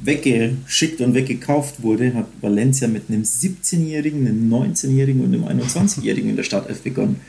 weggeschickt 0.00 1.00
und 1.00 1.14
weggekauft 1.14 1.82
wurde, 1.82 2.14
hat 2.14 2.26
Valencia 2.40 2.88
mit 2.88 3.08
einem 3.08 3.22
17-Jährigen, 3.22 4.26
einem 4.26 4.52
19-Jährigen 4.52 5.22
und 5.22 5.34
einem 5.34 5.60
21-Jährigen 5.60 6.30
in 6.30 6.36
der 6.36 6.42
Startelf 6.42 6.82
begonnen. 6.82 7.20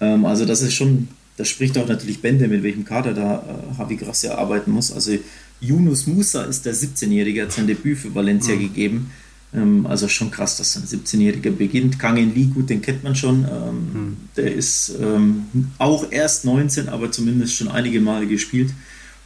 Ähm, 0.00 0.24
also 0.24 0.44
das 0.44 0.62
ist 0.62 0.74
schon, 0.74 1.08
das 1.36 1.48
spricht 1.48 1.78
auch 1.78 1.86
natürlich 1.86 2.20
Bände, 2.20 2.48
mit 2.48 2.62
welchem 2.62 2.84
Kader 2.84 3.14
da 3.14 3.36
äh, 3.36 3.78
Javi 3.78 3.96
Gracia 3.96 4.36
arbeiten 4.36 4.72
muss. 4.72 4.92
Also 4.92 5.12
Yunus 5.60 6.06
Musa 6.06 6.44
ist 6.44 6.66
der 6.66 6.74
17-Jährige, 6.74 7.42
hat 7.42 7.52
sein 7.52 7.66
Debüt 7.66 7.98
für 7.98 8.14
Valencia 8.14 8.54
mhm. 8.54 8.60
gegeben. 8.60 9.10
Ähm, 9.54 9.86
also 9.86 10.08
schon 10.08 10.30
krass, 10.30 10.56
dass 10.56 10.76
ein 10.76 10.84
17-Jähriger 10.84 11.50
beginnt. 11.50 11.98
Kangen 11.98 12.34
Lee, 12.34 12.46
gut, 12.46 12.68
den 12.70 12.82
kennt 12.82 13.04
man 13.04 13.14
schon. 13.14 13.44
Ähm, 13.44 13.88
hm. 13.92 14.16
Der 14.36 14.52
ist 14.54 14.92
ähm, 15.00 15.46
auch 15.78 16.10
erst 16.10 16.44
19, 16.44 16.88
aber 16.88 17.10
zumindest 17.10 17.56
schon 17.56 17.68
einige 17.68 18.00
Male 18.00 18.26
gespielt. 18.26 18.70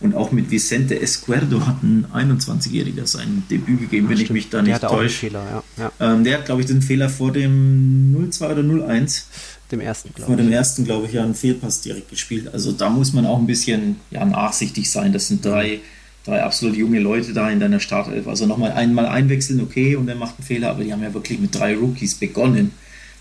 Und 0.00 0.14
auch 0.14 0.32
mit 0.32 0.50
Vicente 0.50 0.98
Esquerdo 0.98 1.66
hat 1.66 1.82
ein 1.82 2.06
21-Jähriger 2.06 3.06
sein 3.06 3.42
Debüt 3.50 3.80
gegeben, 3.80 4.08
wenn 4.08 4.18
ich 4.18 4.30
mich 4.30 4.48
da 4.48 4.62
nicht 4.62 4.80
täusche. 4.80 5.28
Ja. 5.28 5.62
Ja. 5.76 5.92
Ähm, 6.00 6.24
der 6.24 6.38
hat, 6.38 6.46
glaube 6.46 6.62
ich, 6.62 6.66
den 6.66 6.80
Fehler 6.80 7.10
vor 7.10 7.32
dem 7.32 8.16
0-2 8.16 8.50
oder 8.50 8.62
0-1. 8.62 9.24
Dem 9.70 9.80
ersten, 9.80 10.08
glaube 10.14 10.20
ich. 10.20 10.26
Vor 10.26 10.36
dem 10.36 10.50
ersten, 10.50 10.84
glaube 10.84 11.06
ich, 11.06 11.12
ja, 11.12 11.22
einen 11.22 11.34
Fehlpass 11.34 11.82
direkt 11.82 12.08
gespielt. 12.08 12.48
Also 12.52 12.72
da 12.72 12.88
muss 12.88 13.12
man 13.12 13.26
auch 13.26 13.38
ein 13.38 13.46
bisschen 13.46 13.96
ja, 14.10 14.24
nachsichtig 14.24 14.90
sein. 14.90 15.12
Das 15.12 15.28
sind 15.28 15.44
drei 15.44 15.80
drei 16.24 16.42
absolut 16.42 16.76
junge 16.76 17.00
Leute 17.00 17.32
da 17.32 17.50
in 17.50 17.60
deiner 17.60 17.80
Startelf. 17.80 18.28
Also 18.28 18.46
nochmal 18.46 18.72
einmal 18.72 19.06
einwechseln, 19.06 19.60
okay, 19.60 19.96
und 19.96 20.08
er 20.08 20.16
macht 20.16 20.38
einen 20.38 20.46
Fehler, 20.46 20.70
aber 20.70 20.84
die 20.84 20.92
haben 20.92 21.02
ja 21.02 21.14
wirklich 21.14 21.38
mit 21.38 21.54
drei 21.54 21.76
Rookies 21.76 22.14
begonnen. 22.14 22.72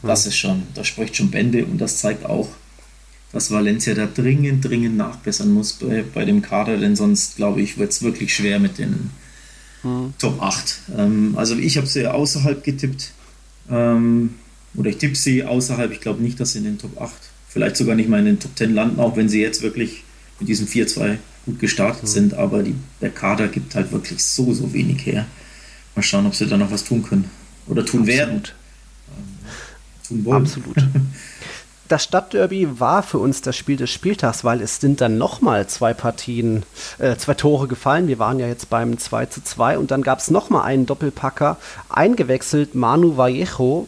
Das 0.02 0.26
ist 0.26 0.38
schon, 0.38 0.64
das 0.76 0.88
spricht 0.88 1.16
schon 1.16 1.32
Bände 1.32 1.66
und 1.66 1.80
das 1.80 1.98
zeigt 1.98 2.26
auch, 2.26 2.50
dass 3.32 3.52
Valencia 3.52 3.94
da 3.94 4.06
dringend, 4.08 4.66
dringend 4.66 4.98
nachbessern 4.98 5.52
muss 5.52 5.74
bei, 5.74 6.04
bei 6.14 6.26
dem 6.26 6.42
Kader, 6.42 6.78
denn 6.78 6.96
sonst, 6.96 7.36
glaube 7.36 7.62
ich, 7.62 7.78
wird 7.78 7.92
es 7.92 8.02
wirklich 8.02 8.34
schwer 8.34 8.60
mit 8.60 8.78
den 8.78 9.12
mhm. 9.84 10.14
Top 10.18 10.42
8. 10.42 10.80
Ähm, 10.98 11.34
also 11.36 11.56
ich 11.56 11.78
habe 11.78 11.88
sie 11.88 12.08
außerhalb 12.08 12.64
getippt. 12.64 13.12
Ähm, 13.70 14.36
oder 14.76 14.90
ich 14.90 14.98
tippe 14.98 15.16
sie 15.16 15.44
außerhalb. 15.44 15.92
Ich 15.92 16.02
glaube 16.02 16.22
nicht, 16.22 16.40
dass 16.40 16.54
sie 16.54 16.60
in 16.60 16.66
den 16.66 16.78
Top 16.78 17.00
8, 17.00 17.12
vielleicht 17.48 17.78
sogar 17.78 17.96
nicht 17.96 18.10
mal 18.10 18.20
in 18.20 18.26
den 18.26 18.40
Top 18.40 18.58
10 18.58 18.74
landen, 18.74 19.00
auch 19.00 19.16
wenn 19.16 19.30
sie 19.30 19.42
jetzt 19.42 19.62
wirklich 19.62 20.04
mit 20.40 20.50
diesem 20.50 20.68
4-2 20.68 21.18
gut 21.50 21.60
gestartet 21.60 22.04
mhm. 22.04 22.08
sind, 22.08 22.34
aber 22.34 22.64
die, 22.64 22.76
der 23.02 23.10
Kader 23.10 23.48
gibt 23.48 23.76
halt 23.76 23.92
wirklich 23.92 24.24
so, 24.24 24.54
so 24.54 24.74
wenig 24.74 25.06
her. 25.06 25.26
Mal 25.96 26.04
schauen, 26.04 26.26
ob 26.26 26.36
sie 26.36 26.48
da 26.48 26.58
noch 26.58 26.72
was 26.72 26.84
tun 26.84 27.04
können 27.04 27.30
oder 27.68 27.86
tun 27.86 28.02
Absolut. 28.02 28.08
werden. 28.08 28.42
Ähm, 29.18 29.48
tun 30.08 30.26
wollen. 30.26 30.44
Absolut. 30.44 30.78
Das 31.88 32.04
Stadtderby 32.04 32.80
war 32.80 33.02
für 33.02 33.18
uns 33.18 33.42
das 33.42 33.58
Spiel 33.58 33.76
des 33.76 33.90
Spieltags, 33.90 34.44
weil 34.44 34.62
es 34.62 34.80
sind 34.80 35.02
dann 35.02 35.18
nochmal 35.18 35.66
zwei 35.66 35.96
Partien, 35.96 36.62
äh, 37.00 37.16
zwei 37.16 37.34
Tore 37.34 37.68
gefallen. 37.68 38.08
Wir 38.08 38.20
waren 38.20 38.38
ja 38.38 38.48
jetzt 38.48 38.70
beim 38.70 39.00
2 39.00 39.26
zu 39.26 39.44
2 39.44 39.80
und 39.80 39.90
dann 39.90 40.04
gab 40.04 40.20
es 40.20 40.30
nochmal 40.30 40.66
einen 40.66 40.86
Doppelpacker. 40.86 41.58
Eingewechselt 41.90 42.76
Manu 42.76 43.18
Vallejo, 43.18 43.88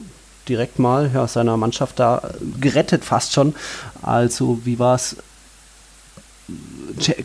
direkt 0.50 0.80
mal 0.80 1.12
ja, 1.13 1.28
seiner 1.28 1.58
Mannschaft 1.58 2.00
da 2.00 2.32
gerettet 2.60 3.06
fast 3.06 3.34
schon. 3.34 3.54
Also 4.02 4.62
wie 4.63 4.80
war 4.80 4.95
es? 4.95 5.17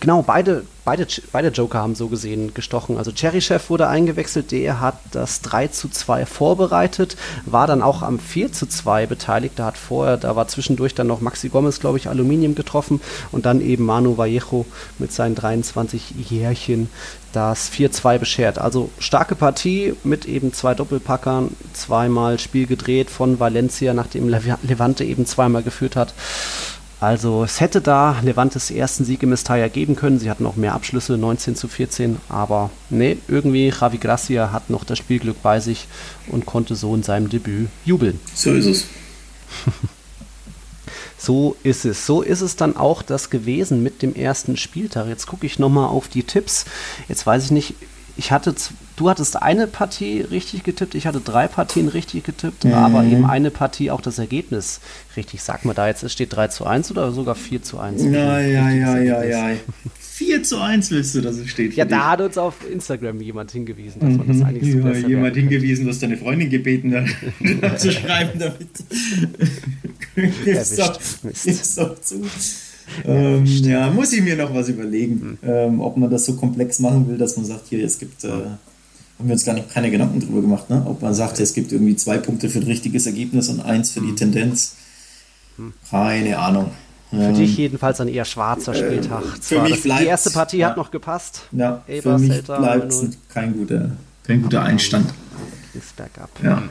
Genau, 0.00 0.22
beide, 0.22 0.64
beide, 0.84 1.06
beide 1.32 1.48
Joker 1.48 1.78
haben 1.78 1.94
so 1.94 2.08
gesehen 2.08 2.54
gestochen. 2.54 2.98
Also 2.98 3.12
Cherrychef 3.12 3.70
wurde 3.70 3.88
eingewechselt, 3.88 4.52
der 4.52 4.80
hat 4.80 4.98
das 5.12 5.40
3 5.42 5.68
zu 5.68 5.88
2 5.88 6.26
vorbereitet, 6.26 7.16
war 7.44 7.66
dann 7.66 7.82
auch 7.82 8.02
am 8.02 8.18
4 8.18 8.52
zu 8.52 8.66
2 8.66 9.06
beteiligt. 9.06 9.58
Da 9.58 9.66
hat 9.66 9.78
vorher, 9.78 10.16
da 10.16 10.36
war 10.36 10.48
zwischendurch 10.48 10.94
dann 10.94 11.06
noch 11.06 11.20
Maxi 11.20 11.48
Gomez, 11.48 11.80
glaube 11.80 11.98
ich, 11.98 12.08
Aluminium 12.08 12.54
getroffen 12.54 13.00
und 13.32 13.46
dann 13.46 13.60
eben 13.60 13.84
Manu 13.84 14.16
Vallejo 14.16 14.66
mit 14.98 15.12
seinen 15.12 15.34
23 15.34 16.30
Jährchen 16.30 16.88
das 17.32 17.70
4-2 17.70 18.18
beschert. 18.18 18.58
Also 18.58 18.90
starke 18.98 19.34
Partie 19.34 19.94
mit 20.04 20.24
eben 20.24 20.52
zwei 20.54 20.74
Doppelpackern, 20.74 21.50
zweimal 21.74 22.38
Spiel 22.38 22.66
gedreht 22.66 23.10
von 23.10 23.38
Valencia, 23.38 23.92
nachdem 23.92 24.28
Levante 24.28 25.04
eben 25.04 25.26
zweimal 25.26 25.62
geführt 25.62 25.96
hat. 25.96 26.14
Also 26.98 27.44
es 27.44 27.60
hätte 27.60 27.82
da 27.82 28.18
Levantes 28.22 28.70
ersten 28.70 29.04
Sieg 29.04 29.22
im 29.22 29.28
Mestalla 29.28 29.68
geben 29.68 29.96
können. 29.96 30.18
Sie 30.18 30.30
hatten 30.30 30.44
noch 30.44 30.56
mehr 30.56 30.74
Abschlüsse, 30.74 31.18
19 31.18 31.54
zu 31.54 31.68
14. 31.68 32.16
Aber 32.28 32.70
nee, 32.88 33.18
irgendwie 33.28 33.68
Javi 33.68 33.98
Gracia 33.98 34.50
hat 34.50 34.70
noch 34.70 34.84
das 34.84 34.98
Spielglück 34.98 35.42
bei 35.42 35.60
sich 35.60 35.88
und 36.28 36.46
konnte 36.46 36.74
so 36.74 36.94
in 36.94 37.02
seinem 37.02 37.28
Debüt 37.28 37.68
jubeln. 37.84 38.18
So 38.34 38.52
ist 38.54 38.64
es. 38.64 38.86
so 41.18 41.56
ist 41.62 41.84
es. 41.84 42.06
So 42.06 42.22
ist 42.22 42.40
es 42.40 42.56
dann 42.56 42.76
auch 42.76 43.02
das 43.02 43.28
gewesen 43.28 43.82
mit 43.82 44.00
dem 44.00 44.14
ersten 44.14 44.56
Spieltag. 44.56 45.06
Jetzt 45.08 45.26
gucke 45.26 45.44
ich 45.44 45.58
nochmal 45.58 45.88
auf 45.88 46.08
die 46.08 46.22
Tipps. 46.22 46.64
Jetzt 47.08 47.26
weiß 47.26 47.44
ich 47.44 47.50
nicht, 47.50 47.74
ich 48.16 48.32
hatte, 48.32 48.54
du 48.96 49.10
hattest 49.10 49.42
eine 49.42 49.66
Partie 49.66 50.22
richtig 50.22 50.64
getippt, 50.64 50.94
ich 50.94 51.06
hatte 51.06 51.20
drei 51.20 51.48
Partien 51.48 51.88
richtig 51.88 52.24
getippt, 52.24 52.64
mhm. 52.64 52.72
aber 52.72 53.04
eben 53.04 53.26
eine 53.26 53.50
Partie 53.50 53.90
auch 53.90 54.00
das 54.00 54.18
Ergebnis 54.18 54.80
richtig. 55.16 55.42
Sag 55.42 55.64
mal 55.64 55.74
da 55.74 55.86
jetzt, 55.86 56.02
es 56.02 56.12
steht 56.12 56.34
3 56.34 56.48
zu 56.48 56.64
1 56.64 56.90
oder 56.90 57.12
sogar 57.12 57.34
4 57.34 57.62
zu 57.62 57.78
1? 57.78 58.04
Ja, 58.04 58.40
ja, 58.40 58.70
ja, 58.70 58.98
ja, 58.98 59.22
ja. 59.22 59.56
4 60.16 60.42
zu 60.42 60.58
1 60.58 60.90
willst 60.92 61.14
du, 61.14 61.20
dass 61.20 61.36
es 61.36 61.50
steht. 61.50 61.74
Ja, 61.74 61.84
da 61.84 62.12
hat 62.12 62.22
uns 62.22 62.38
auf 62.38 62.54
Instagram 62.70 63.20
jemand 63.20 63.50
hingewiesen, 63.50 64.00
dass 64.00 64.16
man 64.16 64.26
das 64.26 64.38
mhm. 64.38 64.44
eigentlich 64.44 64.72
so 64.72 64.78
ja, 64.78 64.84
besser 64.84 65.08
jemand 65.08 65.36
hingewiesen, 65.36 65.84
du 65.84 65.90
hast 65.90 66.02
deine 66.02 66.16
Freundin 66.16 66.48
gebeten, 66.48 66.90
da 66.90 67.76
zu 67.76 67.92
schreiben, 67.92 68.38
damit. 68.38 68.68
Gib's 70.44 71.74
doch 71.74 72.00
zu. 72.00 72.22
Ähm, 73.04 73.44
ja, 73.44 73.90
muss 73.90 74.12
ich 74.12 74.22
mir 74.22 74.36
noch 74.36 74.54
was 74.54 74.68
überlegen, 74.68 75.38
mhm. 75.42 75.48
ähm, 75.48 75.80
ob 75.80 75.96
man 75.96 76.10
das 76.10 76.24
so 76.24 76.34
komplex 76.34 76.78
machen 76.78 77.08
will, 77.08 77.18
dass 77.18 77.36
man 77.36 77.44
sagt, 77.44 77.68
hier, 77.68 77.84
es 77.84 77.98
gibt, 77.98 78.24
äh, 78.24 78.28
haben 78.28 78.58
wir 79.18 79.32
uns 79.32 79.44
gar 79.44 79.54
nicht 79.54 79.70
keine 79.70 79.90
Gedanken 79.90 80.20
drüber 80.20 80.40
gemacht, 80.40 80.70
ne? 80.70 80.82
ob 80.86 81.02
man 81.02 81.14
sagt, 81.14 81.40
es 81.40 81.54
gibt 81.54 81.72
irgendwie 81.72 81.96
zwei 81.96 82.18
Punkte 82.18 82.48
für 82.48 82.58
ein 82.58 82.64
richtiges 82.64 83.06
Ergebnis 83.06 83.48
und 83.48 83.60
eins 83.60 83.92
für 83.92 84.00
die 84.00 84.12
mhm. 84.12 84.16
Tendenz. 84.16 84.76
Hm. 85.56 85.72
Keine 85.90 86.38
Ahnung. 86.38 86.70
Für 87.10 87.16
ähm, 87.16 87.34
dich 87.34 87.56
jedenfalls 87.56 88.00
ein 88.00 88.08
eher 88.08 88.24
schwarzer 88.24 88.74
äh, 88.74 88.78
Spieltag. 88.78 89.24
Äh, 89.24 89.40
für 89.40 89.62
mich 89.62 89.82
bleibt 89.82 90.02
die 90.02 90.06
erste 90.06 90.30
Partie 90.30 90.58
ja, 90.58 90.70
hat 90.70 90.76
noch 90.76 90.90
gepasst. 90.90 91.42
Ja, 91.52 91.82
Eber, 91.86 92.18
für 92.18 92.24
mich 92.24 92.42
bleibt 92.42 92.94
kein 93.32 93.52
guter, 93.54 93.90
kein 94.24 94.42
guter 94.42 94.62
Einstand. 94.62 95.12
Ist 95.74 95.96
bergab. 95.96 96.30
Ja. 96.42 96.62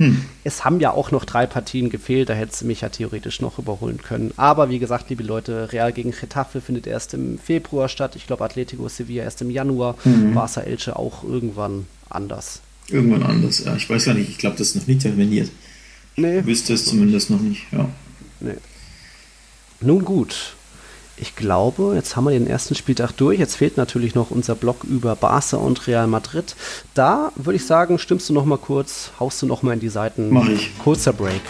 Hm. 0.00 0.24
Es 0.44 0.64
haben 0.64 0.80
ja 0.80 0.92
auch 0.92 1.10
noch 1.10 1.26
drei 1.26 1.44
Partien 1.44 1.90
gefehlt, 1.90 2.30
da 2.30 2.32
hätte 2.32 2.58
du 2.58 2.64
mich 2.64 2.80
ja 2.80 2.88
theoretisch 2.88 3.42
noch 3.42 3.58
überholen 3.58 3.98
können. 3.98 4.32
Aber 4.38 4.70
wie 4.70 4.78
gesagt, 4.78 5.10
liebe 5.10 5.22
Leute, 5.22 5.72
Real 5.72 5.92
gegen 5.92 6.12
Getafe 6.12 6.62
findet 6.62 6.86
erst 6.86 7.12
im 7.12 7.38
Februar 7.38 7.86
statt. 7.90 8.16
Ich 8.16 8.26
glaube, 8.26 8.42
Atletico 8.42 8.88
Sevilla 8.88 9.24
erst 9.24 9.42
im 9.42 9.50
Januar. 9.50 9.96
Mhm. 10.04 10.32
Barca 10.32 10.62
Elche 10.62 10.96
auch 10.96 11.22
irgendwann 11.22 11.86
anders. 12.08 12.60
Irgendwann 12.88 13.24
anders, 13.24 13.62
ja. 13.62 13.76
Ich 13.76 13.90
weiß 13.90 14.06
ja 14.06 14.14
nicht, 14.14 14.30
ich 14.30 14.38
glaube, 14.38 14.56
das 14.56 14.68
ist 14.68 14.76
noch 14.76 14.86
nicht 14.86 15.02
terminiert. 15.02 15.50
Nee. 16.16 16.46
Wüsste 16.46 16.72
es 16.72 16.86
zumindest 16.86 17.28
noch 17.28 17.40
nicht, 17.40 17.66
ja. 17.70 17.86
Nee. 18.40 18.56
Nun 19.82 20.02
gut, 20.02 20.56
ich 21.20 21.36
glaube, 21.36 21.92
jetzt 21.94 22.16
haben 22.16 22.24
wir 22.24 22.30
den 22.30 22.46
ersten 22.46 22.74
Spieltag 22.74 23.12
durch. 23.12 23.38
Jetzt 23.38 23.56
fehlt 23.56 23.76
natürlich 23.76 24.14
noch 24.14 24.30
unser 24.30 24.54
Blog 24.54 24.84
über 24.84 25.14
Barca 25.14 25.58
und 25.58 25.86
Real 25.86 26.06
Madrid. 26.06 26.56
Da 26.94 27.32
würde 27.36 27.56
ich 27.56 27.66
sagen, 27.66 27.98
stimmst 27.98 28.28
du 28.28 28.32
noch 28.32 28.44
mal 28.44 28.58
kurz, 28.58 29.10
haust 29.20 29.42
du 29.42 29.46
noch 29.46 29.62
mal 29.62 29.74
in 29.74 29.80
die 29.80 29.88
Seiten. 29.88 30.30
Mach 30.30 30.48
ich. 30.48 30.76
Kurzer 30.78 31.12
Break. 31.12 31.42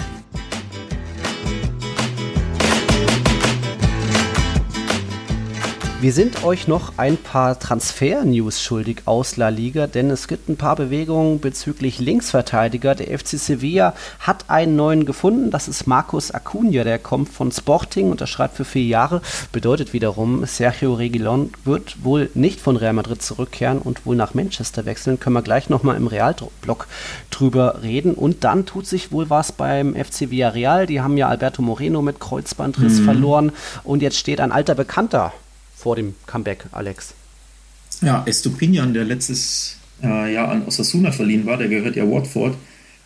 Wir 6.03 6.15
sind 6.15 6.45
euch 6.45 6.67
noch 6.67 6.95
ein 6.97 7.19
paar 7.19 7.59
Transfer-News 7.59 8.63
schuldig 8.63 9.03
aus 9.05 9.37
La 9.37 9.51
Liga, 9.51 9.87
denn 9.87 10.09
es 10.09 10.29
gibt 10.29 10.49
ein 10.49 10.57
paar 10.57 10.77
Bewegungen 10.77 11.41
bezüglich 11.41 11.99
Linksverteidiger. 11.99 12.95
Der 12.95 13.19
FC 13.19 13.39
Sevilla 13.39 13.95
hat 14.19 14.49
einen 14.49 14.77
neuen 14.77 15.05
gefunden. 15.05 15.51
Das 15.51 15.69
ist 15.69 15.87
Marcos 15.87 16.31
Acuna, 16.31 16.85
der 16.85 16.99
kommt 16.99 17.29
von 17.29 17.53
Sporting, 17.53 18.11
unterschreibt 18.11 18.57
für 18.57 18.65
vier 18.65 18.85
Jahre. 18.85 19.21
Bedeutet 19.53 19.93
wiederum, 19.93 20.47
Sergio 20.47 20.95
Reguilon 20.95 21.53
wird 21.67 22.03
wohl 22.03 22.31
nicht 22.33 22.63
von 22.63 22.79
Real 22.79 22.95
Madrid 22.95 23.21
zurückkehren 23.21 23.77
und 23.77 24.07
wohl 24.07 24.17
nach 24.17 24.33
Manchester 24.33 24.87
wechseln. 24.87 25.21
Können 25.21 25.37
wir 25.37 25.43
gleich 25.43 25.69
nochmal 25.69 25.99
im 25.99 26.07
Real-Blog 26.07 26.87
drüber 27.31 27.83
reden. 27.83 28.15
Und 28.15 28.43
dann 28.45 28.65
tut 28.65 28.87
sich 28.87 29.13
wohl 29.13 29.29
was 29.29 29.53
beim 29.53 29.95
FC 29.95 30.31
Villarreal. 30.31 30.87
Die 30.87 31.03
haben 31.03 31.19
ja 31.19 31.29
Alberto 31.29 31.61
Moreno 31.61 32.01
mit 32.01 32.21
Kreuzbandriss 32.21 33.01
mhm. 33.01 33.05
verloren 33.05 33.53
und 33.85 34.01
jetzt 34.01 34.17
steht 34.17 34.41
ein 34.41 34.51
alter 34.51 34.75
Bekannter 34.75 35.35
vor 35.81 35.97
dem 35.97 36.15
Comeback, 36.27 36.67
Alex? 36.73 37.15
Ja, 38.03 38.23
Estupinian, 38.27 38.93
der 38.93 39.05
letztes 39.05 39.77
äh, 40.03 40.33
Jahr 40.33 40.51
an 40.51 40.67
Osasuna 40.67 41.11
verliehen 41.11 41.47
war, 41.47 41.57
der 41.57 41.69
gehört 41.69 41.97
ja 41.97 42.09
Watford, 42.09 42.55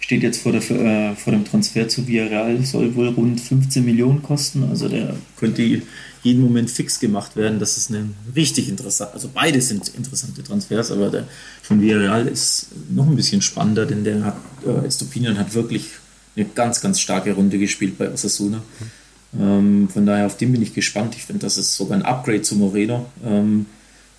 steht 0.01 0.23
jetzt 0.23 0.43
vor, 0.43 0.53
der, 0.53 0.61
äh, 0.71 1.15
vor 1.15 1.33
dem 1.33 1.45
Transfer 1.45 1.89
zu 1.89 2.07
Villarreal, 2.07 2.65
soll 2.65 2.95
wohl 2.95 3.09
rund 3.09 3.41
15 3.41 3.85
Millionen 3.85 4.23
kosten. 4.23 4.65
Also 4.65 4.89
der 4.89 5.17
könnte 5.37 5.63
jeden 5.63 6.43
Moment 6.43 6.71
fix 6.71 7.01
gemacht 7.01 7.37
werden. 7.37 7.59
Das 7.59 7.77
ist 7.77 7.91
eine 7.91 8.11
richtig 8.35 8.69
interessant. 8.69 9.13
Also 9.15 9.31
beide 9.33 9.61
sind 9.61 9.89
interessante 9.89 10.43
Transfers, 10.43 10.91
aber 10.91 11.11
der 11.11 11.29
von 11.63 11.81
Villarreal 11.81 12.27
ist 12.27 12.69
noch 12.91 13.07
ein 13.07 13.17
bisschen 13.17 13.41
spannender, 13.41 13.87
denn 13.87 14.05
der 14.05 14.25
hat, 14.25 14.37
äh, 14.67 14.87
Estupinian 14.87 15.39
hat 15.39 15.55
wirklich 15.55 15.91
eine 16.37 16.47
ganz, 16.47 16.81
ganz 16.81 17.01
starke 17.01 17.33
Runde 17.33 17.59
gespielt 17.59 17.97
bei 17.99 18.13
Osasuna. 18.13 18.59
Mhm 18.59 19.04
ähm, 19.41 19.89
von 19.93 20.07
daher 20.07 20.27
auf 20.27 20.37
den 20.37 20.53
bin 20.53 20.63
ich 20.63 20.75
gespannt. 20.75 21.15
Ich 21.17 21.25
finde, 21.25 21.41
das 21.41 21.59
ist 21.59 21.77
sogar 21.77 21.99
ein 21.99 22.05
Upgrade 22.05 22.43
zu 22.43 22.57
Moreno. 22.57 23.07
Ähm, 23.25 23.67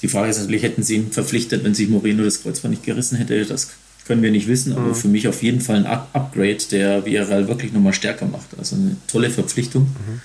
die 0.01 0.07
Frage 0.07 0.29
ist 0.29 0.39
natürlich, 0.39 0.63
hätten 0.63 0.83
sie 0.83 0.95
ihn 0.95 1.11
verpflichtet, 1.11 1.63
wenn 1.63 1.73
sich 1.73 1.89
Moreno 1.89 2.23
das 2.23 2.43
Kreuzband 2.43 2.73
nicht 2.73 2.83
gerissen 2.83 3.17
hätte? 3.17 3.45
Das 3.45 3.69
können 4.05 4.21
wir 4.21 4.31
nicht 4.31 4.47
wissen, 4.47 4.73
aber 4.73 4.89
mhm. 4.89 4.95
für 4.95 5.07
mich 5.07 5.27
auf 5.27 5.41
jeden 5.41 5.61
Fall 5.61 5.77
ein 5.77 5.85
Upgrade, 5.85 6.57
der 6.71 7.05
Villarreal 7.05 7.47
wirklich 7.47 7.73
nochmal 7.73 7.93
stärker 7.93 8.27
macht. 8.27 8.57
Also 8.57 8.75
eine 8.75 8.97
tolle 9.07 9.29
Verpflichtung. 9.29 9.83
Mhm. 9.83 10.21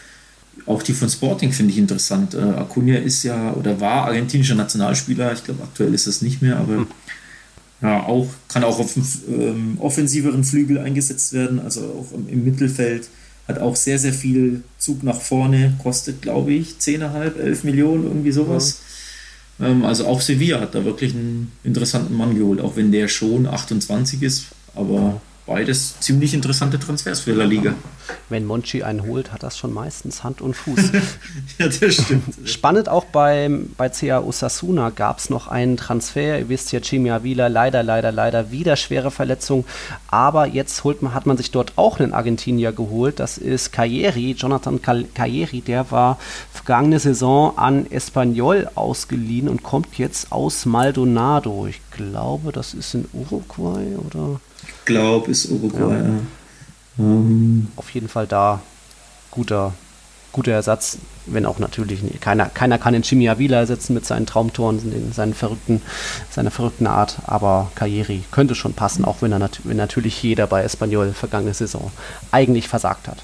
Auch 0.67 0.83
die 0.83 0.93
von 0.93 1.09
Sporting 1.09 1.53
finde 1.53 1.73
ich 1.73 1.79
interessant. 1.79 2.35
Äh, 2.35 2.39
Acuna 2.39 2.97
ist 2.97 3.23
ja 3.23 3.55
oder 3.55 3.81
war 3.81 4.07
argentinischer 4.07 4.55
Nationalspieler. 4.55 5.33
Ich 5.33 5.45
glaube, 5.45 5.63
aktuell 5.63 5.95
ist 5.95 6.07
das 6.07 6.21
nicht 6.21 6.43
mehr, 6.43 6.59
aber 6.59 6.81
mhm. 6.81 6.87
ja, 7.81 8.03
auch, 8.03 8.29
kann 8.49 8.65
auch 8.65 8.79
auf 8.79 8.93
dem 8.93 9.05
ähm, 9.29 9.77
offensiveren 9.79 10.45
Flügel 10.45 10.79
eingesetzt 10.79 11.33
werden, 11.33 11.61
also 11.61 11.81
auch 11.81 12.15
im, 12.15 12.29
im 12.29 12.45
Mittelfeld 12.45 13.09
hat 13.49 13.59
auch 13.59 13.77
sehr, 13.77 13.99
sehr 13.99 14.13
viel 14.13 14.63
Zug 14.79 15.03
nach 15.03 15.21
vorne, 15.21 15.75
kostet, 15.83 16.23
glaube 16.23 16.53
ich, 16.53 16.77
10,5, 16.81 17.39
11 17.39 17.65
Millionen, 17.65 18.05
irgendwie 18.05 18.33
sowas. 18.33 18.81
Ja. 19.59 19.69
Ähm, 19.69 19.85
also 19.85 20.07
auch 20.07 20.21
Sevilla 20.21 20.61
hat 20.61 20.75
da 20.75 20.85
wirklich 20.85 21.15
einen 21.15 21.53
interessanten 21.65 22.17
Mann 22.17 22.37
geholt, 22.39 22.61
auch 22.61 22.77
wenn 22.77 22.93
der 22.93 23.09
schon 23.09 23.47
28 23.47 24.23
ist, 24.23 24.47
aber 24.75 25.21
beides 25.47 25.99
ziemlich 26.01 26.35
interessante 26.35 26.79
Transfers 26.79 27.21
für 27.21 27.33
La 27.33 27.45
Liga. 27.45 27.75
Wenn 28.29 28.47
Monchi 28.47 28.83
einen 28.83 29.07
holt, 29.07 29.33
hat 29.33 29.43
das 29.43 29.59
schon 29.59 29.73
meistens 29.73 30.23
Hand 30.23 30.41
und 30.41 30.55
Fuß. 30.55 30.93
ja, 31.59 31.67
das 31.69 31.95
stimmt. 31.95 32.49
Spannend 32.49 32.89
auch 32.89 33.05
beim, 33.05 33.71
bei 33.77 33.89
CA 33.89 34.21
Osasuna 34.21 34.91
gab 34.91 35.19
es 35.19 35.31
noch 35.31 35.49
einen 35.49 35.77
Transfer. 35.77 36.39
Ihr 36.39 36.49
wisst 36.49 36.73
ja, 36.73 36.81
Chimia 36.81 37.23
Vila 37.23 37.49
leider, 37.49 37.83
leider, 37.83 38.13
leider 38.13 38.51
wieder 38.51 38.77
schwere 38.77 39.11
Verletzung. 39.11 39.65
Aber 40.09 40.47
jetzt 40.47 40.85
holt 40.85 41.03
man, 41.03 41.15
hat 41.15 41.27
man 41.27 41.37
sich 41.37 41.51
dort 41.51 41.73
auch 41.77 41.99
einen 41.99 42.13
Argentinier 42.13 42.73
geholt. 42.73 43.21
Das 43.21 43.39
ist 43.39 43.73
Cayeri, 43.73 44.33
Jonathan 44.33 44.81
Cayeri. 44.83 45.61
Der 45.61 45.91
war 45.91 46.19
vergangene 46.53 46.99
Saison 46.99 47.57
an 47.59 47.91
Espanyol 47.91 48.69
ausgeliehen 48.75 49.49
und 49.49 49.63
kommt 49.63 49.99
jetzt 49.99 50.33
aus 50.33 50.67
Maldonado. 50.67 51.67
Ich 51.67 51.81
glaube, 51.91 52.53
das 52.53 52.75
ist 52.75 52.95
in 52.95 53.07
Uruguay 53.13 53.97
oder 53.97 54.41
glaube, 54.91 55.31
ist 55.31 55.51
Uruguay. 55.51 55.99
Ja. 55.99 56.21
Ähm. 57.01 57.69
Auf 57.77 57.91
jeden 57.91 58.09
Fall 58.09 58.27
da 58.27 58.61
guter, 59.31 59.75
guter 60.33 60.53
Ersatz, 60.53 60.99
wenn 61.27 61.47
auch 61.47 61.59
natürlich 61.59 62.03
nicht. 62.03 62.21
Keiner, 62.21 62.47
keiner 62.47 62.79
kann 62.79 62.93
den 62.93 63.03
Jimmy 63.03 63.29
Avila 63.29 63.59
ersetzen 63.59 63.95
mit 63.95 64.07
seinen 64.07 64.27
Traumtoren, 64.27 64.79
in 64.93 65.13
seinen 65.13 65.35
verrückten, 65.35 65.83
seiner 66.31 66.51
verrückten 66.51 66.87
Art, 66.87 67.19
aber 67.27 67.71
Karriere 67.75 68.21
könnte 68.31 68.55
schon 68.55 68.75
passen, 68.75 69.05
auch 69.05 69.23
wenn, 69.23 69.33
er 69.33 69.39
nat 69.39 69.61
wenn 69.65 69.77
natürlich 69.77 70.23
jeder 70.23 70.47
bei 70.47 70.63
Espanyol 70.63 71.13
vergangene 71.13 71.55
Saison 71.55 71.91
eigentlich 72.31 72.69
versagt 72.69 73.09
hat. 73.09 73.19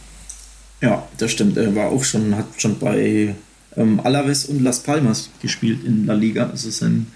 Ja, 0.80 1.06
das 1.16 1.32
stimmt. 1.32 1.56
Er 1.56 1.74
war 1.74 1.88
auch 1.90 2.04
schon, 2.04 2.36
hat 2.36 2.46
schon 2.58 2.78
bei 2.78 3.34
ähm, 3.76 4.00
Alaves 4.00 4.46
und 4.46 4.62
Las 4.62 4.80
Palmas 4.80 5.30
gespielt 5.40 5.84
in 5.84 6.06
La 6.06 6.14
Liga. 6.14 6.48
Also 6.50 6.70
sein 6.70 7.06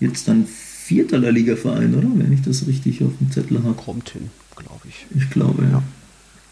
jetzt 0.00 0.28
dann 0.28 0.46
vierter 0.46 1.18
La 1.18 1.30
Liga-Verein, 1.30 1.94
oder? 1.94 2.08
Wenn 2.14 2.32
ich 2.32 2.42
das 2.42 2.66
richtig 2.66 3.02
auf 3.02 3.12
dem 3.20 3.30
Zettel 3.30 3.62
habe. 3.62 3.74
Kommt 3.74 4.10
hin, 4.10 4.30
glaube 4.56 4.82
ich. 4.88 5.06
Ich 5.14 5.30
glaube, 5.30 5.62
ja. 5.70 5.82
Ich 5.82 6.01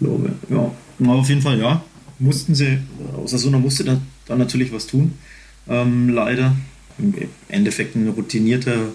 glaube, 0.00 0.32
ja. 0.48 0.70
Aber 1.00 1.14
auf 1.14 1.28
jeden 1.28 1.42
Fall, 1.42 1.58
ja. 1.58 1.82
Mussten 2.18 2.54
sie, 2.54 2.78
Osasuna 3.16 3.58
musste 3.58 3.84
da, 3.84 4.00
da 4.26 4.36
natürlich 4.36 4.72
was 4.72 4.86
tun. 4.86 5.14
Ähm, 5.68 6.08
leider. 6.08 6.56
Im 6.98 7.14
Endeffekt 7.48 7.96
ein 7.96 8.08
routinierter 8.08 8.88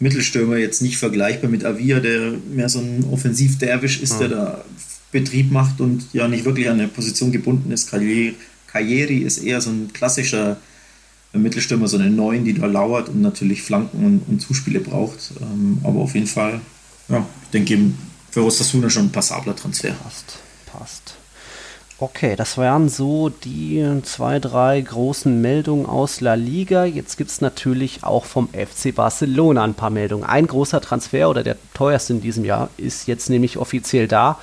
Mittelstürmer, 0.00 0.56
jetzt 0.56 0.82
nicht 0.82 0.96
vergleichbar 0.96 1.50
mit 1.50 1.64
Avia, 1.64 2.00
der 2.00 2.32
mehr 2.52 2.68
so 2.68 2.80
ein 2.80 3.04
Offensiv-Derwisch 3.10 4.00
ist, 4.00 4.14
ja. 4.14 4.18
der 4.20 4.28
da 4.28 4.64
Betrieb 5.12 5.52
macht 5.52 5.80
und 5.80 6.06
ja 6.12 6.26
nicht 6.26 6.44
wirklich 6.44 6.68
an 6.68 6.80
eine 6.80 6.88
Position 6.88 7.30
gebunden 7.30 7.70
ist. 7.70 7.88
Karrieri 7.88 9.18
ist 9.18 9.38
eher 9.38 9.60
so 9.60 9.70
ein 9.70 9.92
klassischer 9.92 10.56
Mittelstürmer, 11.32 11.88
so 11.88 11.96
eine 11.96 12.10
Neun, 12.10 12.44
die 12.44 12.54
da 12.54 12.66
lauert 12.66 13.08
und 13.08 13.22
natürlich 13.22 13.62
Flanken 13.62 14.04
und, 14.04 14.22
und 14.28 14.40
Zuspiele 14.40 14.80
braucht. 14.80 15.32
Ähm, 15.40 15.78
aber 15.84 16.00
auf 16.00 16.14
jeden 16.14 16.26
Fall, 16.26 16.60
ja, 17.08 17.24
ich 17.44 17.50
denke 17.50 17.74
eben 17.74 17.96
für 18.30 18.42
Osasuna 18.42 18.90
schon 18.90 19.06
ein 19.06 19.12
passabler 19.12 19.54
Transfer. 19.54 19.92
Passt, 19.92 20.38
passt. 20.78 21.14
Okay, 21.98 22.34
das 22.34 22.58
waren 22.58 22.88
so 22.88 23.28
die 23.28 23.86
zwei, 24.02 24.40
drei 24.40 24.80
großen 24.80 25.40
Meldungen 25.40 25.86
aus 25.86 26.20
La 26.20 26.34
Liga. 26.34 26.84
Jetzt 26.84 27.16
gibt 27.16 27.30
es 27.30 27.40
natürlich 27.40 28.02
auch 28.02 28.24
vom 28.24 28.48
FC 28.48 28.92
Barcelona 28.92 29.62
ein 29.62 29.74
paar 29.74 29.90
Meldungen. 29.90 30.24
Ein 30.24 30.48
großer 30.48 30.80
Transfer 30.80 31.30
oder 31.30 31.44
der 31.44 31.56
teuerste 31.72 32.14
in 32.14 32.20
diesem 32.20 32.44
Jahr 32.44 32.68
ist 32.78 33.06
jetzt 33.06 33.30
nämlich 33.30 33.58
offiziell 33.58 34.08
da. 34.08 34.40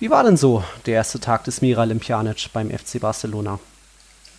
Wie 0.00 0.10
war 0.10 0.22
denn 0.22 0.36
so 0.36 0.62
der 0.84 0.94
erste 0.94 1.18
Tag 1.18 1.44
des 1.44 1.62
Mira 1.62 1.84
Limpianic 1.84 2.48
beim 2.52 2.70
FC 2.70 3.00
Barcelona? 3.00 3.58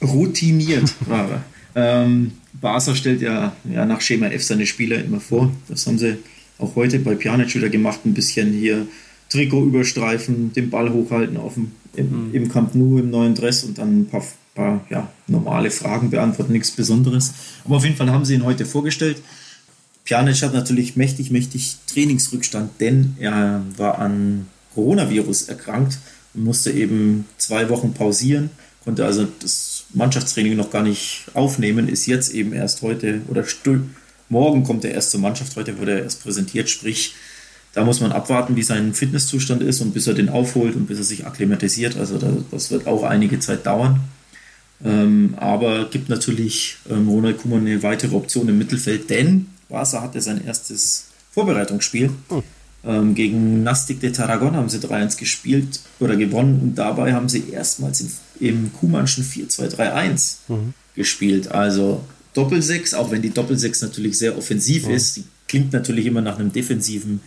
Routiniert 0.01 0.93
war 1.07 1.29
er. 1.29 1.43
Ähm, 1.75 2.33
Barca 2.53 2.93
stellt 2.93 3.21
ja, 3.21 3.51
ja 3.63 3.83
nach 3.87 3.99
Schema 3.99 4.27
F 4.27 4.43
seine 4.43 4.67
Spieler 4.67 5.03
immer 5.03 5.19
vor. 5.19 5.51
Das 5.67 5.87
haben 5.87 5.97
sie 5.97 6.19
auch 6.59 6.75
heute 6.75 6.99
bei 6.99 7.15
Pjanic 7.15 7.55
wieder 7.55 7.69
gemacht. 7.69 8.01
Ein 8.05 8.13
bisschen 8.13 8.53
hier 8.53 8.85
Trikot 9.33 9.65
überstreifen, 9.65 10.53
den 10.53 10.69
Ball 10.69 10.93
hochhalten 10.93 11.37
auf 11.37 11.55
dem, 11.55 11.71
im, 11.95 12.27
mhm. 12.27 12.35
im 12.35 12.51
Camp 12.51 12.75
Nou 12.75 12.99
im 12.99 13.09
neuen 13.09 13.33
Dress 13.33 13.63
und 13.63 13.79
dann 13.79 14.01
ein 14.01 14.05
paar, 14.05 14.23
paar 14.53 14.85
ja, 14.91 15.11
normale 15.25 15.71
Fragen 15.71 16.11
beantworten, 16.11 16.53
nichts 16.53 16.69
Besonderes. 16.69 17.33
Aber 17.65 17.77
auf 17.77 17.83
jeden 17.83 17.95
Fall 17.95 18.11
haben 18.11 18.25
sie 18.25 18.35
ihn 18.35 18.45
heute 18.45 18.65
vorgestellt. 18.65 19.17
Pjanic 20.05 20.39
hat 20.43 20.53
natürlich 20.53 20.95
mächtig, 20.95 21.31
mächtig 21.31 21.77
Trainingsrückstand, 21.87 22.79
denn 22.79 23.15
er 23.19 23.63
war 23.75 23.97
an 23.97 24.45
Coronavirus 24.75 25.43
erkrankt 25.43 25.97
und 26.35 26.43
musste 26.43 26.71
eben 26.71 27.25
zwei 27.37 27.69
Wochen 27.69 27.93
pausieren, 27.93 28.51
konnte 28.83 29.03
also 29.03 29.27
das 29.39 29.85
Mannschaftstraining 29.93 30.57
noch 30.57 30.69
gar 30.69 30.83
nicht 30.83 31.25
aufnehmen, 31.33 31.87
ist 31.87 32.05
jetzt 32.05 32.33
eben 32.33 32.53
erst 32.53 32.83
heute 32.83 33.21
oder 33.29 33.45
morgen 34.29 34.63
kommt 34.63 34.85
er 34.85 34.91
erst 34.91 35.11
zur 35.11 35.21
Mannschaft, 35.21 35.55
heute 35.55 35.79
wurde 35.79 35.93
er 35.93 36.03
erst 36.03 36.21
präsentiert, 36.21 36.69
sprich, 36.69 37.15
da 37.73 37.83
muss 37.83 38.01
man 38.01 38.11
abwarten, 38.11 38.55
wie 38.55 38.63
sein 38.63 38.93
Fitnesszustand 38.93 39.63
ist 39.63 39.81
und 39.81 39.93
bis 39.93 40.07
er 40.07 40.13
den 40.13 40.29
aufholt 40.29 40.75
und 40.75 40.87
bis 40.87 40.99
er 40.99 41.03
sich 41.03 41.25
akklimatisiert. 41.25 41.97
Also 41.97 42.19
das 42.51 42.71
wird 42.71 42.87
auch 42.87 43.03
einige 43.03 43.39
Zeit 43.39 43.65
dauern. 43.65 43.99
Ähm, 44.85 45.35
aber 45.37 45.85
gibt 45.89 46.09
natürlich 46.09 46.77
ähm, 46.89 47.07
Ronald 47.07 47.39
Koeman 47.39 47.61
eine 47.61 47.81
weitere 47.83 48.15
Option 48.15 48.47
im 48.49 48.57
Mittelfeld, 48.57 49.09
denn 49.09 49.47
Barca 49.69 50.01
hatte 50.01 50.21
sein 50.21 50.45
erstes 50.45 51.07
Vorbereitungsspiel. 51.31 52.11
Hm. 52.29 52.43
Ähm, 52.85 53.15
gegen 53.15 53.63
Nastic 53.63 54.01
de 54.01 54.11
Tarragona 54.11 54.57
haben 54.57 54.69
sie 54.69 54.79
3-1 54.79 55.17
gespielt 55.17 55.79
oder 55.99 56.17
gewonnen 56.17 56.59
und 56.61 56.75
dabei 56.75 57.13
haben 57.13 57.29
sie 57.29 57.49
erstmals 57.49 58.01
im, 58.01 58.11
im 58.41 58.73
Kumanschen 58.73 59.23
4-2-3-1 59.23 60.35
mhm. 60.49 60.73
gespielt. 60.93 61.49
Also 61.49 62.03
Doppelsechs, 62.33 62.93
auch 62.93 63.09
wenn 63.09 63.21
die 63.21 63.29
Doppelsechs 63.29 63.81
natürlich 63.81 64.17
sehr 64.17 64.37
offensiv 64.37 64.87
mhm. 64.87 64.95
ist, 64.95 65.15
die 65.15 65.23
klingt 65.47 65.71
natürlich 65.71 66.05
immer 66.05 66.21
nach 66.21 66.37
einem 66.37 66.51
defensiven 66.51 67.21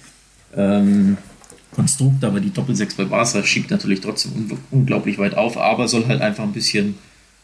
ähm, 0.57 1.16
Konstrukt, 1.74 2.24
aber 2.24 2.40
die 2.40 2.52
Doppelsechs 2.52 2.94
bei 2.94 3.04
Barca 3.04 3.42
schiebt 3.44 3.70
natürlich 3.70 4.00
trotzdem 4.00 4.32
un 4.32 4.59
unglaublich 4.70 5.18
weit 5.18 5.34
auf, 5.34 5.59
aber 5.59 5.88
soll 5.88 6.07
halt 6.07 6.22
einfach 6.22 6.44
ein 6.44 6.52
bisschen 6.52 6.94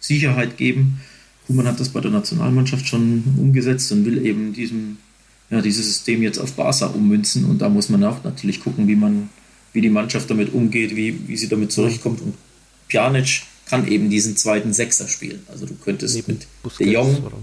Sicherheit 0.01 0.57
geben. 0.57 1.01
Kuman 1.47 1.67
hat 1.67 1.81
das 1.81 1.91
bei 1.91 2.01
der 2.01 2.11
Nationalmannschaft 2.11 2.87
schon 2.87 3.25
umgesetzt 3.39 3.93
und 3.93 4.05
will 4.05 4.25
eben 4.25 4.53
diesem 4.53 4.97
ja, 5.53 5.61
dieses 5.61 5.87
System 5.87 6.23
jetzt 6.23 6.39
auf 6.39 6.55
Barca 6.55 6.87
ummünzen 6.87 7.45
und 7.45 7.59
da 7.59 7.69
muss 7.69 7.91
man 7.91 8.03
auch 8.05 8.25
natürlich 8.25 8.65
gucken, 8.65 8.89
wie 8.89 8.97
man, 8.97 9.29
wie 9.75 9.83
die 9.83 9.91
Mannschaft 9.91 10.31
damit 10.31 10.55
umgeht, 10.55 10.97
wie, 10.97 11.29
wie 11.29 11.37
sie 11.37 11.49
damit 11.49 11.71
zurechtkommt. 11.73 12.23
Und 12.23 12.35
Pjanic 12.89 13.43
kann 13.67 13.87
eben 13.87 14.09
diesen 14.09 14.35
zweiten 14.35 14.73
Sechser 14.73 15.07
spielen. 15.09 15.43
Also 15.49 15.67
du 15.67 15.75
könntest 15.75 16.17
neben 16.17 16.33
mit 16.33 16.47
Busquets, 16.63 16.79
De 16.79 16.95
Jong, 16.95 17.23
oder? 17.23 17.37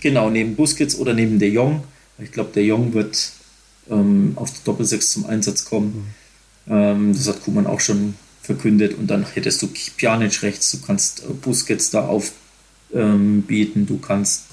genau, 0.00 0.30
neben 0.30 0.56
Busquets 0.56 0.96
oder 0.96 1.12
neben 1.12 1.38
De 1.38 1.52
Jong. 1.52 1.84
Ich 2.18 2.32
glaube, 2.32 2.52
De 2.54 2.64
Jong 2.64 2.94
wird 2.94 3.32
ähm, 3.90 4.32
auf 4.36 4.50
der 4.52 4.60
Doppelsechs 4.64 5.12
zum 5.12 5.26
Einsatz 5.26 5.64
kommen. 5.64 6.12
Mhm. 6.66 6.72
Ähm, 6.72 7.12
das 7.14 7.28
hat 7.28 7.42
Kuman 7.42 7.66
auch 7.66 7.80
schon 7.80 8.14
verkündet. 8.42 8.96
Und 8.98 9.08
dann 9.08 9.26
hättest 9.34 9.62
du 9.62 9.68
Pjanic 9.96 10.42
rechts, 10.42 10.70
du 10.72 10.80
kannst 10.80 11.22
äh, 11.24 11.32
Busquets 11.32 11.90
da 11.90 12.06
aufbieten, 12.06 12.34
ähm, 12.92 13.86
du 13.86 13.98
kannst 13.98 14.44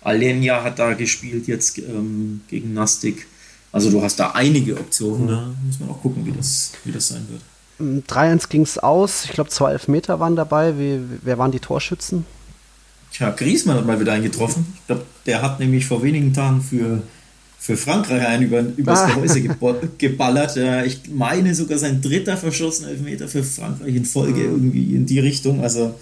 Alenia 0.00 0.62
hat 0.62 0.78
da 0.78 0.94
gespielt 0.94 1.48
jetzt 1.48 1.78
ähm, 1.78 2.42
gegen 2.48 2.72
Nastic. 2.72 3.26
Also 3.72 3.90
du 3.90 4.02
hast 4.02 4.18
da 4.18 4.30
einige 4.30 4.78
Optionen, 4.78 5.24
mhm. 5.24 5.28
da 5.28 5.54
muss 5.66 5.80
man 5.80 5.90
auch 5.90 6.00
gucken, 6.00 6.24
wie 6.24 6.32
das, 6.32 6.72
wie 6.84 6.92
das 6.92 7.08
sein 7.08 7.26
wird. 7.28 7.42
3-1 7.80 8.48
ging 8.48 8.62
es 8.62 8.78
aus. 8.78 9.24
Ich 9.24 9.32
glaube, 9.32 9.50
zwei 9.50 9.72
Elfmeter 9.72 10.18
waren 10.18 10.34
dabei. 10.34 10.78
Wie, 10.78 11.00
wer 11.22 11.38
waren 11.38 11.52
die 11.52 11.60
Torschützen? 11.60 12.24
Tja, 13.12 13.30
Griezmann 13.30 13.76
hat 13.76 13.86
mal 13.86 14.00
wieder 14.00 14.12
eingetroffen. 14.12 14.66
Ich 14.74 14.86
glaube, 14.86 15.04
der 15.26 15.42
hat 15.42 15.60
nämlich 15.60 15.86
vor 15.86 16.02
wenigen 16.02 16.32
Tagen 16.32 16.60
für, 16.60 17.02
für 17.58 17.76
Frankreich 17.76 18.26
einen 18.26 18.44
über, 18.44 18.60
übers 18.76 19.00
ah. 19.00 19.06
Gehäuse 19.08 19.42
geballert. 19.98 20.56
Ich 20.86 21.02
meine 21.10 21.54
sogar 21.54 21.78
sein 21.78 22.00
dritter 22.00 22.36
verschossener 22.36 22.90
Elfmeter 22.90 23.28
für 23.28 23.42
Frankreich 23.42 23.94
in 23.94 24.04
Folge 24.04 24.40
mhm. 24.40 24.54
irgendwie 24.54 24.94
in 24.94 25.06
die 25.06 25.18
Richtung. 25.18 25.62
Also, 25.62 25.94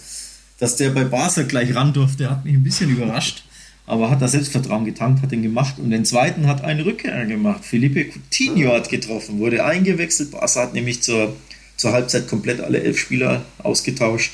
dass 0.59 0.77
der 0.77 0.91
bei 0.91 1.05
Barca 1.05 1.43
gleich 1.43 1.75
ran 1.75 1.93
durfte, 1.93 2.31
hat 2.31 2.45
mich 2.45 2.55
ein 2.55 2.63
bisschen 2.63 2.91
überrascht. 2.91 3.45
Aber 3.89 4.11
hat 4.11 4.21
da 4.21 4.27
Selbstvertrauen 4.27 4.85
getankt, 4.85 5.23
hat 5.23 5.31
den 5.31 5.43
gemacht 5.43 5.79
und 5.79 5.91
den 5.91 6.05
zweiten 6.05 6.49
hat 6.49 6.65
einen 6.65 6.81
Rückkehr 6.81 7.25
gemacht. 7.25 7.65
Felipe 7.65 8.05
Coutinho 8.05 8.73
hat 8.73 8.89
getroffen, 8.89 9.39
wurde 9.39 9.65
eingewechselt. 9.65 10.33
Barca 10.33 10.63
hat 10.63 10.75
nämlich 10.75 11.03
zur 11.03 11.37
zur 11.77 11.93
Halbzeit 11.93 12.27
komplett 12.29 12.61
alle 12.61 12.83
elf 12.83 12.99
Spieler 12.99 13.45
ausgetauscht. 13.59 14.33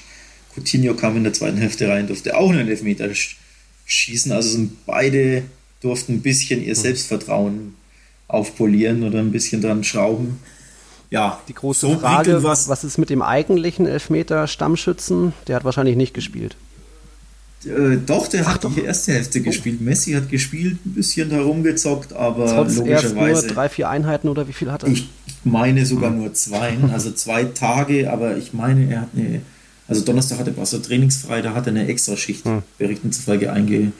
Coutinho 0.55 0.95
kam 0.95 1.17
in 1.17 1.25
der 1.25 1.33
zweiten 1.33 1.59
Hälfte 1.59 1.89
rein, 1.89 2.07
durfte 2.07 2.37
auch 2.37 2.51
einen 2.51 2.69
Elfmeter 2.69 3.09
schießen. 3.87 4.33
Also 4.33 4.51
sind 4.51 4.87
beide 4.87 5.45
durften 5.83 6.15
ein 6.15 6.23
bisschen 6.23 6.63
ihr 6.63 6.77
Selbstvertrauen 6.77 7.75
aufpolieren 8.29 9.03
oder 9.03 9.19
ein 9.19 9.33
bisschen 9.33 9.61
dran 9.61 9.85
schrauben. 9.85 10.39
Ja, 11.11 11.41
die 11.47 11.55
große 11.55 11.81
so 11.81 11.99
Frage, 11.99 12.43
was, 12.43 12.69
was 12.69 12.85
ist 12.85 12.97
mit 12.97 13.11
dem 13.11 13.21
eigentlichen 13.21 13.87
Elfmeter 13.87 14.47
Stammschützen? 14.47 15.35
Der 15.47 15.57
hat 15.57 15.65
wahrscheinlich 15.65 15.97
nicht 15.97 16.15
gespielt. 16.15 16.57
Äh, 17.67 17.99
doch, 18.05 18.29
der 18.29 18.47
Ach, 18.47 18.55
hat 18.55 18.65
doch. 18.65 18.75
die 18.75 18.83
erste 18.83 19.13
Hälfte 19.13 19.41
oh. 19.41 19.43
gespielt. 19.43 19.81
Messi 19.81 20.13
hat 20.13 20.31
gespielt, 20.31 20.79
ein 20.85 20.95
bisschen 20.95 21.31
herumgezockt, 21.31 22.13
aber 22.13 22.47
Trotz 22.47 22.77
logischerweise. 22.77 23.31
Erst 23.31 23.47
nur 23.47 23.55
drei, 23.55 23.69
vier 23.69 23.91
Einheiten 23.91 24.29
oder 24.29 24.49
wie 24.49 24.53
viel 24.53 24.73
hat 24.73 24.85
er? 24.85 24.89
Ich 24.89 25.09
meine 25.45 25.85
sogar 25.87 26.11
hm. 26.11 26.19
nur 26.19 26.35
zwei, 26.35 26.77
also 26.93 27.13
zwei 27.13 27.45
Tage, 27.45 28.11
aber 28.11 28.37
ich 28.37 28.53
meine, 28.53 28.91
er 28.91 29.03
hat 29.03 29.09
eine. 29.15 29.43
Also 29.89 30.05
Donnerstag 30.05 30.39
hatte 30.39 30.53
Barca 30.53 30.79
trainingsfrei, 30.79 31.43
da 31.43 31.55
hat 31.55 31.67
er 31.67 31.73
eine 31.73 31.87
Extraschicht 31.87 32.47
hm. 32.47 32.63
berichten 32.79 33.13
zufolge 33.13 33.53
einge, 33.53 33.93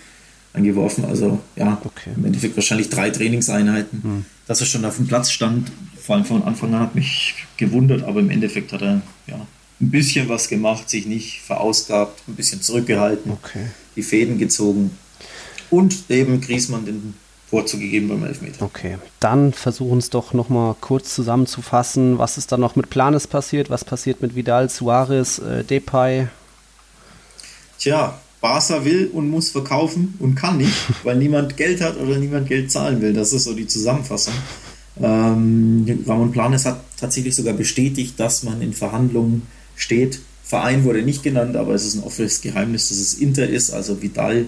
eingeworfen. 0.53 1.05
Also 1.05 1.41
ja, 1.57 1.81
okay. 1.85 2.11
im 2.17 2.25
Endeffekt 2.25 2.57
wahrscheinlich 2.57 2.91
drei 2.91 3.11
Trainingseinheiten. 3.11 4.03
Hm. 4.03 4.25
Dass 4.47 4.61
er 4.61 4.67
schon 4.67 4.85
auf 4.85 4.97
dem 4.97 5.07
Platz 5.07 5.31
stand, 5.31 5.71
vor 6.01 6.17
allem 6.17 6.25
von 6.25 6.43
Anfang 6.43 6.75
an, 6.75 6.81
hat 6.81 6.95
mich 6.95 7.35
gewundert, 7.57 8.03
aber 8.03 8.21
im 8.21 8.31
Endeffekt 8.31 8.73
hat 8.73 8.83
er 8.83 9.03
ja 9.27 9.47
ein 9.81 9.91
bisschen 9.91 10.29
was 10.29 10.49
gemacht, 10.49 10.89
sich 10.91 11.07
nicht 11.07 11.41
verausgabt, 11.43 12.23
ein 12.29 12.35
bisschen 12.35 12.61
zurückgehalten, 12.61 13.33
okay. 13.33 13.67
die 13.97 14.03
Fäden 14.03 14.39
gezogen 14.39 14.97
und 15.71 16.05
eben 16.09 16.41
Griesmann 16.41 16.85
den 16.85 17.15
Vorzug 17.49 17.81
gegeben 17.81 18.09
beim 18.09 18.25
Elfmeter. 18.25 18.65
Okay, 18.65 18.97
dann 19.21 19.53
versuchen 19.53 19.99
es 19.99 20.09
doch 20.09 20.33
nochmal 20.33 20.75
kurz 20.81 21.15
zusammenzufassen. 21.15 22.19
Was 22.19 22.39
ist 22.39 22.51
da 22.51 22.57
noch 22.57 22.77
mit 22.77 22.89
Planes 22.89 23.27
passiert? 23.27 23.69
Was 23.69 23.85
passiert 23.85 24.23
mit 24.23 24.35
Vidal, 24.35 24.71
Suarez, 24.71 25.39
äh, 25.39 25.63
Depay? 25.63 26.29
Tja, 27.79 28.19
Barca 28.43 28.85
will 28.85 29.09
und 29.13 29.31
muss 29.31 29.51
verkaufen 29.51 30.15
und 30.19 30.35
kann 30.35 30.59
nicht, 30.59 30.75
weil 31.05 31.17
niemand 31.17 31.57
Geld 31.57 31.81
hat 31.81 31.99
oder 31.99 32.19
niemand 32.19 32.49
Geld 32.49 32.71
zahlen 32.71 33.01
will. 33.01 33.15
Das 33.15 33.33
ist 33.33 33.45
so 33.45 33.55
die 33.55 33.67
Zusammenfassung. 33.67 34.35
Ähm, 35.01 36.05
Ramon 36.07 36.33
Planes 36.33 36.67
hat 36.67 36.81
tatsächlich 36.99 37.35
sogar 37.35 37.55
bestätigt, 37.55 38.21
dass 38.21 38.43
man 38.43 38.61
in 38.61 38.75
Verhandlungen 38.75 39.43
steht. 39.77 40.21
Verein 40.45 40.85
wurde 40.85 41.03
nicht 41.03 41.23
genannt, 41.23 41.57
aber 41.57 41.73
es 41.73 41.87
ist 41.87 41.95
ein 41.95 42.03
offenes 42.03 42.43
Geheimnis, 42.43 42.91
dass 42.91 42.99
es 42.99 43.15
Inter 43.15 43.49
ist. 43.49 43.71
Also 43.71 44.03
Vidal 44.03 44.47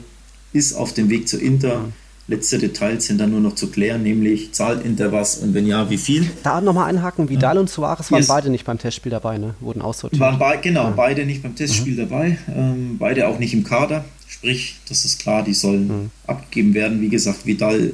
ist 0.52 0.74
auf 0.74 0.92
dem 0.92 1.08
Weg 1.08 1.28
zu 1.28 1.38
Inter. 1.38 1.86
Mhm. 2.26 2.34
Letzte 2.34 2.58
Details 2.58 3.06
sind 3.06 3.18
dann 3.18 3.30
nur 3.30 3.40
noch 3.40 3.54
zu 3.54 3.68
klären, 3.68 4.02
nämlich 4.02 4.52
zahlt 4.52 4.84
Inter 4.84 5.12
was 5.12 5.38
und 5.38 5.54
wenn 5.54 5.66
ja, 5.66 5.88
wie 5.90 5.98
viel? 5.98 6.30
Da 6.42 6.60
nochmal 6.60 6.88
einhaken, 6.88 7.28
Vidal 7.28 7.56
ja. 7.56 7.60
und 7.60 7.70
Suarez 7.70 8.10
waren 8.10 8.20
yes. 8.20 8.28
beide 8.28 8.50
nicht 8.50 8.64
beim 8.64 8.78
Testspiel 8.78 9.10
dabei, 9.10 9.38
ne? 9.38 9.54
wurden 9.60 9.82
aussortiert. 9.82 10.20
Waren 10.20 10.38
be 10.38 10.58
genau, 10.62 10.84
ja. 10.84 10.90
beide 10.90 11.26
nicht 11.26 11.42
beim 11.42 11.54
Testspiel 11.54 11.94
mhm. 11.94 11.98
dabei, 11.98 12.38
ähm, 12.54 12.96
beide 12.98 13.28
auch 13.28 13.38
nicht 13.38 13.54
im 13.54 13.64
Kader. 13.64 14.04
Sprich, 14.26 14.76
das 14.88 15.04
ist 15.04 15.20
klar, 15.20 15.42
die 15.42 15.54
sollen 15.54 15.86
mhm. 15.88 16.10
abgegeben 16.26 16.74
werden. 16.74 17.00
Wie 17.00 17.08
gesagt, 17.08 17.46
Vidal 17.46 17.92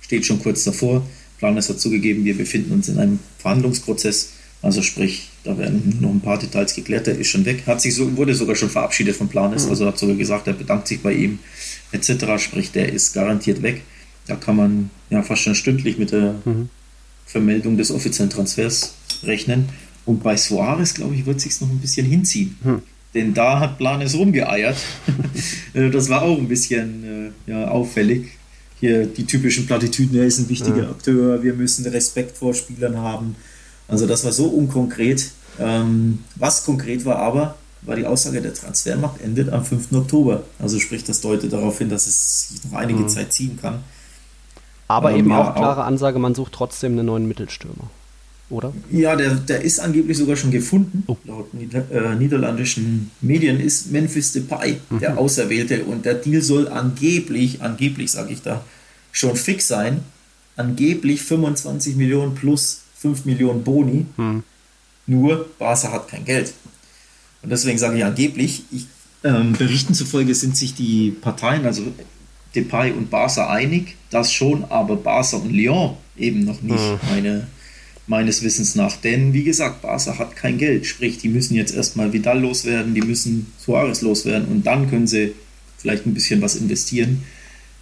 steht 0.00 0.26
schon 0.26 0.42
kurz 0.42 0.64
davor. 0.64 1.02
Planes 1.38 1.68
hat 1.68 1.80
zugegeben, 1.80 2.24
wir 2.24 2.36
befinden 2.36 2.72
uns 2.72 2.88
in 2.88 2.98
einem 2.98 3.18
Verhandlungsprozess. 3.38 4.32
Also 4.60 4.82
sprich, 4.82 5.28
da 5.44 5.56
werden 5.56 5.98
noch 6.00 6.10
ein 6.10 6.20
paar 6.20 6.38
Details 6.38 6.74
geklärt. 6.74 7.06
Der 7.06 7.16
ist 7.16 7.28
schon 7.28 7.44
weg. 7.44 7.62
Hat 7.66 7.80
sich 7.80 7.94
so, 7.94 8.16
wurde 8.16 8.34
sogar 8.34 8.56
schon 8.56 8.70
verabschiedet 8.70 9.14
von 9.14 9.28
Planes. 9.28 9.64
Mhm. 9.64 9.70
Also 9.70 9.86
hat 9.86 9.98
sogar 9.98 10.16
gesagt, 10.16 10.48
er 10.48 10.54
bedankt 10.54 10.88
sich 10.88 11.00
bei 11.00 11.12
ihm 11.12 11.38
etc. 11.92 12.38
Sprich, 12.38 12.72
der 12.72 12.92
ist 12.92 13.12
garantiert 13.12 13.62
weg. 13.62 13.82
Da 14.26 14.36
kann 14.36 14.56
man 14.56 14.90
ja 15.10 15.22
fast 15.22 15.42
schon 15.42 15.54
stündlich 15.54 15.98
mit 15.98 16.12
der 16.12 16.34
mhm. 16.44 16.68
Vermeldung 17.26 17.76
des 17.76 17.90
offiziellen 17.90 18.30
Transfers 18.30 18.94
rechnen. 19.22 19.68
Und 20.04 20.22
bei 20.22 20.36
Suarez, 20.36 20.94
glaube 20.94 21.14
ich, 21.14 21.26
wird 21.26 21.40
sich 21.40 21.60
noch 21.60 21.70
ein 21.70 21.78
bisschen 21.78 22.06
hinziehen. 22.06 22.56
Mhm. 22.62 22.82
Denn 23.14 23.34
da 23.34 23.60
hat 23.60 23.78
Planes 23.78 24.14
rumgeeiert. 24.14 24.76
das 25.72 26.08
war 26.08 26.22
auch 26.22 26.38
ein 26.38 26.48
bisschen 26.48 27.32
äh, 27.46 27.50
ja, 27.50 27.68
auffällig. 27.68 28.28
Hier 28.80 29.06
die 29.06 29.24
typischen 29.24 29.66
Plattitüden, 29.66 30.16
er 30.18 30.26
ist 30.26 30.38
ein 30.38 30.48
wichtiger 30.48 30.84
ja. 30.84 30.90
Akteur, 30.90 31.42
wir 31.42 31.54
müssen 31.54 31.84
Respekt 31.86 32.36
vor 32.36 32.54
Spielern 32.54 32.96
haben 32.96 33.34
also 33.88 34.06
das 34.06 34.24
war 34.24 34.32
so 34.32 34.46
unkonkret. 34.46 35.30
Ähm, 35.58 36.20
was 36.36 36.64
konkret 36.64 37.04
war 37.04 37.16
aber, 37.16 37.56
war 37.82 37.96
die 37.96 38.06
Aussage, 38.06 38.40
der 38.42 38.54
Transfermarkt 38.54 39.22
endet 39.22 39.50
am 39.50 39.64
5. 39.64 39.92
Oktober. 39.92 40.42
Also 40.58 40.78
sprich, 40.78 41.04
das 41.04 41.20
deutet 41.20 41.52
darauf 41.52 41.78
hin, 41.78 41.88
dass 41.88 42.06
es 42.06 42.48
sich 42.48 42.64
noch 42.64 42.78
einige 42.78 43.00
mhm. 43.00 43.08
Zeit 43.08 43.32
ziehen 43.32 43.58
kann. 43.60 43.84
Aber 44.88 45.12
ähm, 45.12 45.18
eben 45.18 45.30
ja, 45.30 45.50
auch 45.50 45.54
klare 45.54 45.84
Ansage, 45.84 46.18
man 46.18 46.34
sucht 46.34 46.52
trotzdem 46.52 46.92
einen 46.92 47.06
neuen 47.06 47.28
Mittelstürmer. 47.28 47.90
Oder? 48.50 48.72
Ja, 48.90 49.14
der, 49.14 49.34
der 49.34 49.60
ist 49.60 49.78
angeblich 49.78 50.16
sogar 50.16 50.36
schon 50.36 50.50
gefunden. 50.50 51.04
Oh. 51.06 51.18
Laut 51.24 51.52
Nieder 51.52 51.84
äh, 51.90 52.14
niederländischen 52.14 53.10
Medien 53.20 53.60
ist 53.60 53.92
Memphis 53.92 54.32
Depay 54.32 54.78
mhm. 54.88 55.00
der 55.00 55.18
Auserwählte 55.18 55.84
und 55.84 56.06
der 56.06 56.14
Deal 56.14 56.40
soll 56.40 56.66
angeblich, 56.68 57.60
angeblich 57.60 58.10
sage 58.10 58.32
ich 58.32 58.40
da, 58.40 58.64
schon 59.12 59.36
fix 59.36 59.68
sein. 59.68 60.00
Angeblich 60.56 61.22
25 61.22 61.96
Millionen 61.96 62.34
plus 62.34 62.82
5 62.96 63.26
Millionen 63.26 63.62
Boni. 63.62 64.06
Hm. 64.16 64.42
Nur 65.06 65.46
Barca 65.58 65.92
hat 65.92 66.08
kein 66.08 66.24
Geld. 66.24 66.52
Und 67.42 67.50
deswegen 67.50 67.78
sage 67.78 67.98
ich 67.98 68.04
angeblich, 68.04 68.62
ich, 68.70 68.86
ähm, 69.24 69.52
Berichten 69.52 69.94
zufolge 69.94 70.34
sind 70.34 70.56
sich 70.56 70.74
die 70.74 71.10
Parteien, 71.10 71.66
also 71.66 71.82
Depay 72.54 72.92
und 72.92 73.10
Barca 73.10 73.48
einig, 73.48 73.96
das 74.10 74.32
schon, 74.32 74.64
aber 74.64 74.96
Barca 74.96 75.36
und 75.36 75.52
Lyon 75.52 75.96
eben 76.16 76.44
noch 76.44 76.62
nicht, 76.62 76.78
hm. 76.78 76.98
meine, 77.10 77.46
meines 78.06 78.42
Wissens 78.42 78.74
nach. 78.74 78.96
Denn 78.96 79.32
wie 79.32 79.44
gesagt, 79.44 79.82
Barca 79.82 80.18
hat 80.18 80.34
kein 80.34 80.58
Geld, 80.58 80.86
sprich, 80.86 81.18
die 81.18 81.28
müssen 81.28 81.54
jetzt 81.54 81.74
erstmal 81.74 82.12
Vidal 82.12 82.40
loswerden, 82.40 82.94
die 82.94 83.02
müssen 83.02 83.52
Suarez 83.58 84.00
loswerden 84.02 84.48
und 84.48 84.66
dann 84.66 84.88
können 84.88 85.06
sie 85.06 85.34
vielleicht 85.76 86.06
ein 86.06 86.14
bisschen 86.14 86.40
was 86.42 86.56
investieren. 86.56 87.22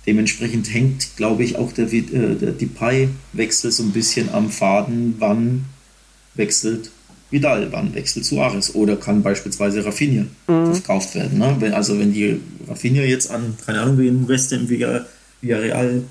Dementsprechend 0.06 0.72
hängt, 0.72 1.16
glaube 1.16 1.42
ich, 1.42 1.56
auch 1.56 1.72
der, 1.72 1.92
äh, 1.92 2.02
der 2.02 2.52
Depay-Wechsel 2.52 3.72
so 3.72 3.82
ein 3.82 3.90
bisschen 3.90 4.28
am 4.30 4.50
Faden, 4.50 5.16
wann 5.18 5.64
wechselt 6.34 6.90
Vidal, 7.30 7.72
wann 7.72 7.94
wechselt 7.94 8.24
Suarez 8.24 8.74
oder 8.74 8.96
kann 8.96 9.22
beispielsweise 9.22 9.84
Rafinha 9.84 10.26
mhm. 10.46 10.74
verkauft 10.74 11.14
werden. 11.14 11.38
Ne? 11.38 11.56
Wenn, 11.58 11.74
also 11.74 11.98
wenn 11.98 12.12
die 12.12 12.40
Rafinha 12.68 13.02
jetzt 13.02 13.30
an, 13.30 13.56
keine 13.64 13.80
Ahnung, 13.80 13.98
wie 13.98 14.08
in 14.08 14.28
West 14.28 14.52
Ham, 14.52 14.68
Villarreal, 14.68 16.02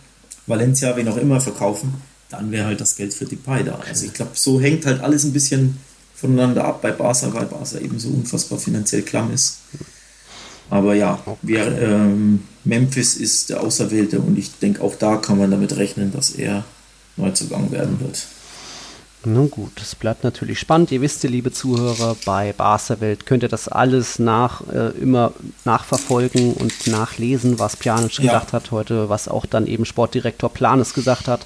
Valencia, 0.48 0.96
wen 0.96 1.08
auch 1.08 1.18
immer 1.18 1.40
verkaufen, 1.40 1.94
dann 2.30 2.52
wäre 2.52 2.66
halt 2.66 2.82
das 2.82 2.96
Geld 2.96 3.14
für 3.14 3.26
Depay 3.26 3.64
da. 3.64 3.80
Also 3.88 4.06
ich 4.06 4.14
glaube, 4.14 4.32
so 4.34 4.60
hängt 4.60 4.86
halt 4.86 5.02
alles 5.02 5.24
ein 5.24 5.34
bisschen 5.34 5.78
voneinander 6.16 6.66
ab 6.66 6.82
bei 6.82 6.92
Barca, 6.92 7.34
weil 7.34 7.46
Barca 7.46 7.78
eben 7.80 8.00
so 8.00 8.10
unfassbar 8.10 8.60
finanziell 8.60 9.04
klamm 9.04 9.32
ist. 9.34 9.60
Aber 10.70 10.96
ja, 10.96 11.20
wir, 11.42 11.80
ähm, 11.80 12.42
Memphis 12.64 13.16
ist 13.16 13.50
der 13.50 13.62
Auserwählte 13.62 14.20
und 14.20 14.38
ich 14.38 14.52
denke, 14.60 14.82
auch 14.82 14.96
da 14.96 15.18
kann 15.18 15.38
man 15.38 15.52
damit 15.52 15.78
rechnen, 15.78 16.12
dass 16.12 16.32
er 16.32 16.66
Neuzugang 17.18 17.72
werden 17.72 18.00
wird. 18.00 18.26
Nun 19.26 19.50
gut, 19.50 19.72
es 19.82 19.96
bleibt 19.96 20.24
natürlich 20.24 20.60
spannend. 20.60 20.92
Ihr 20.92 21.02
wisst 21.02 21.24
ja, 21.24 21.30
liebe 21.30 21.52
Zuhörer, 21.52 22.16
bei 22.26 22.54
Barca 22.54 23.00
Welt 23.02 23.26
könnt 23.26 23.44
ihr 23.44 23.50
das 23.50 23.68
alles 23.68 24.20
nach, 24.20 24.62
äh, 24.72 24.90
immer 25.00 25.34
nachverfolgen 25.64 26.54
und 26.54 26.88
nachlesen, 26.88 27.60
was 27.60 27.76
Pjanic 27.76 28.20
ja. 28.20 28.26
gesagt 28.26 28.54
hat 28.54 28.72
heute, 28.72 29.10
was 29.10 29.28
auch 29.28 29.46
dann 29.46 29.68
eben 29.68 29.86
Sportdirektor 29.86 30.50
Planes 30.50 30.94
gesagt 30.94 31.28
hat 31.28 31.46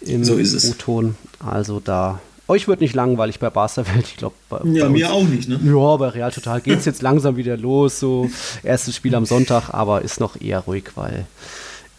im 0.00 0.24
so. 0.24 0.34
U-Ton. 0.34 1.16
Also 1.44 1.80
da 1.80 2.20
Euch 2.50 2.66
wird 2.66 2.80
nicht 2.80 2.94
langweilig 2.94 3.38
bei 3.38 3.50
Barca 3.50 3.86
Welt, 3.94 4.06
ich 4.08 4.16
glaube. 4.16 4.34
Ja, 4.64 4.88
mir 4.88 5.12
auch 5.12 5.24
nicht, 5.24 5.50
ne? 5.50 5.60
Ja, 5.62 5.96
bei 5.96 6.08
Real 6.08 6.32
Total 6.32 6.62
geht 6.62 6.78
es 6.78 6.86
jetzt 6.86 7.02
langsam 7.02 7.36
wieder 7.36 7.58
los. 7.58 8.00
So, 8.00 8.30
erstes 8.62 8.96
Spiel 8.96 9.14
am 9.14 9.26
Sonntag, 9.26 9.74
aber 9.74 10.00
ist 10.00 10.18
noch 10.18 10.40
eher 10.40 10.60
ruhig, 10.60 10.84
weil 10.94 11.26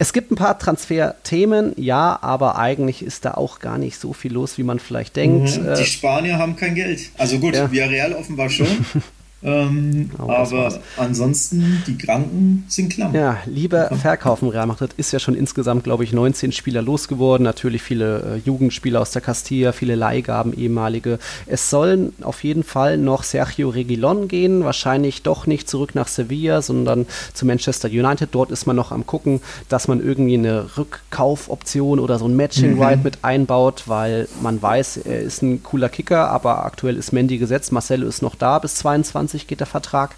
es 0.00 0.14
gibt 0.14 0.30
ein 0.30 0.34
paar 0.34 0.58
Transferthemen, 0.58 1.74
ja, 1.76 2.18
aber 2.22 2.56
eigentlich 2.56 3.02
ist 3.02 3.26
da 3.26 3.34
auch 3.34 3.58
gar 3.58 3.76
nicht 3.76 4.00
so 4.00 4.14
viel 4.14 4.32
los, 4.32 4.56
wie 4.56 4.62
man 4.62 4.78
vielleicht 4.78 5.14
denkt. 5.14 5.60
Mhm. 5.60 5.74
Die 5.78 5.84
Spanier 5.84 6.38
haben 6.38 6.56
kein 6.56 6.74
Geld. 6.74 7.10
Also 7.18 7.38
gut, 7.38 7.54
ja. 7.54 7.66
Real 7.66 8.14
offenbar 8.14 8.48
schon. 8.48 8.66
Ähm, 9.42 10.10
oh, 10.18 10.30
aber 10.30 10.80
ansonsten, 10.98 11.82
die 11.86 11.96
Kranken 11.96 12.64
sind 12.68 12.92
klar. 12.92 13.14
Ja, 13.14 13.38
lieber 13.46 13.88
verkaufen 13.96 14.48
Real 14.48 14.66
Madrid 14.66 14.92
ist 14.98 15.12
ja 15.12 15.18
schon 15.18 15.34
insgesamt, 15.34 15.84
glaube 15.84 16.04
ich, 16.04 16.12
19 16.12 16.52
Spieler 16.52 16.82
losgeworden. 16.82 17.44
Natürlich 17.44 17.82
viele 17.82 18.36
äh, 18.36 18.36
Jugendspieler 18.44 19.00
aus 19.00 19.12
der 19.12 19.22
Castilla, 19.22 19.72
viele 19.72 19.94
Leihgaben, 19.94 20.52
ehemalige. 20.52 21.18
Es 21.46 21.70
sollen 21.70 22.12
auf 22.20 22.44
jeden 22.44 22.64
Fall 22.64 22.98
noch 22.98 23.22
Sergio 23.22 23.70
Reguilon 23.70 24.28
gehen. 24.28 24.64
Wahrscheinlich 24.64 25.22
doch 25.22 25.46
nicht 25.46 25.70
zurück 25.70 25.94
nach 25.94 26.08
Sevilla, 26.08 26.60
sondern 26.60 27.06
zu 27.32 27.46
Manchester 27.46 27.88
United. 27.88 28.28
Dort 28.32 28.50
ist 28.50 28.66
man 28.66 28.76
noch 28.76 28.92
am 28.92 29.06
gucken, 29.06 29.40
dass 29.70 29.88
man 29.88 30.04
irgendwie 30.04 30.34
eine 30.34 30.76
Rückkaufoption 30.76 31.98
oder 31.98 32.18
so 32.18 32.26
ein 32.26 32.36
Matching 32.36 32.74
mhm. 32.74 32.90
Mit 33.02 33.18
einbaut, 33.22 33.84
weil 33.86 34.26
man 34.42 34.60
weiß, 34.60 34.98
er 34.98 35.20
ist 35.20 35.42
ein 35.42 35.62
cooler 35.62 35.88
Kicker, 35.88 36.28
aber 36.30 36.64
aktuell 36.64 36.96
ist 36.96 37.12
Mendy 37.12 37.38
gesetzt. 37.38 37.72
Marcelo 37.72 38.06
ist 38.06 38.20
noch 38.20 38.34
da 38.34 38.58
bis 38.58 38.74
22. 38.76 39.29
2020 39.30 39.46
geht 39.46 39.60
der 39.60 39.66
Vertrag. 39.66 40.10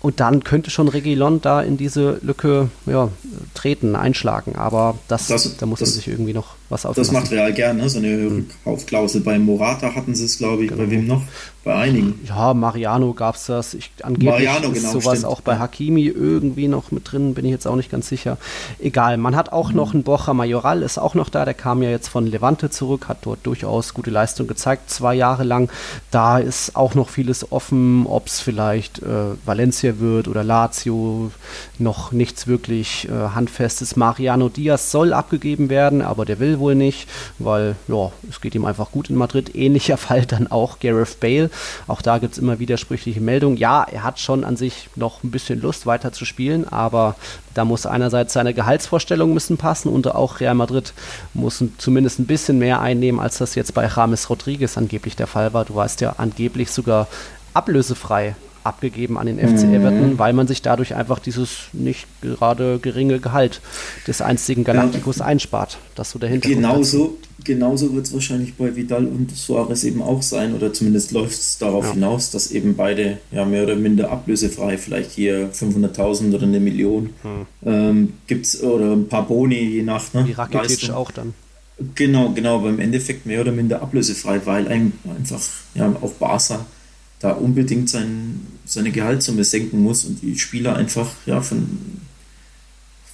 Und 0.00 0.20
dann 0.20 0.44
könnte 0.44 0.70
schon 0.70 0.88
Regilon 0.88 1.40
da 1.40 1.62
in 1.62 1.76
diese 1.76 2.18
Lücke 2.22 2.70
ja, 2.84 3.08
treten, 3.54 3.96
einschlagen. 3.96 4.54
Aber 4.54 4.96
das, 5.08 5.26
das 5.26 5.56
da 5.56 5.66
muss 5.66 5.80
das, 5.80 5.88
man 5.88 5.96
sich 5.96 6.08
irgendwie 6.08 6.34
noch 6.34 6.54
was 6.68 6.82
Das 6.82 7.12
macht 7.12 7.30
Real 7.30 7.52
gerne, 7.52 7.82
ne? 7.82 7.88
so 7.88 7.98
eine 7.98 8.08
mhm. 8.08 8.46
Rückkaufklausel. 8.64 9.20
Bei 9.20 9.38
Morata 9.38 9.94
hatten 9.94 10.14
sie 10.14 10.24
es, 10.24 10.38
glaube 10.38 10.64
ich, 10.64 10.70
genau. 10.70 10.82
bei 10.82 10.90
wem 10.90 11.06
noch? 11.06 11.22
Bei 11.62 11.74
einigen. 11.74 12.20
Ja, 12.28 12.54
Mariano 12.54 13.12
gab 13.12 13.34
es 13.34 13.46
das. 13.46 13.74
Ich, 13.74 13.90
angeblich 14.02 14.30
Mariano, 14.30 14.68
ist 14.68 14.74
genau, 14.74 14.92
sowas 14.92 15.18
stimmt. 15.18 15.24
auch 15.24 15.40
bei 15.40 15.58
Hakimi 15.58 16.06
irgendwie 16.06 16.68
noch 16.68 16.92
mit 16.92 17.10
drin, 17.10 17.34
bin 17.34 17.44
ich 17.44 17.50
jetzt 17.50 17.66
auch 17.66 17.74
nicht 17.74 17.90
ganz 17.90 18.08
sicher. 18.08 18.38
Egal, 18.78 19.16
man 19.16 19.34
hat 19.34 19.52
auch 19.52 19.70
mhm. 19.70 19.76
noch 19.76 19.92
einen 19.92 20.04
Borja 20.04 20.32
Majoral, 20.32 20.82
ist 20.82 20.98
auch 20.98 21.14
noch 21.14 21.28
da, 21.28 21.44
der 21.44 21.54
kam 21.54 21.82
ja 21.82 21.90
jetzt 21.90 22.06
von 22.08 22.26
Levante 22.26 22.70
zurück, 22.70 23.08
hat 23.08 23.18
dort 23.22 23.44
durchaus 23.44 23.94
gute 23.94 24.10
Leistung 24.10 24.46
gezeigt, 24.46 24.90
zwei 24.90 25.14
Jahre 25.14 25.42
lang. 25.42 25.68
Da 26.12 26.38
ist 26.38 26.76
auch 26.76 26.94
noch 26.94 27.08
vieles 27.08 27.50
offen, 27.50 28.06
ob 28.06 28.28
es 28.28 28.40
vielleicht 28.40 29.00
äh, 29.00 29.34
Valencia 29.44 29.98
wird 29.98 30.28
oder 30.28 30.44
Lazio, 30.44 31.32
noch 31.78 32.12
nichts 32.12 32.46
wirklich 32.46 33.08
äh, 33.08 33.30
handfestes. 33.34 33.96
Mariano 33.96 34.48
Diaz 34.48 34.92
soll 34.92 35.12
abgegeben 35.12 35.68
werden, 35.68 36.02
aber 36.02 36.24
der 36.24 36.38
will 36.38 36.55
wohl 36.58 36.74
nicht, 36.74 37.08
weil 37.38 37.76
ja, 37.88 38.12
es 38.28 38.40
geht 38.40 38.54
ihm 38.54 38.64
einfach 38.64 38.90
gut 38.90 39.10
in 39.10 39.16
Madrid. 39.16 39.54
Ähnlicher 39.54 39.96
Fall 40.06 40.24
dann 40.26 40.46
auch 40.50 40.78
Gareth 40.80 41.20
Bale. 41.20 41.50
Auch 41.86 42.02
da 42.02 42.18
gibt 42.18 42.34
es 42.34 42.38
immer 42.38 42.58
widersprüchliche 42.58 43.20
Meldungen. 43.20 43.56
Ja, 43.56 43.84
er 43.84 44.02
hat 44.02 44.18
schon 44.18 44.44
an 44.44 44.56
sich 44.56 44.88
noch 44.96 45.22
ein 45.22 45.30
bisschen 45.30 45.60
Lust 45.60 45.86
weiter 45.86 46.12
zu 46.12 46.24
spielen, 46.24 46.66
aber 46.68 47.16
da 47.54 47.64
muss 47.64 47.86
einerseits 47.86 48.32
seine 48.32 48.54
Gehaltsvorstellungen 48.54 49.34
müssen 49.34 49.56
passen 49.56 49.88
und 49.88 50.06
auch 50.14 50.40
Real 50.40 50.54
Madrid 50.54 50.92
muss 51.34 51.62
zumindest 51.78 52.18
ein 52.18 52.26
bisschen 52.26 52.58
mehr 52.58 52.80
einnehmen, 52.80 53.20
als 53.20 53.38
das 53.38 53.54
jetzt 53.54 53.74
bei 53.74 53.88
James 53.94 54.28
Rodriguez 54.28 54.76
angeblich 54.76 55.16
der 55.16 55.26
Fall 55.26 55.52
war. 55.54 55.64
Du 55.64 55.74
weißt 55.74 56.00
ja 56.00 56.14
angeblich 56.18 56.70
sogar 56.70 57.08
ablösefrei 57.54 58.34
abgegeben 58.66 59.16
an 59.18 59.26
den 59.26 59.38
FC 59.38 59.66
mhm. 59.66 59.74
Everton, 59.74 60.18
weil 60.18 60.32
man 60.32 60.46
sich 60.46 60.62
dadurch 60.62 60.94
einfach 60.94 61.18
dieses 61.18 61.68
nicht 61.72 62.06
gerade 62.20 62.78
geringe 62.80 63.20
Gehalt 63.20 63.60
des 64.06 64.20
einzigen 64.20 64.64
Galacticos 64.64 65.18
ja. 65.18 65.26
einspart. 65.26 65.78
Das 65.94 66.10
so 66.10 66.18
dahinter. 66.18 66.48
Genauso, 66.48 67.16
genauso 67.44 67.94
wird 67.94 68.06
es 68.06 68.12
wahrscheinlich 68.12 68.54
bei 68.54 68.76
Vidal 68.76 69.06
und 69.06 69.34
Suarez 69.34 69.84
eben 69.84 70.02
auch 70.02 70.22
sein, 70.22 70.54
oder 70.54 70.72
zumindest 70.72 71.12
läuft 71.12 71.34
es 71.34 71.58
darauf 71.58 71.86
ja. 71.86 71.92
hinaus, 71.94 72.30
dass 72.30 72.50
eben 72.50 72.76
beide 72.76 73.18
ja 73.30 73.44
mehr 73.44 73.62
oder 73.62 73.76
minder 73.76 74.10
ablösefrei, 74.10 74.76
vielleicht 74.76 75.12
hier 75.12 75.50
500.000 75.52 76.34
oder 76.34 76.42
eine 76.42 76.60
Million 76.60 77.10
hm. 77.22 77.46
ähm, 77.64 78.12
gibt 78.26 78.46
es 78.46 78.62
oder 78.62 78.92
ein 78.92 79.08
paar 79.08 79.26
Boni 79.26 79.56
je 79.56 79.82
nach 79.82 80.12
ne, 80.12 80.26
Wie 80.26 80.32
Rakitic 80.32 80.90
auch 80.90 81.10
dann. 81.10 81.34
Genau, 81.94 82.30
genau, 82.30 82.56
aber 82.56 82.70
im 82.70 82.80
Endeffekt 82.80 83.26
mehr 83.26 83.42
oder 83.42 83.52
minder 83.52 83.82
ablösefrei, 83.82 84.40
weil 84.44 84.66
einem 84.68 84.92
einfach 85.16 85.42
ja, 85.74 85.94
auch 86.00 86.12
Barca 86.12 86.64
da 87.20 87.32
unbedingt 87.32 87.90
sein, 87.90 88.40
seine 88.66 88.90
Gehaltssumme 88.90 89.44
senken 89.44 89.82
muss 89.82 90.04
und 90.04 90.22
die 90.22 90.38
Spieler 90.38 90.76
einfach 90.76 91.10
ja, 91.24 91.40
von, 91.40 91.78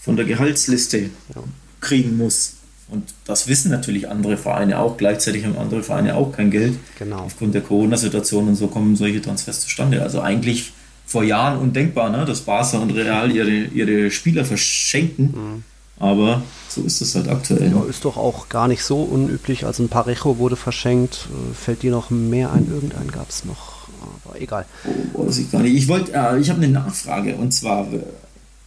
von 0.00 0.16
der 0.16 0.24
Gehaltsliste 0.24 1.11
ja. 1.34 1.42
kriegen 1.80 2.16
muss. 2.16 2.55
Und 2.88 3.14
das 3.24 3.48
wissen 3.48 3.70
natürlich 3.70 4.09
andere 4.09 4.36
Vereine 4.36 4.78
auch. 4.78 4.96
Gleichzeitig 4.96 5.44
haben 5.44 5.57
andere 5.57 5.82
Vereine 5.82 6.14
auch 6.14 6.32
kein 6.32 6.50
Geld. 6.50 6.74
Genau. 6.98 7.20
Aufgrund 7.20 7.55
der 7.55 7.62
Corona-Situation 7.62 8.48
und 8.48 8.55
so 8.57 8.66
kommen 8.66 8.96
solche 8.96 9.22
Transfers 9.22 9.61
zustande. 9.61 10.03
Also 10.03 10.20
eigentlich 10.20 10.72
vor 11.07 11.24
Jahren 11.24 11.59
undenkbar, 11.59 12.11
ne, 12.11 12.24
dass 12.24 12.42
Barca 12.42 12.78
und 12.78 12.90
Real 12.90 13.30
ihre, 13.30 13.50
ihre 13.50 14.11
Spieler 14.11 14.44
verschenken. 14.44 15.24
Mhm. 15.34 15.64
Aber 15.98 16.42
so 16.68 16.82
ist 16.82 17.00
es 17.00 17.14
halt 17.14 17.28
aktuell. 17.28 17.70
Ja, 17.70 17.84
ist 17.88 18.05
doch 18.05 18.16
auch 18.16 18.48
gar 18.48 18.66
nicht 18.66 18.82
so 18.82 19.03
unüblich. 19.03 19.64
Also 19.64 19.82
ein 19.84 19.88
Parejo 19.88 20.38
wurde 20.38 20.57
verschenkt. 20.57 21.28
Äh, 21.30 21.55
fällt 21.55 21.82
dir 21.82 21.92
noch 21.92 22.11
mehr 22.11 22.53
ein? 22.53 22.66
Irgendeinen 22.68 23.12
gab 23.12 23.30
es 23.30 23.44
noch 23.44 23.82
aber 24.24 24.40
egal. 24.40 24.66
Oh, 25.14 25.26
ich 25.28 25.50
gar 25.50 25.62
nicht. 25.62 25.74
Ich 25.74 25.88
wollte, 25.88 26.12
äh, 26.12 26.38
ich 26.38 26.50
habe 26.50 26.62
eine 26.62 26.72
Nachfrage 26.72 27.34
und 27.36 27.53
zwar, 27.53 27.92
äh, 27.92 28.00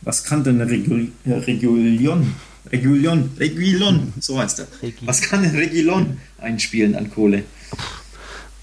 was 0.02 0.24
kann 0.24 0.44
denn 0.44 0.62
Regul 0.62 1.12
äh, 1.26 1.34
Regulion, 1.34 2.36
Regulion, 2.72 3.32
Regulion, 3.38 4.14
so 4.20 4.40
heißt 4.40 4.60
er. 4.60 4.68
Regi. 4.82 5.08
Was 5.08 5.22
kann 5.22 5.44
denn 5.44 5.56
Regulion 5.56 6.18
einspielen 6.40 6.96
an 6.96 7.10
Kohle? 7.12 7.44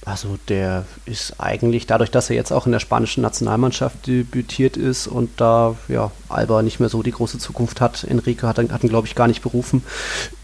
Also 0.05 0.37
der 0.49 0.85
ist 1.07 1.39
eigentlich 1.39 1.87
dadurch, 1.87 2.11
dass 2.11 2.29
er 2.29 2.35
jetzt 2.35 2.51
auch 2.51 2.67
in 2.67 2.73
der 2.73 2.81
spanischen 2.81 3.23
Nationalmannschaft 3.23 4.07
debütiert 4.09 4.77
ist 4.77 5.07
und 5.07 5.31
da 5.41 5.77
ja 5.87 6.11
Alba 6.29 6.63
nicht 6.63 6.81
mehr 6.81 6.89
so 6.89 7.05
die 7.05 7.13
große 7.13 7.39
Zukunft 7.39 7.81
hat, 7.81 8.03
Enrique 8.03 8.43
hat, 8.43 8.59
hat 8.59 8.83
ihn 8.83 8.89
glaube 8.89 9.07
ich 9.07 9.15
gar 9.15 9.29
nicht 9.29 9.43
berufen, 9.43 9.85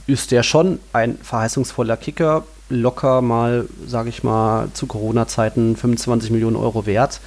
ist 0.06 0.30
der 0.30 0.44
schon 0.44 0.78
ein 0.92 1.18
verheißungsvoller 1.18 1.96
Kicker 1.96 2.44
locker 2.68 3.22
mal, 3.22 3.66
sage 3.86 4.08
ich 4.08 4.22
mal, 4.22 4.68
zu 4.72 4.86
Corona-Zeiten 4.86 5.76
25 5.76 6.30
Millionen 6.30 6.56
Euro 6.56 6.86
wert. 6.86 7.20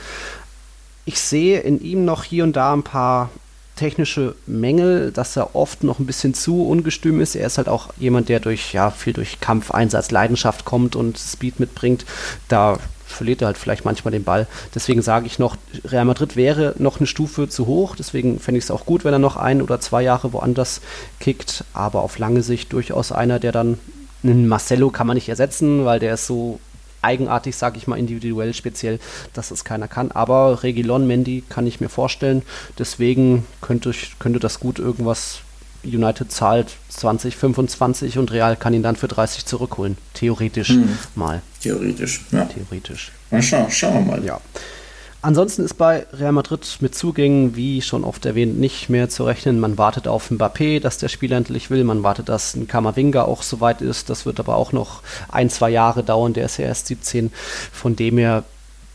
Ich 1.05 1.19
sehe 1.19 1.59
in 1.59 1.81
ihm 1.81 2.05
noch 2.05 2.23
hier 2.23 2.43
und 2.43 2.55
da 2.55 2.73
ein 2.73 2.83
paar 2.83 3.29
technische 3.75 4.35
Mängel, 4.45 5.11
dass 5.11 5.35
er 5.35 5.55
oft 5.55 5.83
noch 5.83 5.97
ein 5.97 6.05
bisschen 6.05 6.35
zu 6.35 6.67
ungestüm 6.67 7.19
ist. 7.19 7.35
Er 7.35 7.47
ist 7.47 7.57
halt 7.57 7.67
auch 7.67 7.89
jemand, 7.97 8.29
der 8.29 8.39
durch 8.39 8.73
ja 8.73 8.91
viel 8.91 9.13
durch 9.13 9.39
Kampfeinsatz, 9.39 10.11
Leidenschaft 10.11 10.65
kommt 10.65 10.95
und 10.95 11.17
Speed 11.17 11.59
mitbringt. 11.59 12.05
Da 12.47 12.77
verliert 13.07 13.41
er 13.41 13.47
halt 13.47 13.57
vielleicht 13.57 13.83
manchmal 13.83 14.11
den 14.11 14.23
Ball. 14.23 14.47
Deswegen 14.75 15.01
sage 15.01 15.25
ich 15.25 15.39
noch, 15.39 15.57
Real 15.83 16.05
Madrid 16.05 16.35
wäre 16.35 16.75
noch 16.77 16.99
eine 16.99 17.07
Stufe 17.07 17.49
zu 17.49 17.65
hoch. 17.65 17.95
Deswegen 17.95 18.39
fände 18.39 18.59
ich 18.59 18.65
es 18.65 18.71
auch 18.71 18.85
gut, 18.85 19.03
wenn 19.03 19.13
er 19.13 19.19
noch 19.19 19.35
ein 19.35 19.61
oder 19.61 19.79
zwei 19.79 20.03
Jahre 20.03 20.31
woanders 20.31 20.81
kickt. 21.19 21.63
Aber 21.73 22.01
auf 22.01 22.19
lange 22.19 22.43
Sicht 22.43 22.73
durchaus 22.73 23.11
einer, 23.11 23.39
der 23.39 23.51
dann 23.51 23.79
einen 24.23 24.47
Marcelo 24.47 24.89
kann 24.89 25.07
man 25.07 25.15
nicht 25.15 25.29
ersetzen, 25.29 25.85
weil 25.85 25.99
der 25.99 26.15
ist 26.15 26.27
so 26.27 26.59
eigenartig, 27.01 27.55
sage 27.55 27.77
ich 27.77 27.87
mal, 27.87 27.97
individuell 27.97 28.53
speziell, 28.53 28.99
dass 29.33 29.51
es 29.51 29.63
keiner 29.63 29.87
kann. 29.87 30.11
Aber 30.11 30.63
Regilon 30.63 31.07
Mendy 31.07 31.43
kann 31.47 31.67
ich 31.67 31.81
mir 31.81 31.89
vorstellen. 31.89 32.43
Deswegen 32.77 33.45
könnte, 33.61 33.91
könnte 34.19 34.39
das 34.39 34.59
gut 34.59 34.79
irgendwas. 34.79 35.39
United 35.83 36.31
zahlt 36.31 36.75
20, 36.89 37.35
25 37.35 38.19
und 38.19 38.31
Real 38.31 38.55
kann 38.55 38.73
ihn 38.73 38.83
dann 38.83 38.95
für 38.95 39.07
30 39.07 39.45
zurückholen. 39.45 39.97
Theoretisch 40.13 40.69
hm. 40.69 40.97
mal. 41.15 41.41
Theoretisch, 41.61 42.21
ja. 42.31 42.45
Theoretisch. 42.45 43.11
Na, 43.31 43.41
schau, 43.41 43.67
schauen 43.69 44.05
wir 44.05 44.17
mal. 44.17 44.23
Ja. 44.23 44.39
Ansonsten 45.23 45.63
ist 45.63 45.75
bei 45.75 46.07
Real 46.13 46.31
Madrid 46.31 46.77
mit 46.79 46.95
Zugängen, 46.95 47.55
wie 47.55 47.83
schon 47.83 48.03
oft 48.03 48.25
erwähnt, 48.25 48.59
nicht 48.59 48.89
mehr 48.89 49.07
zu 49.07 49.23
rechnen. 49.23 49.59
Man 49.59 49.77
wartet 49.77 50.07
auf 50.07 50.31
Mbappé, 50.31 50.79
dass 50.79 50.97
der 50.97 51.09
Spieler 51.09 51.37
endlich 51.37 51.69
will. 51.69 51.83
Man 51.83 52.01
wartet, 52.01 52.27
dass 52.27 52.55
ein 52.55 52.67
Kamavinga 52.67 53.21
auch 53.23 53.43
soweit 53.43 53.81
ist. 53.81 54.09
Das 54.09 54.25
wird 54.25 54.39
aber 54.39 54.55
auch 54.55 54.71
noch 54.71 55.03
ein, 55.29 55.51
zwei 55.51 55.69
Jahre 55.69 56.01
dauern. 56.01 56.33
Der 56.33 56.45
ist 56.45 56.57
ja 56.57 56.65
erst 56.65 56.87
17. 56.87 57.31
Von 57.71 57.95
dem 57.95 58.17
her 58.17 58.43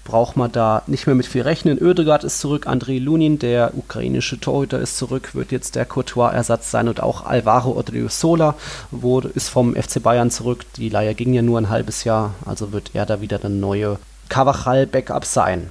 braucht 0.02 0.36
man 0.36 0.50
da 0.50 0.82
nicht 0.88 1.06
mehr 1.06 1.14
mit 1.14 1.26
viel 1.26 1.42
rechnen. 1.42 1.78
Oedegaard 1.80 2.24
ist 2.24 2.40
zurück, 2.40 2.66
Andrei 2.66 2.98
Lunin, 2.98 3.38
der 3.38 3.76
ukrainische 3.76 4.40
Torhüter, 4.40 4.80
ist 4.80 4.96
zurück, 4.96 5.34
wird 5.34 5.52
jetzt 5.52 5.74
der 5.74 5.84
Courtois-Ersatz 5.84 6.70
sein 6.70 6.88
und 6.88 7.02
auch 7.02 7.24
Alvaro 7.24 7.76
Odriozola 7.76 8.54
wurde, 8.90 9.28
ist 9.28 9.48
vom 9.48 9.74
FC 9.74 10.02
Bayern 10.02 10.30
zurück. 10.30 10.64
Die 10.76 10.88
Leier 10.88 11.14
ging 11.14 11.34
ja 11.34 11.42
nur 11.42 11.58
ein 11.58 11.70
halbes 11.70 12.04
Jahr, 12.04 12.34
also 12.44 12.72
wird 12.72 12.92
er 12.94 13.04
da 13.04 13.20
wieder 13.20 13.38
der 13.38 13.50
neue 13.50 13.98
Cavachal-Backup 14.28 15.24
sein. 15.24 15.70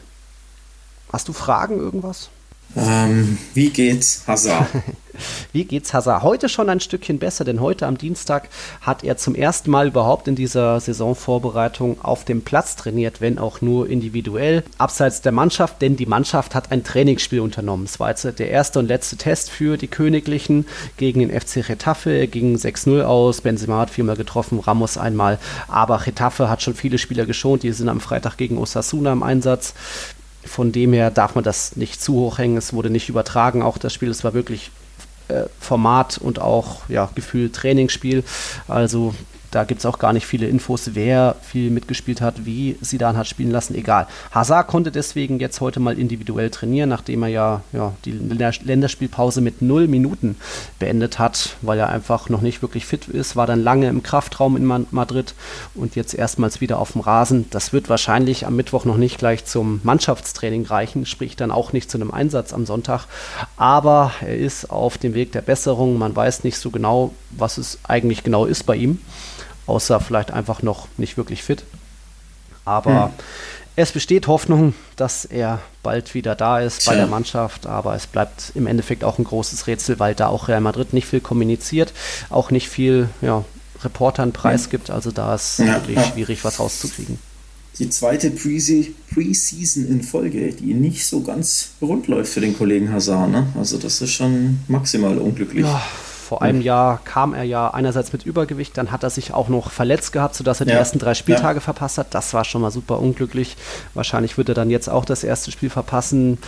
Hast 1.12 1.28
du 1.28 1.34
Fragen, 1.34 1.78
irgendwas? 1.78 2.30
Ähm, 2.76 3.38
wie 3.54 3.70
geht's 3.70 4.24
Hazard? 4.28 4.68
wie 5.54 5.64
geht's 5.64 5.94
Hazard? 5.94 6.24
Heute 6.24 6.50
schon 6.50 6.70
ein 6.70 6.82
Stückchen 6.82 7.20
besser, 7.20 7.46
denn 7.46 7.62
heute 7.62 7.88
am 7.88 7.98
Dienstag 7.98 8.50
hat 8.82 9.04
er 9.04 9.16
zum 9.16 9.34
ersten 9.34 9.72
Mal 9.72 9.88
überhaupt 9.88 10.28
in 10.28 10.36
dieser 10.36 10.80
Saisonvorbereitung 10.82 12.04
auf 12.04 12.26
dem 12.26 12.42
Platz 12.42 12.76
trainiert, 12.76 13.22
wenn 13.22 13.38
auch 13.38 13.62
nur 13.62 13.90
individuell, 13.90 14.64
abseits 14.78 15.22
der 15.22 15.32
Mannschaft, 15.32 15.82
denn 15.82 15.96
die 15.96 16.06
Mannschaft 16.06 16.54
hat 16.54 16.72
ein 16.72 16.84
Trainingsspiel 16.84 17.40
unternommen. 17.40 17.86
Es 17.86 18.00
war 18.00 18.10
jetzt 18.10 18.26
der 18.26 18.50
erste 18.50 18.80
und 18.80 18.88
letzte 18.88 19.16
Test 19.16 19.52
für 19.52 19.78
die 19.78 19.88
Königlichen 19.88 20.66
gegen 20.98 21.22
den 21.22 21.32
FC 21.32 21.70
Retafe. 21.70 22.12
Er 22.12 22.28
ging 22.28 22.58
6-0 22.58 23.04
aus, 23.04 23.40
Benzema 23.40 23.80
hat 23.80 23.90
viermal 23.90 24.18
getroffen, 24.18 24.60
Ramos 24.60 24.98
einmal, 24.98 25.40
aber 25.70 26.06
Retafe 26.06 26.50
hat 26.50 26.62
schon 26.62 26.76
viele 26.76 26.98
Spieler 26.98 27.26
geschont, 27.26 27.64
die 27.64 27.72
sind 27.72 27.88
am 27.88 28.02
Freitag 28.02 28.36
gegen 28.36 28.58
Osasuna 28.58 29.14
im 29.14 29.24
Einsatz. 29.24 29.74
Von 30.46 30.72
dem 30.72 30.94
her 30.94 31.12
darf 31.12 31.36
man 31.36 31.44
das 31.44 31.76
nicht 31.76 32.02
zu 32.02 32.14
hoch 32.14 32.38
hängen. 32.38 32.58
Es 32.58 32.74
wurde 32.74 32.90
nicht 32.90 33.10
übertragen, 33.10 33.62
auch 33.62 33.78
das 33.78 33.94
Spiel. 33.94 34.10
Es 34.10 34.24
war 34.24 34.34
wirklich 34.34 34.72
äh, 35.28 35.44
Format 35.60 36.18
und 36.18 36.40
auch 36.40 36.88
ja, 36.88 37.10
Gefühl 37.16 37.52
Trainingsspiel. 37.52 38.24
Also 38.68 39.16
da 39.56 39.64
gibt 39.64 39.80
es 39.80 39.86
auch 39.86 40.00
gar 40.00 40.12
nicht 40.12 40.26
viele 40.26 40.48
Infos, 40.48 40.96
wer 40.96 41.38
viel 41.42 41.70
mitgespielt 41.70 42.20
hat, 42.20 42.46
wie 42.46 42.76
Sidan 42.82 43.16
hat 43.16 43.26
spielen 43.26 43.52
lassen, 43.52 43.74
egal. 43.74 44.06
Hazard 44.32 44.68
konnte 44.68 44.92
deswegen 44.92 45.40
jetzt 45.40 45.62
heute 45.62 45.80
mal 45.80 45.98
individuell 45.98 46.50
trainieren, 46.50 46.90
nachdem 46.90 47.24
er 47.24 47.30
ja, 47.30 47.62
ja 47.72 47.94
die 48.04 48.12
Länderspielpause 48.12 49.40
mit 49.40 49.62
null 49.62 49.88
Minuten 49.88 50.36
beendet 50.78 51.20
hat, 51.20 51.56
weil 51.62 51.80
er 51.80 51.88
einfach 51.88 52.28
noch 52.28 52.42
nicht 52.42 52.62
wirklich 52.62 52.86
fit 52.86 53.08
ist, 53.08 53.38
war 53.38 53.48
dann 53.48 53.64
lange 53.64 53.88
im 53.88 54.04
Kraftraum 54.04 54.58
in 54.58 54.86
Madrid 54.92 55.34
und 55.74 55.96
jetzt 55.96 56.14
erstmals 56.14 56.60
wieder 56.60 56.78
auf 56.78 56.92
dem 56.92 57.00
Rasen. 57.00 57.46
Das 57.52 57.72
wird 57.72 57.88
wahrscheinlich 57.88 58.46
am 58.46 58.58
Mittwoch 58.58 58.84
noch 58.84 58.98
nicht 58.98 59.20
gleich 59.20 59.46
zum 59.46 59.80
Mannschaftstraining 59.84 60.66
reichen, 60.66 61.06
sprich 61.06 61.38
dann 61.38 61.52
auch 61.52 61.72
nicht 61.72 61.90
zu 61.90 61.98
einem 61.98 62.12
Einsatz 62.12 62.52
am 62.52 62.66
Sonntag. 62.66 63.06
Aber 63.56 64.12
er 64.20 64.36
ist 64.36 64.70
auf 64.70 64.98
dem 64.98 65.14
Weg 65.14 65.32
der 65.32 65.42
Besserung. 65.42 65.98
Man 65.98 66.14
weiß 66.14 66.44
nicht 66.44 66.58
so 66.58 66.72
genau, 66.72 67.14
was 67.32 67.58
es 67.58 67.80
eigentlich 67.84 68.24
genau 68.24 68.46
ist 68.46 68.66
bei 68.66 68.76
ihm 68.76 69.00
außer 69.68 70.00
vielleicht 70.00 70.32
einfach 70.32 70.62
noch 70.62 70.88
nicht 70.98 71.18
wirklich 71.18 71.44
fit. 71.44 71.64
Aber 72.66 73.06
hm. 73.06 73.12
es 73.76 73.92
besteht 73.92 74.28
Hoffnung, 74.28 74.74
dass 74.96 75.26
er 75.26 75.62
bald 75.84 76.14
wieder 76.14 76.36
da 76.36 76.60
ist 76.60 76.82
Tja. 76.82 76.92
bei 76.92 76.98
der 76.98 77.08
Mannschaft, 77.08 77.68
aber 77.68 77.96
es 77.96 78.08
bleibt 78.08 78.52
im 78.56 78.68
Endeffekt 78.68 79.04
auch 79.04 79.20
ein 79.20 79.24
großes 79.24 79.68
Rätsel, 79.68 80.00
weil 80.00 80.16
da 80.16 80.28
auch 80.28 80.48
Real 80.48 80.62
Madrid 80.62 80.94
nicht 80.94 81.08
viel 81.08 81.22
kommuniziert, 81.22 81.94
auch 82.30 82.52
nicht 82.52 82.70
viel 82.70 83.10
ja, 83.22 83.46
Reportern 83.84 84.32
preisgibt, 84.34 84.90
also 84.90 85.12
da 85.12 85.36
ist 85.36 85.60
ja, 85.60 85.76
wirklich 85.76 85.98
ja. 85.98 86.04
schwierig, 86.04 86.44
was 86.44 86.60
rauszukriegen. 86.60 87.20
Die 87.78 87.90
zweite 87.90 88.32
Preseason 88.32 89.86
in 89.86 90.02
Folge, 90.02 90.54
die 90.54 90.74
nicht 90.74 91.06
so 91.06 91.22
ganz 91.22 91.72
rund 91.82 92.08
läuft 92.08 92.32
für 92.32 92.40
den 92.40 92.58
Kollegen 92.58 92.92
Hazard. 92.94 93.30
Ne? 93.30 93.48
Also 93.58 93.78
das 93.78 94.00
ist 94.02 94.12
schon 94.12 94.62
maximal 94.70 95.18
unglücklich. 95.18 95.66
Ja, 95.66 95.86
vor 96.26 96.42
einem 96.42 96.62
Jahr 96.62 97.00
kam 97.06 97.34
er 97.34 97.44
ja 97.44 97.70
einerseits 97.70 98.12
mit 98.12 98.26
Übergewicht, 98.26 98.78
dann 98.78 98.92
hat 98.92 99.04
er 99.04 99.12
sich 99.12 99.34
auch 99.34 99.48
noch 99.48 99.70
verletzt 99.70 100.12
gehabt, 100.12 100.36
sodass 100.36 100.60
er 100.60 100.66
die 100.66 100.72
ersten 100.72 100.98
drei 100.98 101.14
Spieltage 101.14 101.58
ja. 101.58 101.62
verpasst 101.62 102.00
hat. 102.00 102.16
Das 102.16 102.34
war 102.34 102.44
schon 102.44 102.62
mal 102.62 102.72
super 102.72 103.00
unglücklich. 103.00 103.56
Wahrscheinlich 103.94 104.38
wird 104.38 104.50
er 104.50 104.56
dann 104.56 104.72
jetzt 104.72 104.90
auch 104.90 105.06
das 105.06 105.24
erste 105.24 105.52
Spiel 105.52 105.70
verpassen. 105.70 106.40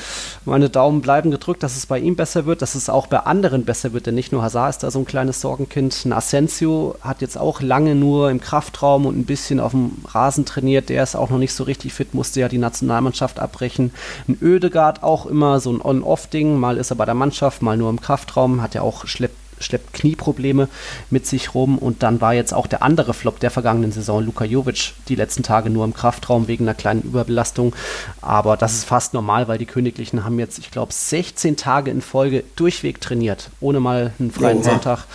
Meine 0.45 0.69
Daumen 0.69 1.01
bleiben 1.01 1.29
gedrückt, 1.29 1.61
dass 1.61 1.77
es 1.77 1.85
bei 1.85 1.99
ihm 1.99 2.15
besser 2.15 2.45
wird, 2.45 2.61
dass 2.61 2.75
es 2.75 2.89
auch 2.89 3.07
bei 3.07 3.19
anderen 3.19 3.65
besser 3.65 3.93
wird, 3.93 4.07
denn 4.07 4.15
nicht 4.15 4.31
nur 4.31 4.41
Hazard 4.41 4.71
ist 4.71 4.83
da 4.83 4.91
so 4.91 4.99
ein 4.99 5.05
kleines 5.05 5.41
Sorgenkind. 5.41 6.05
Ein 6.05 6.13
Asensio 6.13 6.95
hat 7.01 7.21
jetzt 7.21 7.37
auch 7.37 7.61
lange 7.61 7.95
nur 7.95 8.31
im 8.31 8.41
Kraftraum 8.41 9.05
und 9.05 9.17
ein 9.17 9.25
bisschen 9.25 9.59
auf 9.59 9.71
dem 9.71 9.91
Rasen 10.07 10.45
trainiert. 10.45 10.89
Der 10.89 11.03
ist 11.03 11.15
auch 11.15 11.29
noch 11.29 11.37
nicht 11.37 11.53
so 11.53 11.63
richtig 11.63 11.93
fit, 11.93 12.13
musste 12.13 12.39
ja 12.39 12.49
die 12.49 12.57
Nationalmannschaft 12.57 13.39
abbrechen. 13.39 13.91
Ein 14.27 14.37
Ödegard 14.41 15.03
auch 15.03 15.27
immer 15.27 15.59
so 15.59 15.71
ein 15.71 15.81
On-Off-Ding. 15.81 16.57
Mal 16.57 16.77
ist 16.77 16.91
er 16.91 16.95
bei 16.95 17.05
der 17.05 17.13
Mannschaft, 17.13 17.61
mal 17.61 17.77
nur 17.77 17.91
im 17.91 18.01
Kraftraum. 18.01 18.61
Hat 18.61 18.73
ja 18.73 18.81
auch 18.81 19.05
schleppt 19.05 19.46
schleppt 19.59 19.93
Knieprobleme 19.93 20.67
mit 21.09 21.25
sich 21.27 21.53
rum. 21.53 21.77
Und 21.77 22.03
dann 22.03 22.21
war 22.21 22.33
jetzt 22.33 22.53
auch 22.53 22.67
der 22.67 22.83
andere 22.83 23.13
Flop 23.13 23.39
der 23.39 23.51
vergangenen 23.51 23.91
Saison, 23.91 24.23
Luka 24.23 24.45
Jovic, 24.45 24.93
die 25.07 25.15
letzten 25.15 25.43
Tage 25.43 25.69
nur 25.69 25.85
im 25.85 25.93
Kraftraum 25.93 26.47
wegen 26.47 26.65
einer 26.65 26.75
kleinen 26.75 27.01
Überbelastung. 27.01 27.75
Aber 28.21 28.57
das 28.57 28.73
ist 28.73 28.85
fast 28.85 29.13
normal, 29.13 29.47
weil 29.47 29.57
die 29.57 29.65
Königlichen 29.65 30.23
haben 30.23 30.39
jetzt, 30.39 30.59
ich 30.59 30.71
glaube, 30.71 30.93
16 30.93 31.57
Tage 31.57 31.91
in 31.91 32.01
Folge 32.01 32.43
durchweg 32.55 33.01
trainiert, 33.01 33.49
ohne 33.59 33.79
mal 33.79 34.13
einen 34.19 34.31
freien 34.31 34.59
oh, 34.59 34.63
Sonntag. 34.63 35.05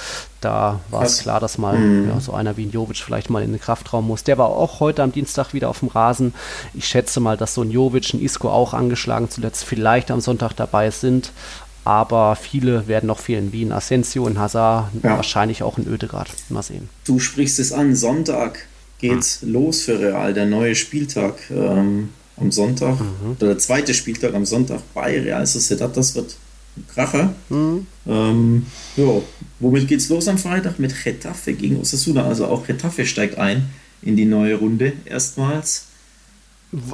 Da 0.43 0.81
war 0.91 1.05
es 1.05 1.21
klar, 1.21 1.39
dass 1.39 1.57
mal 1.57 1.79
mhm. 1.79 2.09
ja, 2.09 2.21
so 2.21 2.33
einer 2.33 2.57
wie 2.57 2.67
ein 2.67 2.73
Jovic 2.73 2.97
vielleicht 2.97 3.31
mal 3.31 3.45
in 3.45 3.53
den 3.53 3.61
Kraftraum 3.61 4.09
muss. 4.09 4.25
Der 4.25 4.39
war 4.39 4.49
auch 4.49 4.81
heute 4.81 5.05
am 5.05 5.13
Dienstag 5.13 5.55
wieder 5.55 5.69
auf 5.69 5.79
dem 5.79 5.89
Rasen. 5.89 6.35
Ich 6.75 6.89
schätze 6.89 7.21
mal, 7.21 7.37
dass 7.37 7.55
so 7.55 7.63
ein 7.63 7.71
Jovic, 7.71 8.13
ein 8.13 8.21
Isco 8.21 8.51
auch 8.51 8.75
angeschlagen 8.75 9.31
zuletzt 9.31 9.65
vielleicht 9.65 10.11
am 10.11 10.21
Sonntag 10.21 10.55
dabei 10.55 10.91
sind 10.91 11.31
aber 11.85 12.37
viele 12.37 12.87
werden 12.87 13.07
noch 13.07 13.19
fehlen, 13.19 13.53
wie 13.53 13.65
ein 13.65 13.73
Asensio, 13.73 14.27
ein 14.27 14.39
Hazard, 14.39 14.91
ja. 15.03 15.17
wahrscheinlich 15.17 15.63
auch 15.63 15.79
ein 15.79 15.87
Ödegaard. 15.87 16.29
Mal 16.49 16.63
sehen. 16.63 16.89
Du 17.05 17.19
sprichst 17.19 17.59
es 17.59 17.73
an, 17.73 17.97
Sonntag 17.97 18.67
geht's 18.99 19.43
hm. 19.43 19.53
los 19.53 19.83
für 19.83 19.99
Real, 19.99 20.33
der 20.33 20.47
neue 20.47 20.75
Spieltag 20.75 21.35
ähm, 21.51 22.11
am 22.37 22.51
Sonntag, 22.51 23.01
mhm. 23.01 23.33
oder 23.39 23.49
der 23.49 23.59
zweite 23.59 23.95
Spieltag 23.95 24.35
am 24.35 24.47
Sonntag 24.47 24.81
bei 24.95 25.21
Real 25.21 25.47
Sociedad, 25.47 25.95
das 25.97 26.15
wird 26.15 26.37
ein 26.77 26.87
Kracher. 26.89 27.35
Mhm. 27.49 27.87
Ähm, 28.07 28.67
ja, 28.97 29.21
womit 29.61 29.89
geht's 29.89 30.09
los 30.09 30.29
am 30.29 30.39
Freitag? 30.39 30.79
Mit 30.79 30.95
Getafe 31.05 31.53
gegen 31.53 31.81
Osasuna, 31.81 32.25
also 32.25 32.47
auch 32.47 32.67
Getafe 32.67 33.05
steigt 33.05 33.39
ein 33.39 33.69
in 34.03 34.17
die 34.17 34.25
neue 34.25 34.57
Runde 34.57 34.93
erstmals. 35.05 35.87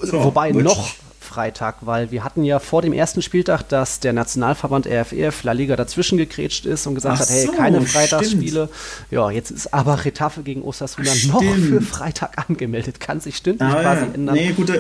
So, 0.02 0.24
Wobei 0.24 0.50
noch 0.50 0.94
Freitag, 1.28 1.76
weil 1.82 2.10
wir 2.10 2.24
hatten 2.24 2.42
ja 2.42 2.58
vor 2.58 2.82
dem 2.82 2.92
ersten 2.92 3.20
Spieltag, 3.22 3.68
dass 3.68 4.00
der 4.00 4.12
Nationalverband 4.12 4.86
RFEF 4.86 5.42
La 5.42 5.52
Liga 5.52 5.76
dazwischen 5.76 6.16
gegrätscht 6.16 6.64
ist 6.66 6.86
und 6.86 6.94
gesagt 6.94 7.16
Ach 7.16 7.20
hat, 7.20 7.28
hey, 7.28 7.46
so, 7.46 7.52
keine 7.52 7.82
Freitagsspiele. 7.82 8.68
Stimmt. 8.68 9.10
Ja, 9.10 9.30
jetzt 9.30 9.50
ist 9.50 9.74
aber 9.74 10.04
Retafe 10.04 10.42
gegen 10.42 10.62
Osasuna 10.62 11.10
stimmt. 11.10 11.34
noch 11.34 11.42
für 11.42 11.80
Freitag 11.82 12.48
angemeldet. 12.48 12.98
Kann 12.98 13.20
sich 13.20 13.36
stündlich 13.36 13.68
ah, 13.68 13.82
quasi 13.82 14.06
ja. 14.06 14.14
ändern. 14.14 14.34
Nee, 14.34 14.52
guter, 14.56 14.78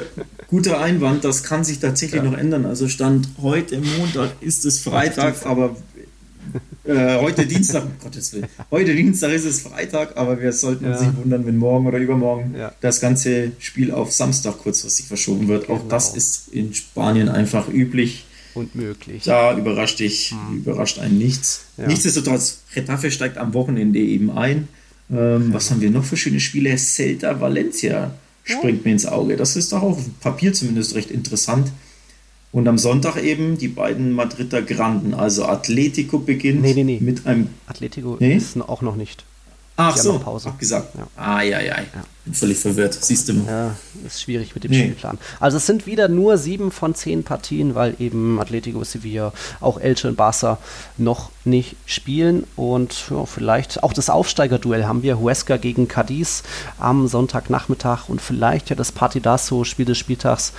guter 0.48 0.80
Einwand, 0.80 1.24
das 1.24 1.44
kann 1.44 1.64
sich 1.64 1.78
tatsächlich 1.78 2.22
ja. 2.22 2.28
noch 2.28 2.36
ändern. 2.36 2.64
Also 2.64 2.88
Stand 2.88 3.28
heute 3.42 3.78
Montag 3.78 4.30
ist 4.40 4.64
es 4.64 4.80
Freitag, 4.80 5.44
aber 5.44 5.76
äh, 6.88 7.20
heute 7.20 7.46
Dienstag, 7.46 7.84
um 7.84 7.92
Gottes 8.02 8.32
Willen. 8.32 8.46
Heute 8.70 8.94
Dienstag 8.94 9.32
ist 9.32 9.44
es 9.44 9.60
Freitag, 9.60 10.16
aber 10.16 10.40
wir 10.40 10.52
sollten 10.52 10.86
uns 10.86 11.00
ja. 11.00 11.06
nicht 11.06 11.16
wundern, 11.18 11.46
wenn 11.46 11.56
morgen 11.56 11.86
oder 11.86 11.98
übermorgen 11.98 12.54
ja. 12.56 12.72
das 12.80 13.00
ganze 13.00 13.52
Spiel 13.58 13.92
auf 13.92 14.10
Samstag 14.10 14.58
kurzfristig 14.58 15.06
verschoben 15.06 15.48
wird. 15.48 15.64
Auch 15.68 15.78
genau. 15.78 15.90
das 15.90 16.14
ist 16.14 16.48
in 16.48 16.74
Spanien 16.74 17.28
einfach 17.28 17.68
üblich. 17.68 18.24
Und 18.54 18.74
möglich. 18.74 19.22
Da 19.24 19.56
überrascht 19.56 20.00
dich, 20.00 20.30
hm. 20.30 20.58
überrascht 20.58 20.98
einen 20.98 21.18
nichts. 21.18 21.66
Ja. 21.76 21.86
Nichtsdestotrotz, 21.86 22.60
Retafe 22.74 23.10
steigt 23.10 23.38
am 23.38 23.54
Wochenende 23.54 23.98
eben 23.98 24.30
ein. 24.30 24.68
Ähm, 25.10 25.52
was 25.52 25.70
haben 25.70 25.80
wir 25.80 25.90
noch 25.90 26.04
für 26.04 26.16
schöne 26.16 26.40
Spiele? 26.40 26.76
Celta 26.76 27.40
Valencia 27.40 28.12
springt 28.44 28.84
mir 28.84 28.92
ins 28.92 29.06
Auge. 29.06 29.36
Das 29.36 29.56
ist 29.56 29.72
doch 29.72 29.82
auf 29.82 29.98
Papier 30.20 30.52
zumindest 30.52 30.94
recht 30.94 31.10
interessant. 31.10 31.70
Und 32.50 32.66
am 32.66 32.78
Sonntag 32.78 33.22
eben 33.22 33.58
die 33.58 33.68
beiden 33.68 34.12
Madrider 34.12 34.62
Granden. 34.62 35.14
Also 35.14 35.44
Atletico 35.44 36.18
beginnt 36.18 36.62
nee, 36.62 36.74
nee, 36.74 36.84
nee. 36.84 36.98
mit 37.00 37.26
einem. 37.26 37.48
Atletico 37.66 38.16
nee? 38.18 38.36
ist 38.36 38.58
auch 38.60 38.82
noch 38.82 38.96
nicht. 38.96 39.24
Ach 39.80 39.94
die 39.94 40.00
so, 40.00 40.18
Pause. 40.18 40.48
abgesagt. 40.48 40.96
Ja. 40.96 41.06
Ah, 41.14 41.40
ja, 41.40 41.60
ja, 41.60 41.76
ja. 41.78 42.02
Bin 42.24 42.34
völlig 42.34 42.58
verwirrt. 42.58 42.94
Siehst 42.94 43.28
du 43.28 43.34
mal. 43.34 43.46
Ja, 43.46 43.76
ist 44.04 44.20
schwierig 44.20 44.52
mit 44.52 44.64
dem 44.64 44.72
nee. 44.72 44.80
Spielplan. 44.80 45.18
Also 45.38 45.58
es 45.58 45.66
sind 45.66 45.86
wieder 45.86 46.08
nur 46.08 46.36
sieben 46.36 46.72
von 46.72 46.96
zehn 46.96 47.22
Partien, 47.22 47.76
weil 47.76 47.94
eben 48.00 48.40
Atletico 48.40 48.82
Sevilla, 48.82 49.32
auch 49.60 49.78
Elche 49.78 50.08
und 50.08 50.16
Barca 50.16 50.58
noch 50.96 51.30
nicht 51.44 51.76
spielen. 51.86 52.44
Und 52.56 53.04
ja, 53.10 53.24
vielleicht 53.24 53.84
auch 53.84 53.92
das 53.92 54.10
Aufsteigerduell 54.10 54.84
haben 54.84 55.04
wir. 55.04 55.20
Huesca 55.20 55.58
gegen 55.58 55.86
Cadiz 55.86 56.42
am 56.80 57.06
Sonntagnachmittag 57.06 58.08
und 58.08 58.20
vielleicht 58.20 58.70
ja 58.70 58.74
das 58.74 58.90
Partidazo, 58.90 59.62
Spiel 59.62 59.86
des 59.86 59.98
Spieltags 59.98 60.54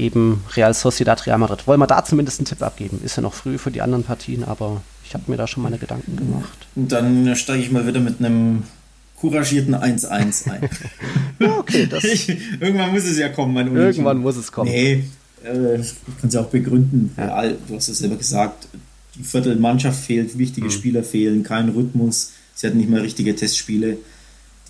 eben 0.00 0.42
Real 0.56 0.74
Sociedad, 0.74 1.26
Real 1.26 1.38
Madrid. 1.38 1.66
Wollen 1.66 1.80
wir 1.80 1.86
da 1.86 2.04
zumindest 2.04 2.40
einen 2.40 2.46
Tipp 2.46 2.62
abgeben? 2.62 3.00
Ist 3.04 3.16
ja 3.16 3.22
noch 3.22 3.34
früh 3.34 3.58
für 3.58 3.70
die 3.70 3.82
anderen 3.82 4.04
Partien, 4.04 4.44
aber 4.44 4.82
ich 5.04 5.14
habe 5.14 5.24
mir 5.28 5.36
da 5.36 5.46
schon 5.46 5.62
meine 5.62 5.78
Gedanken 5.78 6.16
gemacht. 6.16 6.66
Und 6.74 6.90
dann 6.90 7.36
steige 7.36 7.62
ich 7.62 7.70
mal 7.70 7.86
wieder 7.86 8.00
mit 8.00 8.18
einem 8.18 8.64
couragierten 9.20 9.74
1-1 9.74 10.50
ein. 10.50 10.68
ja, 11.38 11.58
okay, 11.58 11.86
das 11.86 12.04
ich, 12.04 12.28
irgendwann 12.60 12.92
muss 12.92 13.04
es 13.04 13.18
ja 13.18 13.28
kommen, 13.28 13.54
mein 13.54 13.68
Unentschieden. 13.68 14.06
Irgendwann 14.06 14.18
muss 14.18 14.36
es 14.36 14.50
kommen. 14.50 14.70
Nee, 14.70 15.04
äh, 15.44 15.80
ich 15.80 15.94
kann 16.20 16.28
es 16.28 16.34
ja 16.34 16.40
auch 16.40 16.48
begründen. 16.48 17.12
Ja. 17.16 17.48
Du 17.68 17.74
hast 17.74 17.88
es 17.88 17.98
selber 17.98 18.16
gesagt, 18.16 18.68
die 19.16 19.24
Viertelmannschaft 19.24 20.02
fehlt, 20.02 20.38
wichtige 20.38 20.68
mhm. 20.68 20.70
Spieler 20.70 21.02
fehlen, 21.02 21.42
kein 21.42 21.68
Rhythmus. 21.68 22.32
Sie 22.54 22.66
hatten 22.66 22.78
nicht 22.78 22.90
mehr 22.90 23.02
richtige 23.02 23.34
Testspiele. 23.34 23.98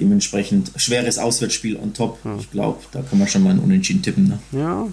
Dementsprechend 0.00 0.72
schweres 0.76 1.18
Auswärtsspiel 1.18 1.76
on 1.76 1.92
top. 1.92 2.18
Ja. 2.24 2.36
Ich 2.38 2.50
glaube, 2.50 2.80
da 2.92 3.02
kann 3.02 3.18
man 3.18 3.28
schon 3.28 3.42
mal 3.42 3.50
einen 3.50 3.60
Unentschieden 3.60 4.02
tippen. 4.02 4.28
Ne? 4.28 4.38
Ja, 4.52 4.88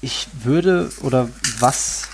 ich 0.00 0.26
würde, 0.42 0.90
oder 1.02 1.28
was, 1.60 2.08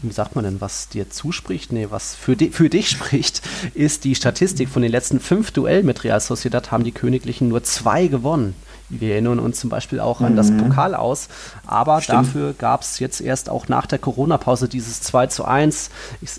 wie 0.00 0.12
sagt 0.12 0.34
man 0.34 0.44
denn, 0.44 0.60
was 0.60 0.88
dir 0.88 1.10
zuspricht, 1.10 1.70
nee, 1.72 1.86
was 1.90 2.14
für, 2.14 2.36
di 2.36 2.50
für 2.50 2.68
dich 2.68 2.88
spricht, 2.90 3.42
ist 3.74 4.04
die 4.04 4.14
Statistik 4.14 4.68
von 4.68 4.82
den 4.82 4.90
letzten 4.90 5.20
fünf 5.20 5.50
Duellen 5.50 5.86
mit 5.86 6.02
Real 6.04 6.20
Sociedad 6.20 6.70
haben 6.70 6.84
die 6.84 6.92
Königlichen 6.92 7.48
nur 7.48 7.62
zwei 7.62 8.06
gewonnen 8.06 8.54
Wir 9.00 9.12
erinnern 9.12 9.38
uns 9.38 9.58
zum 9.58 9.70
Beispiel 9.70 10.00
auch 10.00 10.20
mhm. 10.20 10.26
an 10.26 10.36
das 10.36 10.50
mhm. 10.50 10.58
Pokal 10.58 10.94
aus. 10.94 11.28
Aber 11.66 12.00
Stimmt. 12.00 12.18
dafür 12.18 12.52
gab 12.52 12.82
es 12.82 12.98
jetzt 12.98 13.20
erst 13.20 13.48
auch 13.48 13.68
nach 13.68 13.86
der 13.86 13.98
Corona-Pause 13.98 14.68
dieses 14.68 15.00
2 15.00 15.28
zu 15.28 15.44
1 15.44 15.90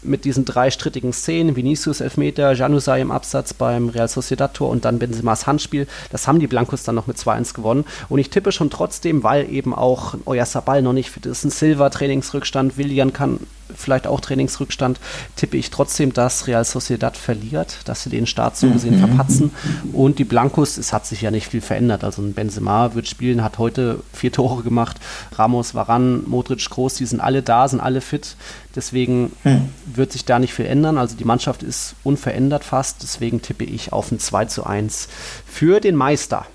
mit 0.03 0.25
diesen 0.25 0.45
drei 0.45 0.69
strittigen 0.69 1.13
Szenen. 1.13 1.55
Vinicius 1.55 2.01
Elfmeter, 2.01 2.53
Januzaj 2.53 3.01
im 3.01 3.11
Absatz 3.11 3.53
beim 3.53 3.89
Real 3.89 4.07
Sociedad-Tor 4.07 4.69
und 4.69 4.85
dann 4.85 4.99
Benzema's 4.99 5.47
Handspiel. 5.47 5.87
Das 6.11 6.27
haben 6.27 6.39
die 6.39 6.47
Blancos 6.47 6.83
dann 6.83 6.95
noch 6.95 7.07
mit 7.07 7.17
2-1 7.17 7.53
gewonnen. 7.53 7.85
Und 8.09 8.19
ich 8.19 8.29
tippe 8.29 8.51
schon 8.51 8.69
trotzdem, 8.69 9.23
weil 9.23 9.51
eben 9.51 9.73
auch 9.73 10.15
euer 10.25 10.45
Sabal 10.45 10.81
noch 10.81 10.93
nicht 10.93 11.09
fit 11.09 11.25
ist, 11.25 11.43
ein 11.43 11.49
Silva-Trainingsrückstand, 11.49 12.77
Willian 12.77 13.13
kann 13.13 13.39
vielleicht 13.75 14.07
auch 14.07 14.19
Trainingsrückstand, 14.19 14.99
tippe 15.35 15.57
ich 15.57 15.69
trotzdem, 15.69 16.13
dass 16.13 16.47
Real 16.47 16.65
Sociedad 16.65 17.17
verliert, 17.17 17.77
dass 17.85 18.03
sie 18.03 18.09
den 18.09 18.27
Start 18.27 18.57
so 18.57 18.69
gesehen 18.69 18.95
mhm. 18.95 19.07
verpatzen. 19.07 19.51
Und 19.93 20.19
die 20.19 20.23
Blancos, 20.23 20.77
es 20.77 20.93
hat 20.93 21.05
sich 21.05 21.21
ja 21.21 21.31
nicht 21.31 21.47
viel 21.47 21.61
verändert. 21.61 22.03
Also 22.03 22.21
ein 22.21 22.33
Benzema 22.33 22.93
wird 22.95 23.07
spielen, 23.07 23.43
hat 23.43 23.57
heute 23.57 23.99
vier 24.13 24.31
Tore 24.31 24.63
gemacht. 24.63 24.97
Ramos, 25.35 25.75
Varan, 25.75 26.23
Modric, 26.27 26.69
Groß, 26.69 26.95
die 26.95 27.05
sind 27.05 27.19
alle 27.19 27.41
da, 27.41 27.67
sind 27.67 27.79
alle 27.79 28.01
fit. 28.01 28.35
Deswegen 28.75 29.31
mhm. 29.43 29.69
wird 29.85 30.11
sich 30.11 30.25
da 30.25 30.39
nicht 30.39 30.53
viel 30.53 30.65
ändern. 30.65 30.97
Also 30.97 31.15
die 31.15 31.25
Mannschaft 31.25 31.63
ist 31.63 31.95
unverändert 32.03 32.63
fast. 32.63 33.03
Deswegen 33.03 33.41
tippe 33.41 33.63
ich 33.63 33.93
auf 33.93 34.11
ein 34.11 34.19
2 34.19 34.45
zu 34.45 34.65
1 34.65 35.07
für 35.45 35.79
den 35.79 35.95
Meister. 35.95 36.45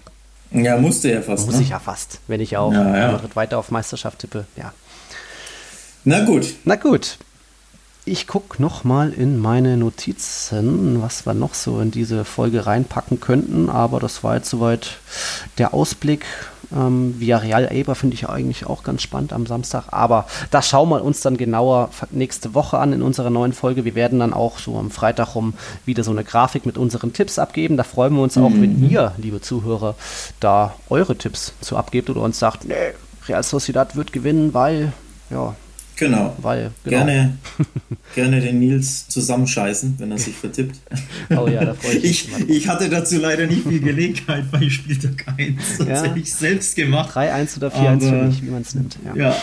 Ja, 0.51 0.79
musste 0.79 1.11
ja 1.11 1.21
fast. 1.21 1.47
Muss 1.47 1.57
ne? 1.57 1.63
ich 1.63 1.71
ja 1.71 1.79
fast, 1.79 2.21
wenn 2.27 2.41
ich 2.41 2.57
auch 2.57 2.73
ja, 2.73 3.13
ja. 3.13 3.21
weiter 3.35 3.59
auf 3.59 3.71
Meisterschaft 3.71 4.21
tippe. 4.21 4.47
Ja. 4.57 4.73
Na 6.05 6.25
gut. 6.25 6.55
Na 6.65 6.77
gut. 6.77 7.19
Ich 8.05 8.27
gucke 8.27 8.63
nochmal 8.63 9.13
in 9.13 9.39
meine 9.39 9.77
Notizen, 9.77 11.03
was 11.03 11.27
wir 11.27 11.35
noch 11.35 11.53
so 11.53 11.81
in 11.81 11.91
diese 11.91 12.25
Folge 12.25 12.65
reinpacken 12.65 13.21
könnten. 13.21 13.69
Aber 13.69 14.01
das 14.01 14.25
war 14.25 14.37
jetzt 14.37 14.49
soweit 14.49 14.99
der 15.59 15.75
Ausblick. 15.75 16.25
Ähm, 16.75 17.19
Villarreal 17.19 17.69
Aber 17.69 17.95
finde 17.95 18.15
ich 18.15 18.29
eigentlich 18.29 18.67
auch 18.67 18.83
ganz 18.83 19.03
spannend 19.03 19.33
am 19.33 19.47
Samstag. 19.47 19.85
Aber 19.89 20.27
das 20.51 20.69
schauen 20.69 20.89
wir 20.89 21.05
uns 21.05 21.21
dann 21.21 21.37
genauer 21.37 21.91
nächste 22.11 22.55
Woche 22.55 22.79
an 22.79 22.95
in 22.95 23.03
unserer 23.03 23.31
neuen 23.31 23.53
Folge. 23.53 23.85
Wir 23.85 23.95
werden 23.95 24.19
dann 24.21 24.33
auch 24.33 24.59
so 24.59 24.79
am 24.79 24.91
Freitag 24.91 25.35
rum 25.35 25.55
wieder 25.85 26.05
so 26.05 26.11
eine 26.11 26.25
Grafik 26.25 26.65
mit 26.65 26.79
unseren 26.79 27.13
Tipps 27.13 27.39
abgeben. 27.39 27.77
Da 27.77 27.85
freuen 27.85 28.15
wir 28.15 28.23
uns 28.23 28.37
mhm. 28.37 28.45
auch, 28.45 28.53
wenn 28.53 28.89
ihr, 28.89 29.13
liebe 29.19 29.41
Zuhörer, 29.41 29.95
da 30.41 30.75
eure 30.89 31.17
Tipps 31.17 31.53
zu 31.61 31.77
abgebt 31.77 32.09
oder 32.09 32.23
uns 32.23 32.39
sagt, 32.39 32.65
nee, 32.65 32.95
Real 33.29 33.43
Sociedad 33.43 33.97
wird 33.97 34.13
gewinnen, 34.13 34.55
weil, 34.55 34.93
ja, 35.29 35.55
Genau. 35.99 36.37
Weil, 36.41 36.71
genau. 36.85 36.97
Gerne, 36.97 37.39
gerne 38.15 38.41
den 38.41 38.61
Nils 38.61 39.09
zusammenscheißen, 39.09 39.97
wenn 39.99 40.13
er 40.13 40.19
sich 40.19 40.35
vertippt. 40.35 40.77
Oh 41.31 41.49
ja, 41.49 41.65
da 41.65 41.75
freue 41.75 41.97
ich 41.97 42.29
mich. 42.29 42.49
Ich, 42.49 42.57
ich 42.57 42.69
hatte 42.69 42.89
dazu 42.89 43.19
leider 43.19 43.47
nicht 43.47 43.67
viel 43.67 43.81
Gelegenheit 43.81 44.51
bei 44.53 44.69
Spieltag 44.71 45.27
1. 45.37 45.79
Das 45.79 45.89
ja. 45.89 46.03
hätte 46.03 46.19
ich 46.19 46.33
selbst 46.33 46.77
gemacht. 46.77 47.17
3-1 47.17 47.57
oder 47.57 47.69
4-1 47.69 48.01
für 48.09 48.23
mich, 48.27 48.43
wie 48.43 48.51
man 48.51 48.63
es 48.63 48.75
nimmt. 48.75 48.97
Ja. 49.05 49.17
ja, 49.17 49.37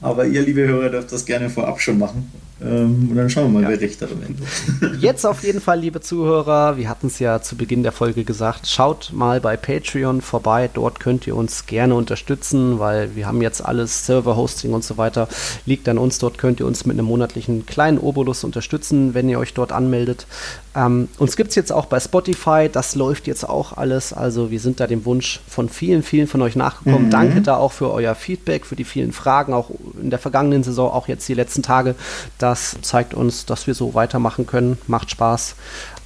aber 0.00 0.26
ihr, 0.26 0.42
liebe 0.42 0.62
Hörer, 0.62 0.90
dürft 0.90 1.12
das 1.12 1.24
gerne 1.24 1.48
vorab 1.48 1.80
schon 1.80 1.98
machen. 1.98 2.30
Ähm, 2.64 3.08
und 3.10 3.16
dann 3.16 3.28
schauen 3.28 3.52
wir 3.52 3.60
mal, 3.60 3.62
ja. 3.62 3.68
wer 3.70 3.80
recht 3.80 4.00
hat 4.02 4.10
am 4.12 4.22
Ende. 4.22 4.96
Jetzt 4.98 5.24
auf 5.24 5.42
jeden 5.42 5.60
Fall, 5.60 5.80
liebe 5.80 6.00
Zuhörer, 6.00 6.76
wir 6.76 6.88
hatten 6.88 7.08
es 7.08 7.18
ja 7.18 7.42
zu 7.42 7.56
Beginn 7.56 7.82
der 7.82 7.92
Folge 7.92 8.24
gesagt, 8.24 8.66
schaut 8.66 9.10
mal 9.12 9.40
bei 9.40 9.56
Patreon 9.56 10.20
vorbei. 10.20 10.70
Dort 10.72 11.00
könnt 11.00 11.26
ihr 11.26 11.36
uns 11.36 11.66
gerne 11.66 11.94
unterstützen, 11.94 12.78
weil 12.78 13.14
wir 13.16 13.26
haben 13.26 13.42
jetzt 13.42 13.64
alles, 13.64 14.06
Server-Hosting 14.06 14.72
und 14.72 14.84
so 14.84 14.96
weiter, 14.96 15.28
liegt 15.66 15.88
an 15.88 15.98
uns. 15.98 16.18
Dort 16.18 16.38
könnt 16.38 16.60
ihr 16.60 16.66
uns 16.66 16.86
mit 16.86 16.98
einem 16.98 17.06
monatlichen 17.06 17.66
kleinen 17.66 17.98
Obolus 17.98 18.44
unterstützen, 18.44 19.14
wenn 19.14 19.28
ihr 19.28 19.38
euch 19.38 19.54
dort 19.54 19.72
anmeldet. 19.72 20.26
Ähm, 20.74 21.08
uns 21.18 21.36
gibt 21.36 21.50
es 21.50 21.54
jetzt 21.54 21.70
auch 21.70 21.86
bei 21.86 22.00
Spotify, 22.00 22.68
das 22.72 22.94
läuft 22.94 23.26
jetzt 23.26 23.46
auch 23.48 23.76
alles. 23.76 24.12
Also 24.12 24.50
wir 24.50 24.60
sind 24.60 24.80
da 24.80 24.86
dem 24.86 25.04
Wunsch 25.04 25.40
von 25.46 25.68
vielen, 25.68 26.02
vielen 26.02 26.26
von 26.26 26.40
euch 26.40 26.56
nachgekommen. 26.56 27.06
Mhm. 27.06 27.10
Danke 27.10 27.40
da 27.42 27.56
auch 27.56 27.72
für 27.72 27.90
euer 27.90 28.14
Feedback, 28.14 28.64
für 28.64 28.76
die 28.76 28.84
vielen 28.84 29.12
Fragen, 29.12 29.52
auch 29.52 29.70
in 30.00 30.10
der 30.10 30.18
vergangenen 30.18 30.62
Saison, 30.62 30.90
auch 30.90 31.08
jetzt 31.08 31.28
die 31.28 31.34
letzten 31.34 31.62
Tage. 31.62 31.94
Das 32.38 32.76
zeigt 32.80 33.12
uns, 33.12 33.44
dass 33.44 33.66
wir 33.66 33.74
so 33.74 33.94
weitermachen 33.94 34.46
können. 34.46 34.78
Macht 34.86 35.10
Spaß. 35.10 35.56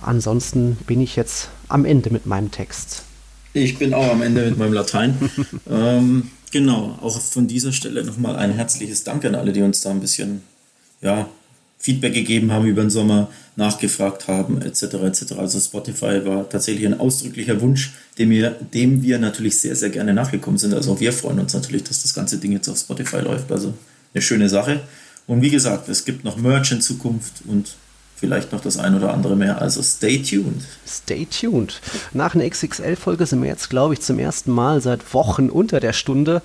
Ansonsten 0.03 0.77
bin 0.87 1.01
ich 1.01 1.17
jetzt 1.17 1.49
am 1.69 1.85
Ende 1.85 2.11
mit 2.11 2.27
meinem 2.27 2.51
Text. 2.51 3.03
Ich 3.53 3.79
bin 3.79 3.95
auch 3.95 4.11
am 4.11 4.21
Ende 4.21 4.47
mit 4.47 4.59
meinem 4.59 4.73
Latein. 4.73 5.31
ähm, 5.71 6.31
genau, 6.51 6.99
auch 7.01 7.19
von 7.21 7.47
dieser 7.47 7.73
Stelle 7.73 8.05
nochmal 8.05 8.37
ein 8.37 8.53
herzliches 8.53 9.05
Dank 9.05 9.25
an 9.25 9.35
alle, 9.35 9.53
die 9.53 9.63
uns 9.63 9.81
da 9.81 9.91
ein 9.91 10.01
bisschen 10.01 10.43
ja, 11.01 11.29
Feedback 11.79 12.15
gegeben 12.15 12.53
haben 12.53 12.67
über 12.67 12.83
den 12.83 12.91
Sommer, 12.91 13.29
nachgefragt 13.57 14.29
haben, 14.29 14.61
etc. 14.61 14.83
etc. 14.83 15.33
Also 15.39 15.61
Spotify 15.61 16.25
war 16.25 16.49
tatsächlich 16.49 16.87
ein 16.87 16.99
ausdrücklicher 16.99 17.61
Wunsch, 17.61 17.93
dem 18.19 18.31
wir, 18.31 18.51
dem 18.51 19.03
wir 19.03 19.19
natürlich 19.19 19.59
sehr, 19.59 19.77
sehr 19.77 19.91
gerne 19.91 20.13
nachgekommen 20.13 20.59
sind. 20.59 20.75
Also 20.75 20.93
auch 20.93 21.01
wir 21.01 21.13
freuen 21.13 21.39
uns 21.39 21.55
natürlich, 21.55 21.85
dass 21.85 22.03
das 22.03 22.15
ganze 22.15 22.39
Ding 22.39 22.53
jetzt 22.53 22.69
auf 22.69 22.79
Spotify 22.79 23.19
läuft. 23.19 23.51
Also 23.51 23.75
eine 24.15 24.23
schöne 24.23 24.49
Sache. 24.49 24.81
Und 25.27 25.43
wie 25.43 25.51
gesagt, 25.51 25.89
es 25.89 26.05
gibt 26.05 26.25
noch 26.25 26.37
Merch 26.37 26.73
in 26.73 26.81
Zukunft 26.81 27.43
und 27.47 27.75
vielleicht 28.17 28.53
noch 28.53 28.61
das 28.61 28.79
ein 28.79 28.95
oder 28.95 29.13
andere 29.13 29.37
mehr. 29.37 29.61
Also 29.61 29.83
stay 29.83 30.23
tuned. 30.23 30.63
Stay 30.87 31.27
tuned. 31.27 31.81
Nach 32.13 32.35
einer 32.35 32.49
XXL-Folge 32.49 33.27
sind 33.27 33.43
wir 33.43 33.49
jetzt, 33.49 33.69
glaube 33.69 33.95
ich, 33.95 34.01
zum 34.01 34.19
ersten 34.19 34.51
Mal 34.51 34.81
seit 34.81 35.15
Wochen 35.15 35.51
unter 35.51 35.81
der 35.81 35.93
Stunde 35.93 36.43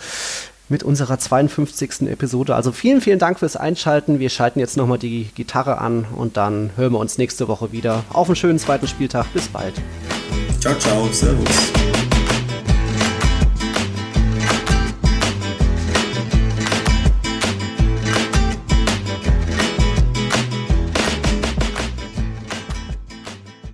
mit 0.72 0.84
unserer 0.84 1.20
52. 1.20 2.08
Episode. 2.08 2.56
Also 2.56 2.72
vielen, 2.72 3.02
vielen 3.02 3.20
Dank 3.20 3.40
fürs 3.40 3.58
Einschalten. 3.58 4.20
Wir 4.20 4.30
schalten 4.30 4.60
jetzt 4.60 4.78
nochmal 4.78 4.98
die 4.98 5.26
Gitarre 5.36 5.78
an 5.78 6.06
und 6.16 6.38
dann 6.38 6.72
hören 6.78 6.94
wir 6.94 7.00
uns 7.00 7.18
nächste 7.18 7.48
Woche 7.48 7.72
wieder. 7.72 8.04
Auf 8.12 8.28
einen 8.28 8.38
schönen 8.38 8.58
zweiten 8.58 8.88
Spieltag. 8.88 9.32
Bis 9.34 9.48
bald. 9.50 9.74
Ciao, 10.60 10.74
ciao. 10.80 11.08
Servus. 11.12 11.74